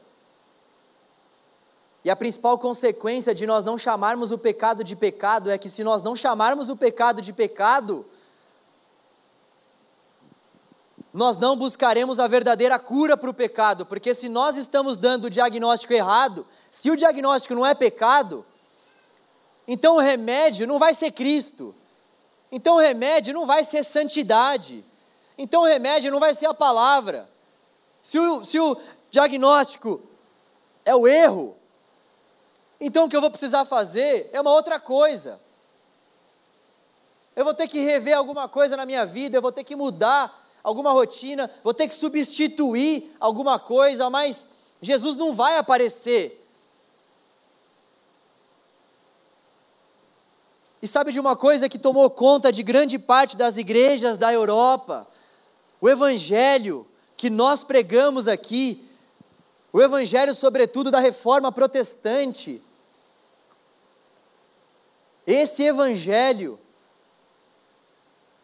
E 2.04 2.10
a 2.10 2.16
principal 2.16 2.56
consequência 2.58 3.34
de 3.34 3.46
nós 3.46 3.64
não 3.64 3.76
chamarmos 3.76 4.30
o 4.30 4.38
pecado 4.38 4.84
de 4.84 4.94
pecado 4.94 5.50
é 5.50 5.58
que, 5.58 5.68
se 5.68 5.82
nós 5.82 6.00
não 6.02 6.14
chamarmos 6.14 6.68
o 6.68 6.76
pecado 6.76 7.20
de 7.20 7.32
pecado, 7.32 8.06
nós 11.18 11.36
não 11.36 11.56
buscaremos 11.56 12.20
a 12.20 12.28
verdadeira 12.28 12.78
cura 12.78 13.16
para 13.16 13.28
o 13.28 13.34
pecado, 13.34 13.84
porque 13.84 14.14
se 14.14 14.28
nós 14.28 14.54
estamos 14.54 14.96
dando 14.96 15.24
o 15.24 15.30
diagnóstico 15.30 15.92
errado, 15.92 16.46
se 16.70 16.92
o 16.92 16.96
diagnóstico 16.96 17.56
não 17.56 17.66
é 17.66 17.74
pecado, 17.74 18.46
então 19.66 19.96
o 19.96 19.98
remédio 19.98 20.64
não 20.64 20.78
vai 20.78 20.94
ser 20.94 21.10
Cristo, 21.10 21.74
então 22.52 22.76
o 22.76 22.78
remédio 22.78 23.34
não 23.34 23.46
vai 23.46 23.64
ser 23.64 23.82
santidade, 23.82 24.84
então 25.36 25.62
o 25.62 25.66
remédio 25.66 26.12
não 26.12 26.20
vai 26.20 26.32
ser 26.34 26.46
a 26.46 26.54
palavra. 26.54 27.28
Se 28.00 28.16
o, 28.16 28.44
se 28.44 28.60
o 28.60 28.76
diagnóstico 29.10 30.00
é 30.84 30.94
o 30.94 31.08
erro, 31.08 31.56
então 32.80 33.06
o 33.06 33.08
que 33.08 33.16
eu 33.16 33.20
vou 33.20 33.30
precisar 33.30 33.64
fazer 33.64 34.30
é 34.32 34.40
uma 34.40 34.52
outra 34.52 34.78
coisa. 34.78 35.40
Eu 37.34 37.44
vou 37.44 37.54
ter 37.54 37.66
que 37.66 37.80
rever 37.80 38.16
alguma 38.16 38.48
coisa 38.48 38.76
na 38.76 38.86
minha 38.86 39.04
vida, 39.04 39.36
eu 39.36 39.42
vou 39.42 39.50
ter 39.50 39.64
que 39.64 39.74
mudar 39.74 40.46
alguma 40.68 40.92
rotina, 40.92 41.50
vou 41.64 41.72
ter 41.72 41.88
que 41.88 41.94
substituir 41.94 43.14
alguma 43.18 43.58
coisa, 43.58 44.10
mas 44.10 44.46
Jesus 44.82 45.16
não 45.16 45.32
vai 45.32 45.56
aparecer. 45.56 46.44
E 50.82 50.86
sabe 50.86 51.10
de 51.10 51.18
uma 51.18 51.34
coisa 51.34 51.68
que 51.68 51.78
tomou 51.78 52.08
conta 52.10 52.52
de 52.52 52.62
grande 52.62 52.98
parte 52.98 53.34
das 53.34 53.56
igrejas 53.56 54.18
da 54.18 54.30
Europa? 54.32 55.08
O 55.80 55.88
Evangelho 55.88 56.86
que 57.16 57.30
nós 57.30 57.64
pregamos 57.64 58.28
aqui, 58.28 58.88
o 59.72 59.80
Evangelho, 59.80 60.34
sobretudo, 60.34 60.90
da 60.90 61.00
reforma 61.00 61.50
protestante. 61.50 62.62
Esse 65.26 65.64
Evangelho 65.64 66.58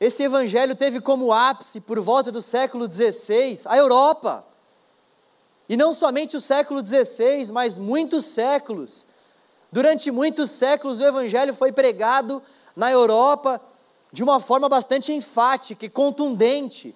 esse 0.04 0.22
evangelho 0.22 0.74
teve 0.76 1.00
como 1.00 1.32
ápice, 1.32 1.80
por 1.80 1.98
volta 1.98 2.30
do 2.30 2.42
século 2.42 2.90
XVI, 2.90 3.60
a 3.64 3.78
Europa. 3.78 4.44
E 5.66 5.78
não 5.78 5.94
somente 5.94 6.36
o 6.36 6.40
século 6.40 6.84
XVI, 6.84 7.50
mas 7.50 7.74
muitos 7.74 8.26
séculos. 8.26 9.06
Durante 9.72 10.10
muitos 10.10 10.50
séculos, 10.50 11.00
o 11.00 11.04
evangelho 11.04 11.54
foi 11.54 11.72
pregado 11.72 12.42
na 12.76 12.90
Europa 12.90 13.58
de 14.12 14.22
uma 14.22 14.40
forma 14.40 14.68
bastante 14.68 15.10
enfática 15.10 15.86
e 15.86 15.88
contundente. 15.88 16.94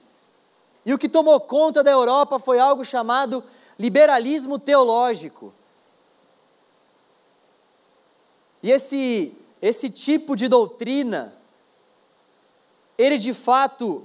E 0.85 0.93
o 0.93 0.99
que 0.99 1.09
tomou 1.09 1.41
conta 1.41 1.83
da 1.83 1.91
Europa 1.91 2.39
foi 2.39 2.59
algo 2.59 2.85
chamado 2.85 3.43
liberalismo 3.79 4.59
teológico. 4.59 5.55
E 8.63 8.71
esse, 8.71 9.35
esse 9.63 9.89
tipo 9.89 10.37
de 10.37 10.47
doutrina 10.47 11.38
ele 12.99 13.17
de 13.17 13.33
fato 13.33 14.05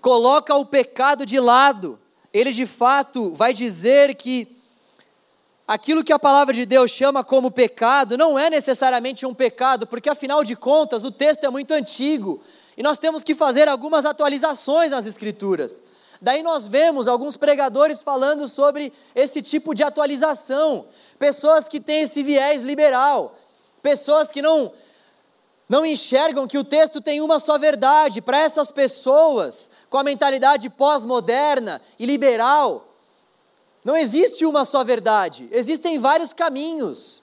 coloca 0.00 0.54
o 0.56 0.64
pecado 0.64 1.26
de 1.26 1.38
lado, 1.38 1.98
ele 2.32 2.50
de 2.50 2.66
fato 2.66 3.32
vai 3.34 3.52
dizer 3.52 4.14
que 4.14 4.48
aquilo 5.68 6.02
que 6.02 6.12
a 6.12 6.18
palavra 6.18 6.54
de 6.54 6.64
Deus 6.64 6.90
chama 6.90 7.22
como 7.22 7.50
pecado 7.50 8.16
não 8.16 8.38
é 8.38 8.48
necessariamente 8.48 9.26
um 9.26 9.34
pecado, 9.34 9.86
porque 9.86 10.08
afinal 10.08 10.42
de 10.42 10.56
contas 10.56 11.04
o 11.04 11.10
texto 11.10 11.44
é 11.44 11.50
muito 11.50 11.72
antigo 11.72 12.42
e 12.76 12.82
nós 12.82 12.96
temos 12.96 13.22
que 13.22 13.34
fazer 13.34 13.68
algumas 13.68 14.06
atualizações 14.06 14.90
nas 14.90 15.04
Escrituras. 15.04 15.82
Daí 16.22 16.42
nós 16.42 16.66
vemos 16.66 17.06
alguns 17.06 17.36
pregadores 17.36 18.00
falando 18.00 18.48
sobre 18.48 18.92
esse 19.14 19.42
tipo 19.42 19.74
de 19.74 19.82
atualização, 19.82 20.86
pessoas 21.18 21.68
que 21.68 21.80
têm 21.80 22.02
esse 22.02 22.22
viés 22.22 22.62
liberal, 22.62 23.36
pessoas 23.82 24.28
que 24.28 24.40
não 24.40 24.72
não 25.72 25.86
enxergam 25.86 26.46
que 26.46 26.58
o 26.58 26.64
texto 26.64 27.00
tem 27.00 27.22
uma 27.22 27.38
só 27.38 27.56
verdade. 27.56 28.20
Para 28.20 28.36
essas 28.36 28.70
pessoas, 28.70 29.70
com 29.88 29.96
a 29.96 30.04
mentalidade 30.04 30.68
pós-moderna 30.68 31.80
e 31.98 32.04
liberal, 32.04 32.86
não 33.82 33.96
existe 33.96 34.44
uma 34.44 34.66
só 34.66 34.84
verdade, 34.84 35.48
existem 35.50 35.98
vários 35.98 36.30
caminhos. 36.30 37.22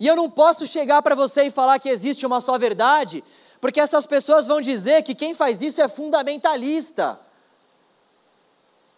E 0.00 0.06
eu 0.08 0.16
não 0.16 0.28
posso 0.28 0.66
chegar 0.66 1.00
para 1.00 1.14
você 1.14 1.44
e 1.44 1.50
falar 1.52 1.78
que 1.78 1.88
existe 1.88 2.26
uma 2.26 2.40
só 2.40 2.58
verdade, 2.58 3.22
porque 3.60 3.78
essas 3.78 4.04
pessoas 4.04 4.44
vão 4.44 4.60
dizer 4.60 5.04
que 5.04 5.14
quem 5.14 5.32
faz 5.32 5.60
isso 5.60 5.80
é 5.80 5.86
fundamentalista. 5.86 7.20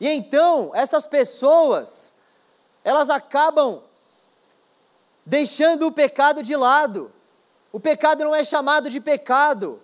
E 0.01 0.09
então, 0.09 0.71
essas 0.73 1.07
pessoas, 1.07 2.15
elas 2.83 3.11
acabam 3.11 3.83
deixando 5.27 5.89
o 5.89 5.93
pecado 5.93 6.43
de 6.43 6.57
lado. 6.57 7.13
O 7.73 7.79
pecado 7.79 8.25
não 8.25 8.35
é 8.35 8.43
chamado 8.43 8.89
de 8.89 9.01
pecado. 9.01 9.81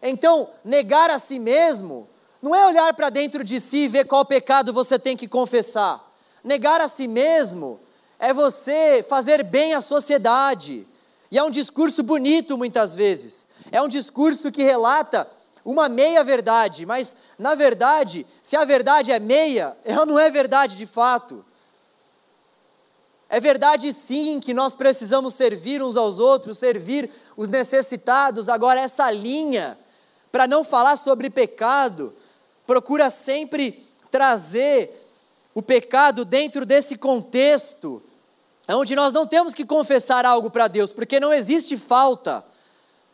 Então, 0.00 0.48
negar 0.64 1.10
a 1.10 1.18
si 1.18 1.38
mesmo 1.38 2.08
não 2.40 2.54
é 2.54 2.66
olhar 2.66 2.92
para 2.94 3.10
dentro 3.10 3.42
de 3.42 3.58
si 3.58 3.84
e 3.84 3.88
ver 3.88 4.04
qual 4.04 4.24
pecado 4.24 4.72
você 4.72 4.98
tem 4.98 5.16
que 5.16 5.26
confessar. 5.26 6.02
Negar 6.44 6.80
a 6.80 6.88
si 6.88 7.08
mesmo 7.08 7.80
é 8.18 8.32
você 8.32 9.04
fazer 9.08 9.42
bem 9.42 9.74
à 9.74 9.80
sociedade. 9.80 10.86
E 11.30 11.38
é 11.38 11.42
um 11.42 11.50
discurso 11.50 12.02
bonito 12.02 12.56
muitas 12.56 12.94
vezes. 12.94 13.46
É 13.72 13.82
um 13.82 13.88
discurso 13.88 14.52
que 14.52 14.62
relata 14.62 15.28
uma 15.64 15.88
meia 15.88 16.22
verdade, 16.22 16.86
mas 16.86 17.16
na 17.36 17.56
verdade, 17.56 18.24
se 18.40 18.56
a 18.56 18.64
verdade 18.64 19.10
é 19.10 19.18
meia, 19.18 19.76
ela 19.84 20.06
não 20.06 20.16
é 20.16 20.30
verdade 20.30 20.76
de 20.76 20.86
fato. 20.86 21.44
É 23.28 23.40
verdade 23.40 23.92
sim 23.92 24.38
que 24.38 24.54
nós 24.54 24.74
precisamos 24.74 25.34
servir 25.34 25.82
uns 25.82 25.96
aos 25.96 26.18
outros, 26.18 26.58
servir 26.58 27.10
os 27.36 27.48
necessitados. 27.48 28.48
Agora, 28.48 28.80
essa 28.80 29.10
linha, 29.10 29.76
para 30.30 30.46
não 30.46 30.62
falar 30.62 30.96
sobre 30.96 31.28
pecado, 31.28 32.14
procura 32.66 33.10
sempre 33.10 33.84
trazer 34.10 35.02
o 35.54 35.60
pecado 35.60 36.24
dentro 36.24 36.64
desse 36.64 36.96
contexto, 36.96 38.02
onde 38.68 38.94
nós 38.94 39.12
não 39.12 39.26
temos 39.26 39.54
que 39.54 39.64
confessar 39.64 40.24
algo 40.24 40.50
para 40.50 40.68
Deus, 40.68 40.92
porque 40.92 41.18
não 41.18 41.32
existe 41.32 41.76
falta, 41.76 42.44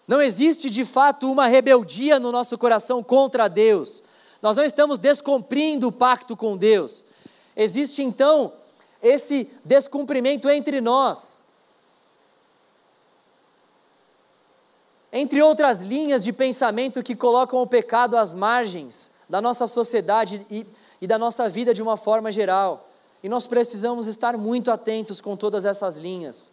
não 0.07 0.21
existe 0.21 0.69
de 0.69 0.85
fato 0.85 1.31
uma 1.31 1.47
rebeldia 1.47 2.19
no 2.19 2.33
nosso 2.33 2.59
coração 2.59 3.03
contra 3.03 3.49
Deus. 3.49 4.03
Nós 4.43 4.57
não 4.57 4.65
estamos 4.65 4.99
descumprindo 4.99 5.89
o 5.89 5.93
pacto 5.93 6.37
com 6.37 6.57
Deus. 6.57 7.05
Existe 7.57 8.03
então 8.03 8.53
esse 9.03 9.51
descumprimento 9.65 10.49
entre 10.49 10.81
nós. 10.81 11.43
Entre 15.13 15.43
outras 15.43 15.81
linhas 15.81 16.25
de 16.25 16.33
pensamento 16.33 17.03
que 17.03 17.15
colocam 17.15 17.61
o 17.61 17.67
pecado 17.67 18.17
às 18.17 18.35
margens 18.35 19.11
da 19.29 19.41
nossa 19.43 19.67
sociedade 19.67 20.47
e, 20.51 20.67
e 21.01 21.07
da 21.07 21.19
nossa 21.19 21.49
vida 21.49 21.75
de 21.75 21.83
uma 21.83 21.97
forma 21.97 22.33
geral. 22.33 22.89
E 23.23 23.29
nós 23.29 23.47
precisamos 23.47 24.07
estar 24.07 24.37
muito 24.37 24.71
atentos 24.71 25.21
com 25.21 25.37
todas 25.37 25.65
essas 25.65 25.97
linhas. 25.97 26.51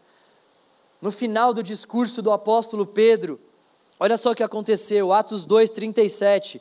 No 1.01 1.11
final 1.11 1.53
do 1.53 1.63
discurso 1.63 2.21
do 2.21 2.31
apóstolo 2.31 2.85
Pedro, 2.85 3.39
olha 3.99 4.17
só 4.17 4.31
o 4.31 4.35
que 4.35 4.43
aconteceu, 4.43 5.13
Atos 5.13 5.45
2:37. 5.45 6.59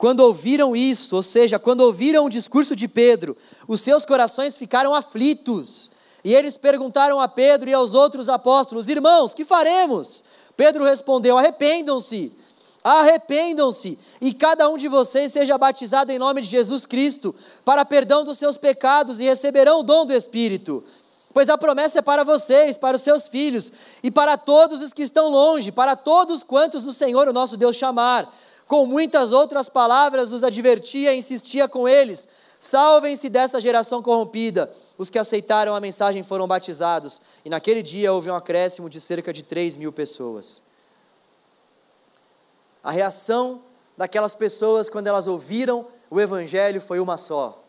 Quando 0.00 0.20
ouviram 0.20 0.74
isso, 0.74 1.14
ou 1.14 1.22
seja, 1.22 1.58
quando 1.58 1.82
ouviram 1.82 2.24
o 2.24 2.30
discurso 2.30 2.74
de 2.74 2.88
Pedro, 2.88 3.36
os 3.68 3.82
seus 3.82 4.02
corações 4.02 4.56
ficaram 4.56 4.94
aflitos. 4.94 5.90
E 6.24 6.34
eles 6.34 6.56
perguntaram 6.56 7.20
a 7.20 7.28
Pedro 7.28 7.68
e 7.68 7.74
aos 7.74 7.92
outros 7.92 8.26
apóstolos: 8.26 8.88
Irmãos, 8.88 9.34
que 9.34 9.44
faremos? 9.44 10.24
Pedro 10.56 10.86
respondeu: 10.86 11.36
Arrependam-se, 11.36 12.32
arrependam-se, 12.82 13.98
e 14.22 14.32
cada 14.32 14.70
um 14.70 14.78
de 14.78 14.88
vocês 14.88 15.32
seja 15.32 15.58
batizado 15.58 16.10
em 16.10 16.18
nome 16.18 16.40
de 16.40 16.48
Jesus 16.48 16.86
Cristo, 16.86 17.34
para 17.62 17.84
perdão 17.84 18.24
dos 18.24 18.38
seus 18.38 18.56
pecados, 18.56 19.20
e 19.20 19.24
receberão 19.24 19.80
o 19.80 19.82
dom 19.82 20.06
do 20.06 20.14
Espírito. 20.14 20.82
Pois 21.34 21.50
a 21.50 21.58
promessa 21.58 21.98
é 21.98 22.02
para 22.02 22.24
vocês, 22.24 22.78
para 22.78 22.96
os 22.96 23.02
seus 23.02 23.28
filhos, 23.28 23.70
e 24.02 24.10
para 24.10 24.38
todos 24.38 24.80
os 24.80 24.94
que 24.94 25.02
estão 25.02 25.28
longe, 25.28 25.70
para 25.70 25.94
todos 25.94 26.42
quantos 26.42 26.86
o 26.86 26.92
Senhor, 26.92 27.28
o 27.28 27.34
nosso 27.34 27.54
Deus, 27.54 27.76
chamar 27.76 28.32
com 28.70 28.86
muitas 28.86 29.32
outras 29.32 29.68
palavras 29.68 30.30
os 30.30 30.44
advertia 30.44 31.12
e 31.12 31.18
insistia 31.18 31.68
com 31.68 31.88
eles: 31.88 32.28
salvem-se 32.60 33.28
dessa 33.28 33.60
geração 33.60 34.00
corrompida. 34.00 34.72
Os 34.96 35.10
que 35.10 35.18
aceitaram 35.18 35.74
a 35.74 35.80
mensagem 35.80 36.22
foram 36.22 36.46
batizados, 36.46 37.20
e 37.44 37.50
naquele 37.50 37.82
dia 37.82 38.12
houve 38.12 38.30
um 38.30 38.34
acréscimo 38.34 38.88
de 38.88 39.00
cerca 39.00 39.32
de 39.32 39.42
3 39.42 39.74
mil 39.74 39.92
pessoas. 39.92 40.62
A 42.84 42.92
reação 42.92 43.60
daquelas 43.96 44.36
pessoas 44.36 44.88
quando 44.88 45.08
elas 45.08 45.26
ouviram 45.26 45.88
o 46.08 46.20
Evangelho 46.20 46.80
foi 46.80 47.00
uma 47.00 47.18
só: 47.18 47.60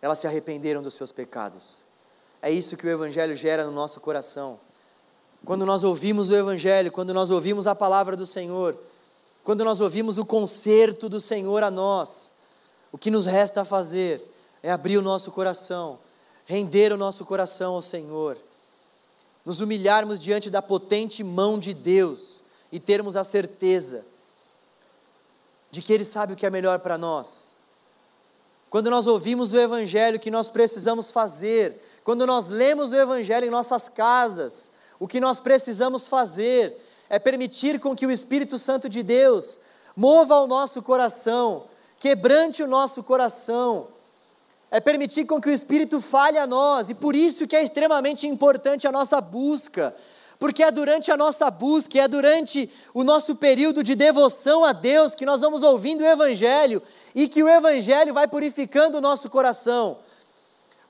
elas 0.00 0.20
se 0.20 0.26
arrependeram 0.26 0.80
dos 0.80 0.94
seus 0.94 1.12
pecados. 1.12 1.82
É 2.40 2.50
isso 2.50 2.78
que 2.78 2.86
o 2.86 2.90
Evangelho 2.90 3.36
gera 3.36 3.66
no 3.66 3.72
nosso 3.72 4.00
coração. 4.00 4.58
Quando 5.44 5.66
nós 5.66 5.82
ouvimos 5.82 6.30
o 6.30 6.34
Evangelho, 6.34 6.90
quando 6.90 7.12
nós 7.12 7.28
ouvimos 7.28 7.66
a 7.66 7.74
palavra 7.74 8.16
do 8.16 8.24
Senhor, 8.24 8.78
quando 9.44 9.62
nós 9.62 9.78
ouvimos 9.78 10.16
o 10.16 10.24
conserto 10.24 11.06
do 11.06 11.20
Senhor 11.20 11.62
a 11.62 11.70
nós, 11.70 12.32
o 12.90 12.96
que 12.96 13.10
nos 13.10 13.26
resta 13.26 13.62
fazer 13.62 14.24
é 14.62 14.72
abrir 14.72 14.96
o 14.96 15.02
nosso 15.02 15.30
coração, 15.30 15.98
render 16.46 16.90
o 16.92 16.96
nosso 16.96 17.26
coração 17.26 17.74
ao 17.74 17.82
Senhor, 17.82 18.38
nos 19.44 19.60
humilharmos 19.60 20.18
diante 20.18 20.48
da 20.48 20.62
potente 20.62 21.22
mão 21.22 21.58
de 21.58 21.74
Deus 21.74 22.42
e 22.72 22.80
termos 22.80 23.16
a 23.16 23.22
certeza 23.22 24.06
de 25.70 25.82
que 25.82 25.92
Ele 25.92 26.04
sabe 26.04 26.32
o 26.32 26.36
que 26.36 26.46
é 26.46 26.50
melhor 26.50 26.78
para 26.78 26.96
nós. 26.96 27.52
Quando 28.70 28.88
nós 28.88 29.06
ouvimos 29.06 29.52
o 29.52 29.58
Evangelho 29.58 30.18
que 30.18 30.30
nós 30.30 30.48
precisamos 30.48 31.10
fazer, 31.10 31.80
quando 32.02 32.26
nós 32.26 32.48
lemos 32.48 32.90
o 32.90 32.96
Evangelho 32.96 33.46
em 33.46 33.50
nossas 33.50 33.90
casas, 33.90 34.70
o 34.98 35.06
que 35.06 35.20
nós 35.20 35.38
precisamos 35.38 36.06
fazer 36.06 36.83
é 37.14 37.18
permitir 37.20 37.78
com 37.78 37.94
que 37.94 38.04
o 38.04 38.10
Espírito 38.10 38.58
Santo 38.58 38.88
de 38.88 39.00
Deus 39.00 39.60
mova 39.96 40.40
o 40.40 40.48
nosso 40.48 40.82
coração, 40.82 41.62
quebrante 42.00 42.60
o 42.60 42.66
nosso 42.66 43.04
coração, 43.04 43.86
é 44.68 44.80
permitir 44.80 45.24
com 45.24 45.40
que 45.40 45.48
o 45.48 45.52
Espírito 45.52 46.00
fale 46.00 46.38
a 46.38 46.46
nós, 46.46 46.90
e 46.90 46.94
por 46.94 47.14
isso 47.14 47.46
que 47.46 47.54
é 47.54 47.62
extremamente 47.62 48.26
importante 48.26 48.88
a 48.88 48.90
nossa 48.90 49.20
busca, 49.20 49.94
porque 50.40 50.64
é 50.64 50.72
durante 50.72 51.12
a 51.12 51.16
nossa 51.16 51.48
busca, 51.52 52.00
é 52.00 52.08
durante 52.08 52.68
o 52.92 53.04
nosso 53.04 53.36
período 53.36 53.84
de 53.84 53.94
devoção 53.94 54.64
a 54.64 54.72
Deus 54.72 55.14
que 55.14 55.24
nós 55.24 55.40
vamos 55.40 55.62
ouvindo 55.62 56.00
o 56.00 56.08
Evangelho 56.08 56.82
e 57.14 57.28
que 57.28 57.44
o 57.44 57.48
Evangelho 57.48 58.12
vai 58.12 58.26
purificando 58.26 58.98
o 58.98 59.00
nosso 59.00 59.30
coração. 59.30 59.98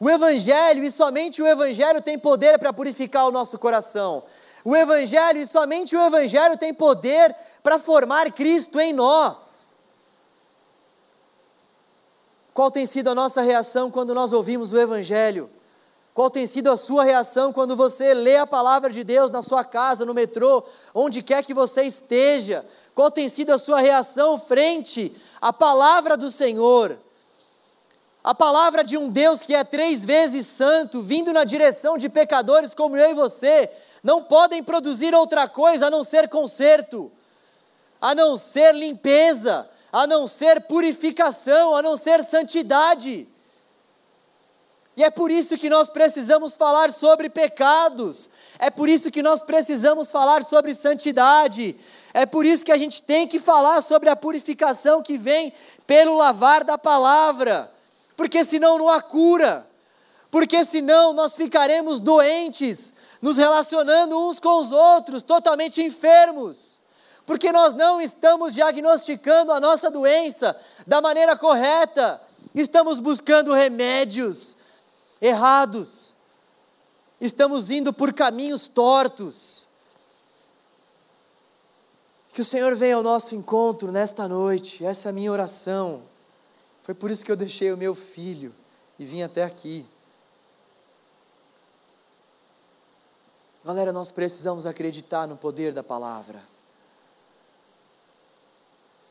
O 0.00 0.08
Evangelho 0.08 0.82
e 0.82 0.90
somente 0.90 1.42
o 1.42 1.46
Evangelho 1.46 2.00
tem 2.00 2.18
poder 2.18 2.58
para 2.58 2.72
purificar 2.72 3.26
o 3.26 3.30
nosso 3.30 3.58
coração. 3.58 4.22
O 4.64 4.74
Evangelho 4.74 5.38
e 5.38 5.46
somente 5.46 5.94
o 5.94 6.00
Evangelho 6.00 6.56
tem 6.56 6.72
poder 6.72 7.36
para 7.62 7.78
formar 7.78 8.32
Cristo 8.32 8.80
em 8.80 8.94
nós. 8.94 9.72
Qual 12.54 12.70
tem 12.70 12.86
sido 12.86 13.10
a 13.10 13.14
nossa 13.14 13.42
reação 13.42 13.90
quando 13.90 14.14
nós 14.14 14.32
ouvimos 14.32 14.72
o 14.72 14.80
Evangelho? 14.80 15.50
Qual 16.14 16.30
tem 16.30 16.46
sido 16.46 16.70
a 16.70 16.76
sua 16.76 17.02
reação 17.02 17.52
quando 17.52 17.74
você 17.74 18.14
lê 18.14 18.36
a 18.36 18.46
palavra 18.46 18.88
de 18.88 19.02
Deus 19.02 19.32
na 19.32 19.42
sua 19.42 19.64
casa, 19.64 20.04
no 20.04 20.14
metrô, 20.14 20.62
onde 20.94 21.22
quer 21.22 21.44
que 21.44 21.52
você 21.52 21.82
esteja? 21.82 22.64
Qual 22.94 23.10
tem 23.10 23.28
sido 23.28 23.50
a 23.50 23.58
sua 23.58 23.80
reação 23.80 24.38
frente 24.38 25.14
à 25.40 25.52
palavra 25.52 26.16
do 26.16 26.30
Senhor? 26.30 26.96
A 28.22 28.32
palavra 28.32 28.84
de 28.84 28.96
um 28.96 29.10
Deus 29.10 29.40
que 29.40 29.54
é 29.54 29.64
três 29.64 30.04
vezes 30.04 30.46
santo, 30.46 31.02
vindo 31.02 31.32
na 31.32 31.42
direção 31.42 31.98
de 31.98 32.08
pecadores 32.08 32.72
como 32.72 32.96
eu 32.96 33.10
e 33.10 33.14
você, 33.14 33.68
não 34.04 34.22
podem 34.22 34.62
produzir 34.62 35.14
outra 35.14 35.48
coisa 35.48 35.86
a 35.86 35.90
não 35.90 36.04
ser 36.04 36.28
conserto, 36.28 37.10
a 37.98 38.14
não 38.14 38.36
ser 38.36 38.74
limpeza, 38.74 39.66
a 39.90 40.06
não 40.06 40.26
ser 40.26 40.60
purificação, 40.62 41.74
a 41.74 41.80
não 41.80 41.96
ser 41.96 42.22
santidade. 42.22 43.26
E 44.94 45.02
é 45.02 45.08
por 45.08 45.30
isso 45.30 45.56
que 45.56 45.70
nós 45.70 45.88
precisamos 45.88 46.54
falar 46.54 46.92
sobre 46.92 47.30
pecados, 47.30 48.28
é 48.58 48.70
por 48.70 48.90
isso 48.90 49.10
que 49.10 49.22
nós 49.22 49.40
precisamos 49.40 50.10
falar 50.10 50.44
sobre 50.44 50.74
santidade, 50.74 51.74
é 52.12 52.26
por 52.26 52.44
isso 52.44 52.64
que 52.64 52.70
a 52.70 52.78
gente 52.78 53.02
tem 53.02 53.26
que 53.26 53.40
falar 53.40 53.80
sobre 53.80 54.10
a 54.10 54.14
purificação 54.14 55.02
que 55.02 55.16
vem 55.16 55.52
pelo 55.86 56.16
lavar 56.16 56.62
da 56.62 56.76
palavra, 56.76 57.72
porque 58.16 58.44
senão 58.44 58.78
não 58.78 58.88
há 58.88 59.00
cura, 59.00 59.66
porque 60.30 60.64
senão 60.64 61.12
nós 61.12 61.34
ficaremos 61.34 61.98
doentes, 61.98 62.93
nos 63.24 63.38
relacionando 63.38 64.18
uns 64.18 64.38
com 64.38 64.58
os 64.58 64.70
outros, 64.70 65.22
totalmente 65.22 65.82
enfermos, 65.82 66.78
porque 67.24 67.50
nós 67.50 67.72
não 67.72 67.98
estamos 67.98 68.52
diagnosticando 68.52 69.50
a 69.50 69.58
nossa 69.58 69.90
doença 69.90 70.54
da 70.86 71.00
maneira 71.00 71.34
correta, 71.34 72.20
estamos 72.54 72.98
buscando 72.98 73.54
remédios, 73.54 74.58
errados, 75.22 76.14
estamos 77.18 77.70
indo 77.70 77.94
por 77.94 78.12
caminhos 78.12 78.68
tortos. 78.68 79.66
Que 82.34 82.42
o 82.42 82.44
Senhor 82.44 82.76
venha 82.76 82.96
ao 82.96 83.02
nosso 83.02 83.34
encontro 83.34 83.90
nesta 83.90 84.28
noite, 84.28 84.84
essa 84.84 85.08
é 85.08 85.10
a 85.10 85.14
minha 85.14 85.32
oração. 85.32 86.02
Foi 86.82 86.92
por 86.94 87.10
isso 87.10 87.24
que 87.24 87.32
eu 87.32 87.36
deixei 87.36 87.72
o 87.72 87.78
meu 87.78 87.94
filho 87.94 88.54
e 88.98 89.04
vim 89.06 89.22
até 89.22 89.44
aqui. 89.44 89.86
Galera, 93.64 93.94
nós 93.94 94.10
precisamos 94.10 94.66
acreditar 94.66 95.26
no 95.26 95.38
poder 95.38 95.72
da 95.72 95.82
palavra. 95.82 96.42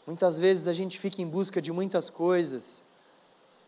Muitas 0.06 0.38
vezes 0.38 0.68
a 0.68 0.74
gente 0.74 1.00
fica 1.00 1.22
em 1.24 1.28
busca 1.28 1.60
de 1.60 1.72
muitas 1.72 2.08
coisas, 2.10 2.84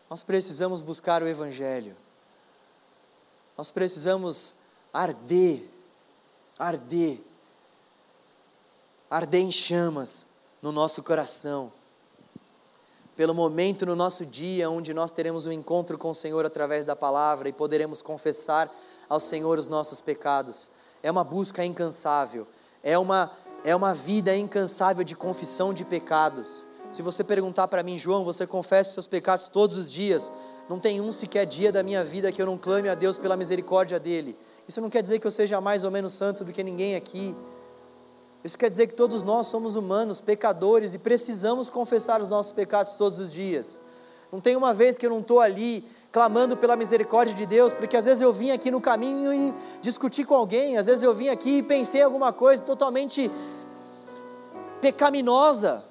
nós 0.08 0.22
precisamos 0.22 0.80
buscar 0.80 1.22
o 1.24 1.28
Evangelho. 1.28 1.96
Nós 3.58 3.68
precisamos 3.68 4.54
arder, 4.92 5.68
arder, 6.56 7.18
arder 9.10 9.40
em 9.40 9.50
chamas 9.50 10.24
no 10.62 10.70
nosso 10.70 11.02
coração. 11.02 11.72
Pelo 13.16 13.34
momento 13.34 13.86
no 13.86 13.96
nosso 13.96 14.24
dia 14.24 14.70
onde 14.70 14.94
nós 14.94 15.10
teremos 15.10 15.46
um 15.46 15.52
encontro 15.52 15.98
com 15.98 16.10
o 16.10 16.14
Senhor 16.14 16.44
através 16.44 16.84
da 16.84 16.94
palavra 16.94 17.48
e 17.48 17.52
poderemos 17.52 18.02
confessar 18.02 18.70
ao 19.08 19.18
Senhor 19.18 19.58
os 19.58 19.66
nossos 19.66 20.00
pecados. 20.00 20.70
É 21.02 21.10
uma 21.10 21.24
busca 21.24 21.64
incansável, 21.64 22.46
é 22.82 22.98
uma, 22.98 23.30
é 23.64 23.74
uma 23.74 23.94
vida 23.94 24.36
incansável 24.36 25.04
de 25.04 25.14
confissão 25.14 25.72
de 25.72 25.84
pecados. 25.84 26.64
Se 26.90 27.02
você 27.02 27.24
perguntar 27.24 27.68
para 27.68 27.82
mim, 27.82 27.98
João, 27.98 28.24
você 28.24 28.46
confessa 28.46 28.90
os 28.90 28.94
seus 28.94 29.06
pecados 29.06 29.48
todos 29.48 29.76
os 29.76 29.90
dias? 29.90 30.30
Não 30.68 30.78
tem 30.78 31.00
um 31.00 31.12
sequer 31.12 31.46
dia 31.46 31.70
da 31.70 31.82
minha 31.82 32.04
vida 32.04 32.32
que 32.32 32.40
eu 32.40 32.46
não 32.46 32.56
clame 32.58 32.88
a 32.88 32.94
Deus 32.94 33.16
pela 33.16 33.36
misericórdia 33.36 33.98
dele. 34.00 34.36
Isso 34.68 34.80
não 34.80 34.90
quer 34.90 35.02
dizer 35.02 35.18
que 35.18 35.26
eu 35.26 35.30
seja 35.30 35.60
mais 35.60 35.84
ou 35.84 35.90
menos 35.90 36.12
santo 36.12 36.44
do 36.44 36.52
que 36.52 36.62
ninguém 36.62 36.96
aqui. 36.96 37.36
Isso 38.42 38.56
quer 38.56 38.70
dizer 38.70 38.86
que 38.86 38.94
todos 38.94 39.22
nós 39.22 39.48
somos 39.48 39.74
humanos, 39.74 40.20
pecadores 40.20 40.94
e 40.94 40.98
precisamos 40.98 41.68
confessar 41.68 42.20
os 42.20 42.28
nossos 42.28 42.52
pecados 42.52 42.94
todos 42.94 43.18
os 43.18 43.32
dias. 43.32 43.80
Não 44.30 44.40
tem 44.40 44.56
uma 44.56 44.72
vez 44.74 44.96
que 44.96 45.06
eu 45.06 45.10
não 45.10 45.20
estou 45.20 45.40
ali 45.40 45.84
clamando 46.16 46.56
pela 46.56 46.76
misericórdia 46.76 47.34
de 47.34 47.44
Deus, 47.44 47.74
porque 47.74 47.94
às 47.94 48.06
vezes 48.06 48.22
eu 48.22 48.32
vim 48.32 48.50
aqui 48.50 48.70
no 48.70 48.80
caminho 48.80 49.34
e 49.34 49.52
discuti 49.82 50.24
com 50.24 50.34
alguém, 50.34 50.78
às 50.78 50.86
vezes 50.86 51.02
eu 51.02 51.14
vim 51.14 51.28
aqui 51.28 51.58
e 51.58 51.62
pensei 51.62 52.00
alguma 52.00 52.32
coisa 52.32 52.62
totalmente 52.62 53.30
pecaminosa. 54.80 55.84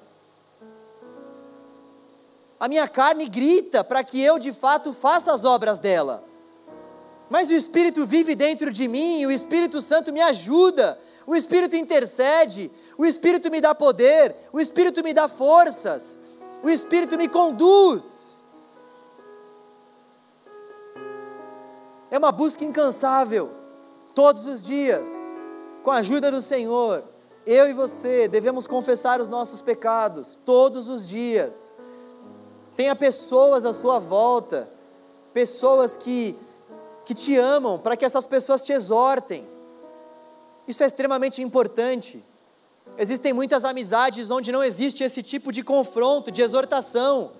A 2.58 2.66
minha 2.66 2.88
carne 2.88 3.28
grita 3.28 3.84
para 3.84 4.02
que 4.02 4.20
eu 4.20 4.36
de 4.36 4.52
fato 4.52 4.92
faça 4.92 5.32
as 5.32 5.44
obras 5.44 5.78
dela. 5.78 6.24
Mas 7.30 7.48
o 7.48 7.52
Espírito 7.52 8.04
vive 8.04 8.34
dentro 8.34 8.72
de 8.72 8.88
mim, 8.88 9.24
o 9.26 9.30
Espírito 9.30 9.80
Santo 9.80 10.12
me 10.12 10.20
ajuda, 10.20 10.98
o 11.24 11.36
Espírito 11.36 11.76
intercede, 11.76 12.68
o 12.98 13.06
Espírito 13.06 13.48
me 13.48 13.60
dá 13.60 13.76
poder, 13.76 14.34
o 14.52 14.58
Espírito 14.58 15.04
me 15.04 15.14
dá 15.14 15.28
forças, 15.28 16.18
o 16.64 16.68
Espírito 16.68 17.16
me 17.16 17.28
conduz. 17.28 18.25
É 22.10 22.18
uma 22.18 22.32
busca 22.32 22.64
incansável, 22.64 23.50
todos 24.14 24.46
os 24.46 24.62
dias, 24.62 25.08
com 25.82 25.90
a 25.90 25.96
ajuda 25.96 26.30
do 26.30 26.40
Senhor. 26.40 27.02
Eu 27.46 27.68
e 27.68 27.72
você 27.72 28.28
devemos 28.28 28.66
confessar 28.66 29.20
os 29.20 29.28
nossos 29.28 29.62
pecados 29.62 30.38
todos 30.44 30.88
os 30.88 31.08
dias 31.08 31.76
Tenha 32.76 32.94
pessoas 32.94 33.64
à 33.64 33.72
sua 33.72 33.98
volta, 33.98 34.68
pessoas 35.32 35.96
que, 35.96 36.36
que 37.06 37.14
te 37.14 37.34
amam, 37.34 37.78
para 37.78 37.96
que 37.96 38.04
essas 38.04 38.26
pessoas 38.26 38.60
te 38.60 38.70
exortem. 38.70 39.48
Isso 40.68 40.82
é 40.82 40.86
extremamente 40.86 41.40
importante. 41.40 42.22
Existem 42.98 43.32
muitas 43.32 43.64
amizades 43.64 44.30
onde 44.30 44.52
não 44.52 44.62
existe 44.62 45.02
esse 45.02 45.22
tipo 45.22 45.50
de 45.50 45.62
confronto, 45.62 46.30
de 46.30 46.42
exortação. 46.42 47.32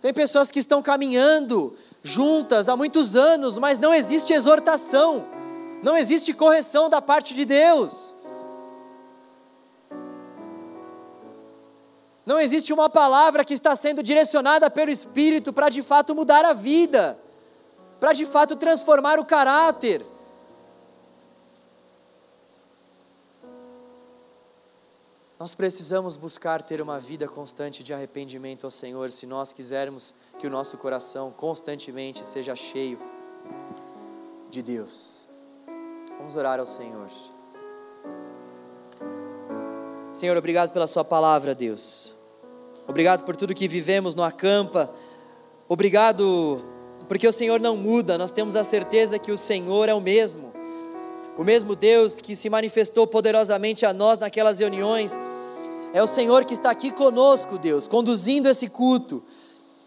Tem 0.00 0.12
pessoas 0.12 0.50
que 0.50 0.58
estão 0.58 0.82
caminhando 0.82 1.76
juntas 2.06 2.68
há 2.68 2.76
muitos 2.76 3.14
anos, 3.14 3.58
mas 3.58 3.78
não 3.78 3.92
existe 3.92 4.32
exortação, 4.32 5.26
não 5.82 5.96
existe 5.96 6.32
correção 6.32 6.88
da 6.88 7.02
parte 7.02 7.34
de 7.34 7.44
Deus. 7.44 8.14
Não 12.24 12.40
existe 12.40 12.72
uma 12.72 12.88
palavra 12.88 13.44
que 13.44 13.54
está 13.54 13.76
sendo 13.76 14.02
direcionada 14.02 14.68
pelo 14.68 14.90
Espírito 14.90 15.52
para 15.52 15.68
de 15.68 15.82
fato 15.82 16.14
mudar 16.14 16.44
a 16.44 16.52
vida, 16.52 17.18
para 18.00 18.12
de 18.12 18.26
fato 18.26 18.56
transformar 18.56 19.20
o 19.20 19.24
caráter. 19.24 20.04
Nós 25.38 25.54
precisamos 25.54 26.16
buscar 26.16 26.62
ter 26.62 26.80
uma 26.80 26.98
vida 26.98 27.28
constante 27.28 27.82
de 27.82 27.92
arrependimento 27.92 28.64
ao 28.64 28.70
Senhor 28.70 29.12
se 29.12 29.26
nós 29.26 29.52
quisermos 29.52 30.14
que 30.38 30.46
o 30.46 30.50
nosso 30.50 30.76
coração 30.76 31.32
constantemente 31.36 32.24
seja 32.24 32.54
cheio 32.54 32.98
de 34.50 34.62
Deus. 34.62 35.16
Vamos 36.18 36.34
orar 36.36 36.60
ao 36.60 36.66
Senhor. 36.66 37.08
Senhor, 40.12 40.36
obrigado 40.36 40.72
pela 40.72 40.86
Sua 40.86 41.04
palavra, 41.04 41.54
Deus. 41.54 42.14
Obrigado 42.88 43.24
por 43.24 43.36
tudo 43.36 43.54
que 43.54 43.68
vivemos 43.68 44.14
no 44.14 44.22
acampa. 44.22 44.90
Obrigado 45.68 46.62
porque 47.08 47.26
o 47.26 47.32
Senhor 47.32 47.60
não 47.60 47.76
muda, 47.76 48.18
nós 48.18 48.30
temos 48.30 48.56
a 48.56 48.64
certeza 48.64 49.18
que 49.18 49.30
o 49.30 49.38
Senhor 49.38 49.88
é 49.88 49.94
o 49.94 50.00
mesmo. 50.00 50.52
O 51.36 51.44
mesmo 51.44 51.76
Deus 51.76 52.14
que 52.14 52.34
se 52.34 52.48
manifestou 52.48 53.06
poderosamente 53.06 53.84
a 53.84 53.92
nós 53.92 54.18
naquelas 54.18 54.58
reuniões. 54.58 55.12
É 55.92 56.02
o 56.02 56.06
Senhor 56.06 56.44
que 56.44 56.54
está 56.54 56.70
aqui 56.70 56.90
conosco, 56.90 57.58
Deus, 57.58 57.86
conduzindo 57.86 58.48
esse 58.48 58.68
culto, 58.68 59.22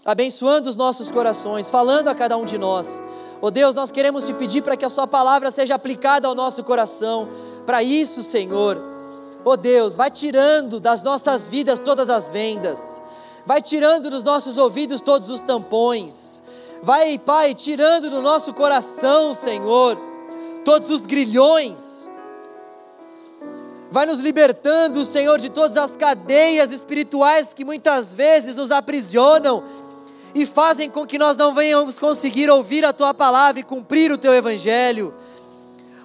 abençoando 0.05 0.69
os 0.69 0.75
nossos 0.75 1.11
corações, 1.11 1.69
falando 1.69 2.07
a 2.07 2.15
cada 2.15 2.37
um 2.37 2.45
de 2.45 2.57
nós. 2.57 3.01
Oh 3.41 3.51
Deus, 3.51 3.73
nós 3.73 3.91
queremos 3.91 4.25
te 4.25 4.33
pedir 4.33 4.61
para 4.61 4.75
que 4.75 4.85
a 4.85 4.89
Sua 4.89 5.07
palavra 5.07 5.51
seja 5.51 5.75
aplicada 5.75 6.27
ao 6.27 6.35
nosso 6.35 6.63
coração. 6.63 7.29
Para 7.65 7.81
isso, 7.83 8.21
Senhor, 8.21 8.77
oh 9.45 9.55
Deus, 9.55 9.95
vai 9.95 10.11
tirando 10.11 10.79
das 10.79 11.01
nossas 11.01 11.47
vidas 11.47 11.79
todas 11.79 12.09
as 12.09 12.29
vendas, 12.29 13.01
vai 13.45 13.61
tirando 13.61 14.09
dos 14.09 14.23
nossos 14.23 14.57
ouvidos 14.57 14.99
todos 14.99 15.29
os 15.29 15.39
tampões, 15.39 16.41
vai, 16.81 17.17
Pai, 17.17 17.53
tirando 17.53 18.09
do 18.09 18.21
nosso 18.21 18.53
coração, 18.53 19.33
Senhor, 19.33 19.97
todos 20.65 20.89
os 20.89 21.01
grilhões, 21.01 22.07
vai 23.91 24.05
nos 24.05 24.19
libertando, 24.19 25.05
Senhor, 25.05 25.39
de 25.39 25.49
todas 25.49 25.77
as 25.77 25.95
cadeias 25.95 26.71
espirituais 26.71 27.53
que 27.53 27.65
muitas 27.65 28.13
vezes 28.13 28.55
nos 28.55 28.71
aprisionam 28.71 29.63
e 30.33 30.45
fazem 30.45 30.89
com 30.89 31.05
que 31.05 31.17
nós 31.17 31.35
não 31.35 31.53
venhamos 31.53 31.97
conseguir 31.97 32.49
ouvir 32.49 32.85
a 32.85 32.93
tua 32.93 33.13
palavra 33.13 33.59
e 33.59 33.63
cumprir 33.63 34.11
o 34.11 34.17
teu 34.17 34.33
evangelho. 34.33 35.13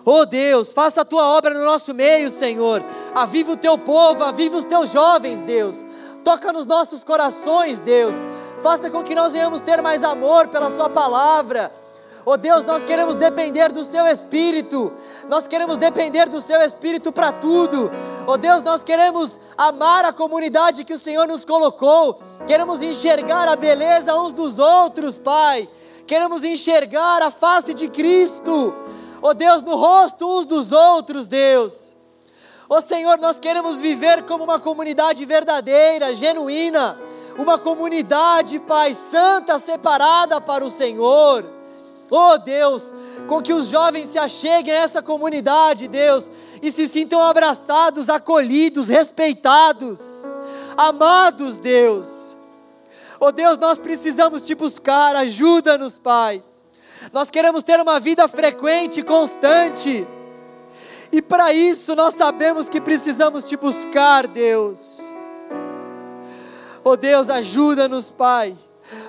Oh 0.04 0.26
Deus, 0.26 0.72
faça 0.72 1.00
a 1.00 1.04
tua 1.04 1.24
obra 1.36 1.54
no 1.54 1.64
nosso 1.64 1.94
meio, 1.94 2.30
Senhor. 2.30 2.84
Aviva 3.14 3.52
o 3.52 3.56
teu 3.56 3.78
povo, 3.78 4.22
aviva 4.22 4.56
os 4.56 4.64
teus 4.64 4.90
jovens, 4.90 5.40
Deus. 5.40 5.84
Toca 6.22 6.52
nos 6.52 6.66
nossos 6.66 7.02
corações, 7.02 7.80
Deus. 7.80 8.14
Faça 8.62 8.90
com 8.90 9.02
que 9.02 9.14
nós 9.14 9.32
venhamos 9.32 9.60
ter 9.60 9.80
mais 9.82 10.02
amor 10.02 10.48
pela 10.48 10.70
Sua 10.70 10.88
palavra. 10.88 11.72
Oh 12.26 12.36
Deus, 12.36 12.64
nós 12.64 12.82
queremos 12.82 13.16
depender 13.16 13.70
do 13.70 13.84
Seu 13.84 14.06
Espírito. 14.06 14.92
Nós 15.28 15.46
queremos 15.46 15.78
depender 15.78 16.28
do 16.28 16.40
Seu 16.40 16.60
Espírito 16.60 17.10
para 17.10 17.32
tudo. 17.32 17.90
Oh 18.26 18.36
Deus, 18.36 18.62
nós 18.62 18.82
queremos 18.82 19.40
amar 19.56 20.04
a 20.04 20.12
comunidade 20.12 20.84
que 20.84 20.92
o 20.92 20.98
Senhor 20.98 21.26
nos 21.26 21.44
colocou. 21.44 22.20
Queremos 22.46 22.82
enxergar 22.82 23.48
a 23.48 23.56
beleza 23.56 24.14
uns 24.18 24.32
dos 24.32 24.58
outros, 24.58 25.16
Pai. 25.16 25.68
Queremos 26.06 26.42
enxergar 26.42 27.22
a 27.22 27.30
face 27.30 27.72
de 27.72 27.88
Cristo. 27.88 28.74
Oh 29.22 29.32
Deus, 29.32 29.62
no 29.62 29.76
rosto 29.76 30.28
uns 30.28 30.44
dos 30.44 30.70
outros, 30.70 31.26
Deus. 31.26 31.94
Oh 32.68 32.80
Senhor, 32.80 33.18
nós 33.18 33.38
queremos 33.38 33.76
viver 33.76 34.22
como 34.24 34.44
uma 34.44 34.58
comunidade 34.58 35.24
verdadeira, 35.24 36.14
genuína, 36.14 36.98
uma 37.38 37.58
comunidade, 37.58 38.58
Pai, 38.58 38.96
santa, 39.10 39.58
separada 39.58 40.40
para 40.40 40.64
o 40.64 40.70
Senhor. 40.70 41.53
Oh 42.16 42.38
Deus, 42.38 42.94
com 43.26 43.42
que 43.42 43.52
os 43.52 43.66
jovens 43.66 44.06
se 44.06 44.16
acheguem 44.16 44.72
a 44.72 44.76
essa 44.76 45.02
comunidade, 45.02 45.88
Deus, 45.88 46.30
e 46.62 46.70
se 46.70 46.86
sintam 46.86 47.20
abraçados, 47.20 48.08
acolhidos, 48.08 48.86
respeitados, 48.86 49.98
amados, 50.76 51.58
Deus. 51.58 52.06
Oh 53.18 53.32
Deus, 53.32 53.58
nós 53.58 53.80
precisamos 53.80 54.42
te 54.42 54.54
buscar, 54.54 55.16
ajuda-nos, 55.16 55.98
Pai. 55.98 56.40
Nós 57.12 57.32
queremos 57.32 57.64
ter 57.64 57.80
uma 57.80 57.98
vida 57.98 58.28
frequente, 58.28 59.02
constante. 59.02 60.06
E 61.10 61.20
para 61.20 61.52
isso 61.52 61.96
nós 61.96 62.14
sabemos 62.14 62.68
que 62.68 62.80
precisamos 62.80 63.42
te 63.42 63.56
buscar, 63.56 64.28
Deus. 64.28 65.00
Oh 66.84 66.96
Deus, 66.96 67.28
ajuda-nos, 67.28 68.08
Pai 68.08 68.56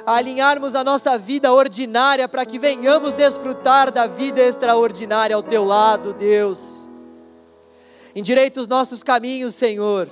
a 0.05 0.15
alinharmos 0.15 0.75
a 0.75 0.83
nossa 0.83 1.17
vida 1.17 1.51
ordinária 1.51 2.27
para 2.27 2.45
que 2.45 2.59
venhamos 2.59 3.13
desfrutar 3.13 3.91
da 3.91 4.07
vida 4.07 4.41
extraordinária 4.41 5.35
ao 5.35 5.41
teu 5.43 5.65
lado, 5.65 6.13
Deus. 6.13 6.87
Endireita 8.15 8.61
os 8.61 8.67
nossos 8.67 9.01
caminhos, 9.01 9.55
Senhor. 9.55 10.07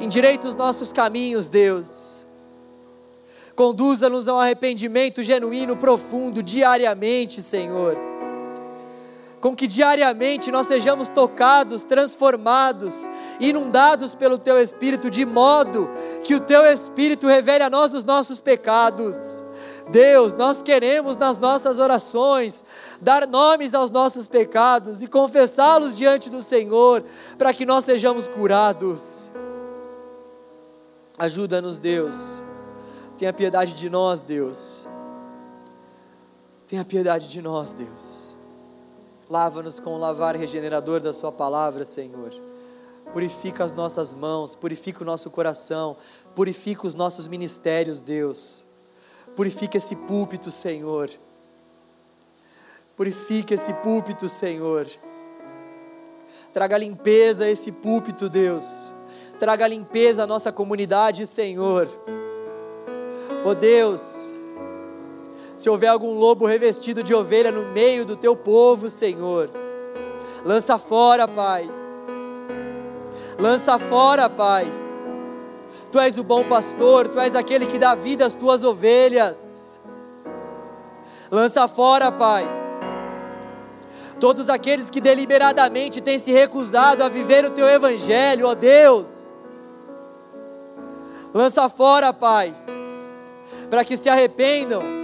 Endireita 0.00 0.46
os 0.46 0.54
nossos 0.54 0.92
caminhos, 0.92 1.48
Deus. 1.48 2.24
Conduza-nos 3.54 4.26
a 4.28 4.34
um 4.34 4.40
arrependimento 4.40 5.22
genuíno, 5.22 5.76
profundo, 5.76 6.42
diariamente, 6.42 7.42
Senhor 7.42 8.13
com 9.44 9.54
que 9.54 9.66
diariamente 9.66 10.50
nós 10.50 10.66
sejamos 10.66 11.06
tocados, 11.06 11.84
transformados, 11.84 12.94
inundados 13.38 14.14
pelo 14.14 14.38
Teu 14.38 14.58
Espírito, 14.58 15.10
de 15.10 15.26
modo 15.26 15.86
que 16.24 16.34
o 16.34 16.40
Teu 16.40 16.64
Espírito 16.64 17.26
revele 17.26 17.62
a 17.62 17.68
nós 17.68 17.92
os 17.92 18.04
nossos 18.04 18.40
pecados. 18.40 19.44
Deus, 19.90 20.32
nós 20.32 20.62
queremos 20.62 21.18
nas 21.18 21.36
nossas 21.36 21.78
orações 21.78 22.64
dar 23.02 23.26
nomes 23.26 23.74
aos 23.74 23.90
nossos 23.90 24.26
pecados 24.26 25.02
e 25.02 25.06
confessá-los 25.06 25.94
diante 25.94 26.30
do 26.30 26.42
Senhor, 26.42 27.04
para 27.36 27.52
que 27.52 27.66
nós 27.66 27.84
sejamos 27.84 28.26
curados. 28.26 29.30
Ajuda-nos, 31.18 31.78
Deus. 31.78 32.16
Tenha 33.18 33.30
piedade 33.30 33.74
de 33.74 33.90
nós, 33.90 34.22
Deus. 34.22 34.86
Tenha 36.66 36.82
piedade 36.82 37.28
de 37.28 37.42
nós, 37.42 37.74
Deus. 37.74 38.13
Lava-nos 39.28 39.78
com 39.78 39.94
o 39.94 39.98
lavar 39.98 40.36
regenerador 40.36 41.00
da 41.00 41.12
Sua 41.12 41.32
palavra, 41.32 41.84
Senhor. 41.84 42.34
Purifica 43.12 43.64
as 43.64 43.72
nossas 43.72 44.12
mãos, 44.12 44.54
purifica 44.54 45.02
o 45.02 45.06
nosso 45.06 45.30
coração, 45.30 45.96
purifica 46.34 46.86
os 46.86 46.94
nossos 46.94 47.26
ministérios, 47.26 48.02
Deus. 48.02 48.64
Purifica 49.36 49.78
esse 49.78 49.94
púlpito, 49.94 50.50
Senhor. 50.50 51.10
Purifica 52.96 53.54
esse 53.54 53.72
púlpito, 53.74 54.28
Senhor. 54.28 54.86
Traga 56.52 56.78
limpeza 56.78 57.44
a 57.44 57.50
esse 57.50 57.72
púlpito, 57.72 58.28
Deus. 58.28 58.64
Traga 59.38 59.66
limpeza 59.66 60.22
à 60.22 60.26
nossa 60.26 60.52
comunidade, 60.52 61.26
Senhor. 61.26 61.88
Oh 63.44 63.54
Deus, 63.54 64.00
se 65.56 65.70
houver 65.70 65.88
algum 65.88 66.18
lobo 66.18 66.46
revestido 66.46 67.02
de 67.02 67.14
ovelha 67.14 67.52
no 67.52 67.66
meio 67.66 68.04
do 68.04 68.16
teu 68.16 68.34
povo, 68.34 68.90
Senhor, 68.90 69.50
lança 70.44 70.78
fora, 70.78 71.28
Pai. 71.28 71.70
Lança 73.38 73.78
fora, 73.78 74.28
Pai. 74.28 74.66
Tu 75.90 75.98
és 76.00 76.18
o 76.18 76.24
bom 76.24 76.44
pastor, 76.44 77.08
tu 77.08 77.20
és 77.20 77.34
aquele 77.34 77.66
que 77.66 77.78
dá 77.78 77.94
vida 77.94 78.26
às 78.26 78.34
tuas 78.34 78.62
ovelhas. 78.62 79.78
Lança 81.30 81.68
fora, 81.68 82.10
Pai. 82.10 82.44
Todos 84.18 84.48
aqueles 84.48 84.90
que 84.90 85.00
deliberadamente 85.00 86.00
têm 86.00 86.18
se 86.18 86.32
recusado 86.32 87.02
a 87.02 87.08
viver 87.08 87.44
o 87.44 87.50
teu 87.50 87.68
evangelho, 87.68 88.46
ó 88.46 88.54
Deus. 88.54 89.32
Lança 91.32 91.68
fora, 91.68 92.12
Pai, 92.12 92.54
para 93.68 93.84
que 93.84 93.96
se 93.96 94.08
arrependam 94.08 95.03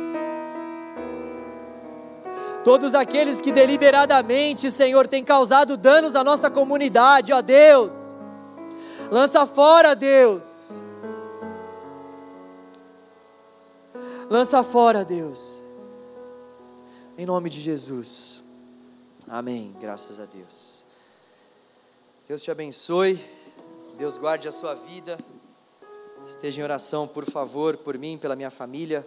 Todos 2.63 2.93
aqueles 2.93 3.41
que 3.41 3.51
deliberadamente, 3.51 4.71
Senhor, 4.71 5.07
têm 5.07 5.25
causado 5.25 5.77
danos 5.77 6.15
à 6.15 6.23
nossa 6.23 6.51
comunidade, 6.51 7.33
ó 7.33 7.41
Deus. 7.41 7.95
Lança 9.11 9.47
fora, 9.47 9.95
Deus. 9.95 10.47
Lança 14.29 14.63
fora, 14.63 15.05
Deus. 15.05 15.65
Em 17.17 17.27
nome 17.27 17.51
de 17.51 17.61
Jesus. 17.61 18.41
Amém. 19.29 19.75
Graças 19.81 20.21
a 20.21 20.27
Deus. 20.27 20.85
Deus 22.29 22.41
te 22.43 22.51
abençoe. 22.51 23.19
Deus 23.97 24.17
guarde 24.17 24.47
a 24.47 24.53
sua 24.53 24.75
vida. 24.75 25.19
Esteja 26.27 26.61
em 26.61 26.65
oração, 26.65 27.09
por 27.09 27.25
favor, 27.25 27.77
por 27.77 27.99
mim, 27.99 28.17
pela 28.19 28.37
minha 28.37 28.51
família. 28.51 29.05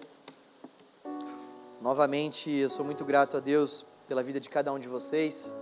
Novamente, 1.83 2.49
eu 2.49 2.69
sou 2.69 2.85
muito 2.85 3.03
grato 3.03 3.35
a 3.35 3.41
Deus 3.41 3.85
pela 4.07 4.23
vida 4.23 4.39
de 4.39 4.47
cada 4.47 4.71
um 4.71 4.79
de 4.79 4.87
vocês. 4.87 5.53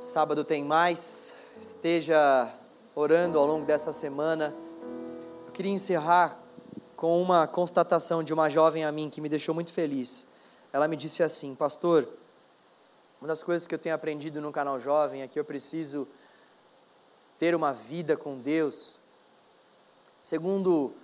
Sábado 0.00 0.42
tem 0.44 0.64
mais. 0.64 1.30
Esteja 1.60 2.50
orando 2.94 3.38
ao 3.38 3.46
longo 3.46 3.66
dessa 3.66 3.92
semana. 3.92 4.54
Eu 5.44 5.52
queria 5.52 5.72
encerrar 5.72 6.38
com 6.96 7.20
uma 7.20 7.46
constatação 7.46 8.24
de 8.24 8.32
uma 8.32 8.48
jovem 8.48 8.82
a 8.82 8.90
mim 8.90 9.10
que 9.10 9.20
me 9.20 9.28
deixou 9.28 9.54
muito 9.54 9.74
feliz. 9.74 10.26
Ela 10.72 10.88
me 10.88 10.96
disse 10.96 11.22
assim: 11.22 11.54
Pastor, 11.54 12.08
uma 13.20 13.28
das 13.28 13.42
coisas 13.42 13.68
que 13.68 13.74
eu 13.74 13.78
tenho 13.78 13.94
aprendido 13.94 14.40
no 14.40 14.50
canal 14.50 14.80
Jovem 14.80 15.20
é 15.20 15.28
que 15.28 15.38
eu 15.38 15.44
preciso 15.44 16.08
ter 17.36 17.54
uma 17.54 17.74
vida 17.74 18.16
com 18.16 18.38
Deus, 18.38 18.98
segundo 20.22 20.94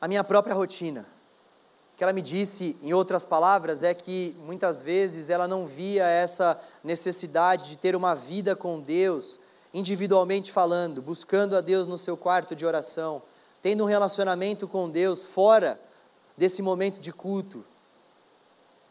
a 0.00 0.08
minha 0.08 0.24
própria 0.24 0.54
rotina. 0.54 1.06
que 1.96 2.02
ela 2.02 2.14
me 2.14 2.22
disse, 2.22 2.78
em 2.82 2.94
outras 2.94 3.26
palavras, 3.26 3.82
é 3.82 3.92
que 3.92 4.34
muitas 4.46 4.80
vezes 4.80 5.28
ela 5.28 5.46
não 5.46 5.66
via 5.66 6.06
essa 6.06 6.58
necessidade 6.82 7.68
de 7.68 7.76
ter 7.76 7.94
uma 7.94 8.14
vida 8.14 8.56
com 8.56 8.80
Deus, 8.80 9.38
individualmente 9.74 10.50
falando, 10.50 11.02
buscando 11.02 11.54
a 11.54 11.60
Deus 11.60 11.86
no 11.86 11.98
seu 11.98 12.16
quarto 12.16 12.56
de 12.56 12.64
oração, 12.64 13.20
tendo 13.60 13.84
um 13.84 13.86
relacionamento 13.86 14.66
com 14.66 14.88
Deus 14.88 15.26
fora 15.26 15.78
desse 16.38 16.62
momento 16.62 16.98
de 16.98 17.12
culto. 17.12 17.62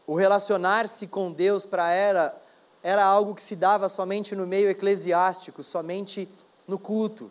O 0.06 0.14
relacionar-se 0.14 1.08
com 1.08 1.32
Deus 1.32 1.66
para 1.66 1.90
ela 1.92 2.40
era 2.80 3.04
algo 3.04 3.34
que 3.34 3.42
se 3.42 3.56
dava 3.56 3.88
somente 3.88 4.36
no 4.36 4.46
meio 4.46 4.70
eclesiástico, 4.70 5.64
somente 5.64 6.28
no 6.66 6.78
culto. 6.78 7.28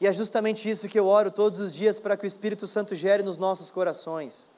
E 0.00 0.06
é 0.06 0.12
justamente 0.12 0.68
isso 0.68 0.88
que 0.88 0.98
eu 0.98 1.06
oro 1.06 1.30
todos 1.30 1.58
os 1.58 1.74
dias 1.74 1.98
para 1.98 2.16
que 2.16 2.24
o 2.24 2.26
Espírito 2.26 2.66
Santo 2.66 2.94
gere 2.94 3.22
nos 3.22 3.36
nossos 3.36 3.70
corações. 3.70 4.50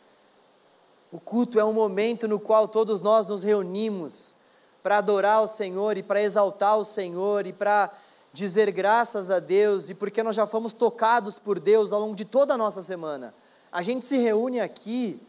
O 1.10 1.18
culto 1.18 1.58
é 1.58 1.64
um 1.64 1.72
momento 1.72 2.28
no 2.28 2.38
qual 2.38 2.68
todos 2.68 3.00
nós 3.00 3.26
nos 3.26 3.42
reunimos 3.42 4.36
para 4.82 4.98
adorar 4.98 5.42
o 5.42 5.48
Senhor 5.48 5.96
e 5.98 6.02
para 6.02 6.22
exaltar 6.22 6.78
o 6.78 6.84
Senhor 6.84 7.46
e 7.46 7.52
para 7.52 7.90
dizer 8.32 8.70
graças 8.70 9.30
a 9.30 9.38
Deus 9.38 9.90
e 9.90 9.94
porque 9.94 10.22
nós 10.22 10.34
já 10.34 10.46
fomos 10.46 10.72
tocados 10.72 11.38
por 11.38 11.58
Deus 11.58 11.92
ao 11.92 12.00
longo 12.00 12.14
de 12.14 12.24
toda 12.24 12.54
a 12.54 12.58
nossa 12.58 12.80
semana. 12.80 13.34
A 13.70 13.82
gente 13.82 14.06
se 14.06 14.16
reúne 14.18 14.60
aqui 14.60 15.20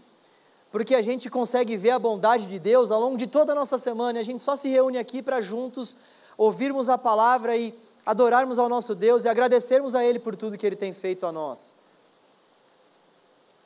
porque 0.71 0.95
a 0.95 1.01
gente 1.01 1.29
consegue 1.29 1.75
ver 1.75 1.91
a 1.91 1.99
bondade 1.99 2.47
de 2.47 2.59
Deus 2.59 2.91
ao 2.91 2.99
longo 2.99 3.17
de 3.17 3.27
toda 3.27 3.51
a 3.51 3.55
nossa 3.55 3.77
semana 3.77 4.19
e 4.19 4.21
a 4.21 4.25
gente 4.25 4.43
só 4.43 4.55
se 4.55 4.67
reúne 4.67 4.97
aqui 4.97 5.21
para 5.21 5.41
juntos 5.41 5.97
ouvirmos 6.37 6.87
a 6.87 6.97
palavra 6.97 7.55
e 7.57 7.73
adorarmos 8.05 8.59
ao 8.59 8.67
nosso 8.67 8.93
Deus 8.93 9.23
e 9.23 9.29
agradecermos 9.29 9.95
a 9.95 10.03
Ele 10.03 10.19
por 10.19 10.35
tudo 10.35 10.57
que 10.57 10.65
Ele 10.65 10.75
tem 10.75 10.93
feito 10.93 11.25
a 11.25 11.31
nós. 11.31 11.75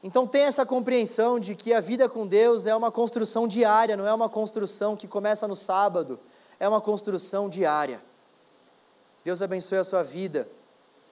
Então 0.04 0.28
tenha 0.28 0.46
essa 0.46 0.66
compreensão 0.66 1.40
de 1.40 1.56
que 1.56 1.74
a 1.74 1.80
vida 1.80 2.08
com 2.08 2.28
Deus 2.28 2.66
é 2.66 2.76
uma 2.76 2.92
construção 2.92 3.48
diária, 3.48 3.98
não 3.98 4.08
é 4.08 4.14
uma 4.14 4.30
construção 4.30 4.96
que 4.96 5.08
começa 5.08 5.48
no 5.48 5.56
sábado, 5.56 6.20
é 6.60 6.68
uma 6.68 6.80
construção 6.80 7.50
diária. 7.50 8.00
Deus 9.26 9.42
abençoe 9.42 9.80
a 9.80 9.84
sua 9.84 10.04
vida, 10.04 10.48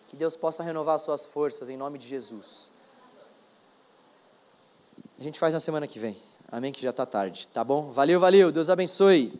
que 0.07 0.15
Deus 0.15 0.35
possa 0.35 0.63
renovar 0.63 0.95
as 0.95 1.01
suas 1.01 1.25
forças, 1.25 1.67
em 1.67 1.75
nome 1.75 1.97
de 1.97 2.07
Jesus. 2.07 2.71
A 5.19 5.23
gente 5.23 5.39
faz 5.39 5.53
na 5.53 5.59
semana 5.59 5.87
que 5.87 5.99
vem. 5.99 6.15
Amém? 6.51 6.71
Que 6.71 6.81
já 6.81 6.91
está 6.91 7.05
tarde, 7.05 7.47
tá 7.47 7.63
bom? 7.63 7.91
Valeu, 7.91 8.19
valeu. 8.19 8.51
Deus 8.51 8.69
abençoe. 8.69 9.33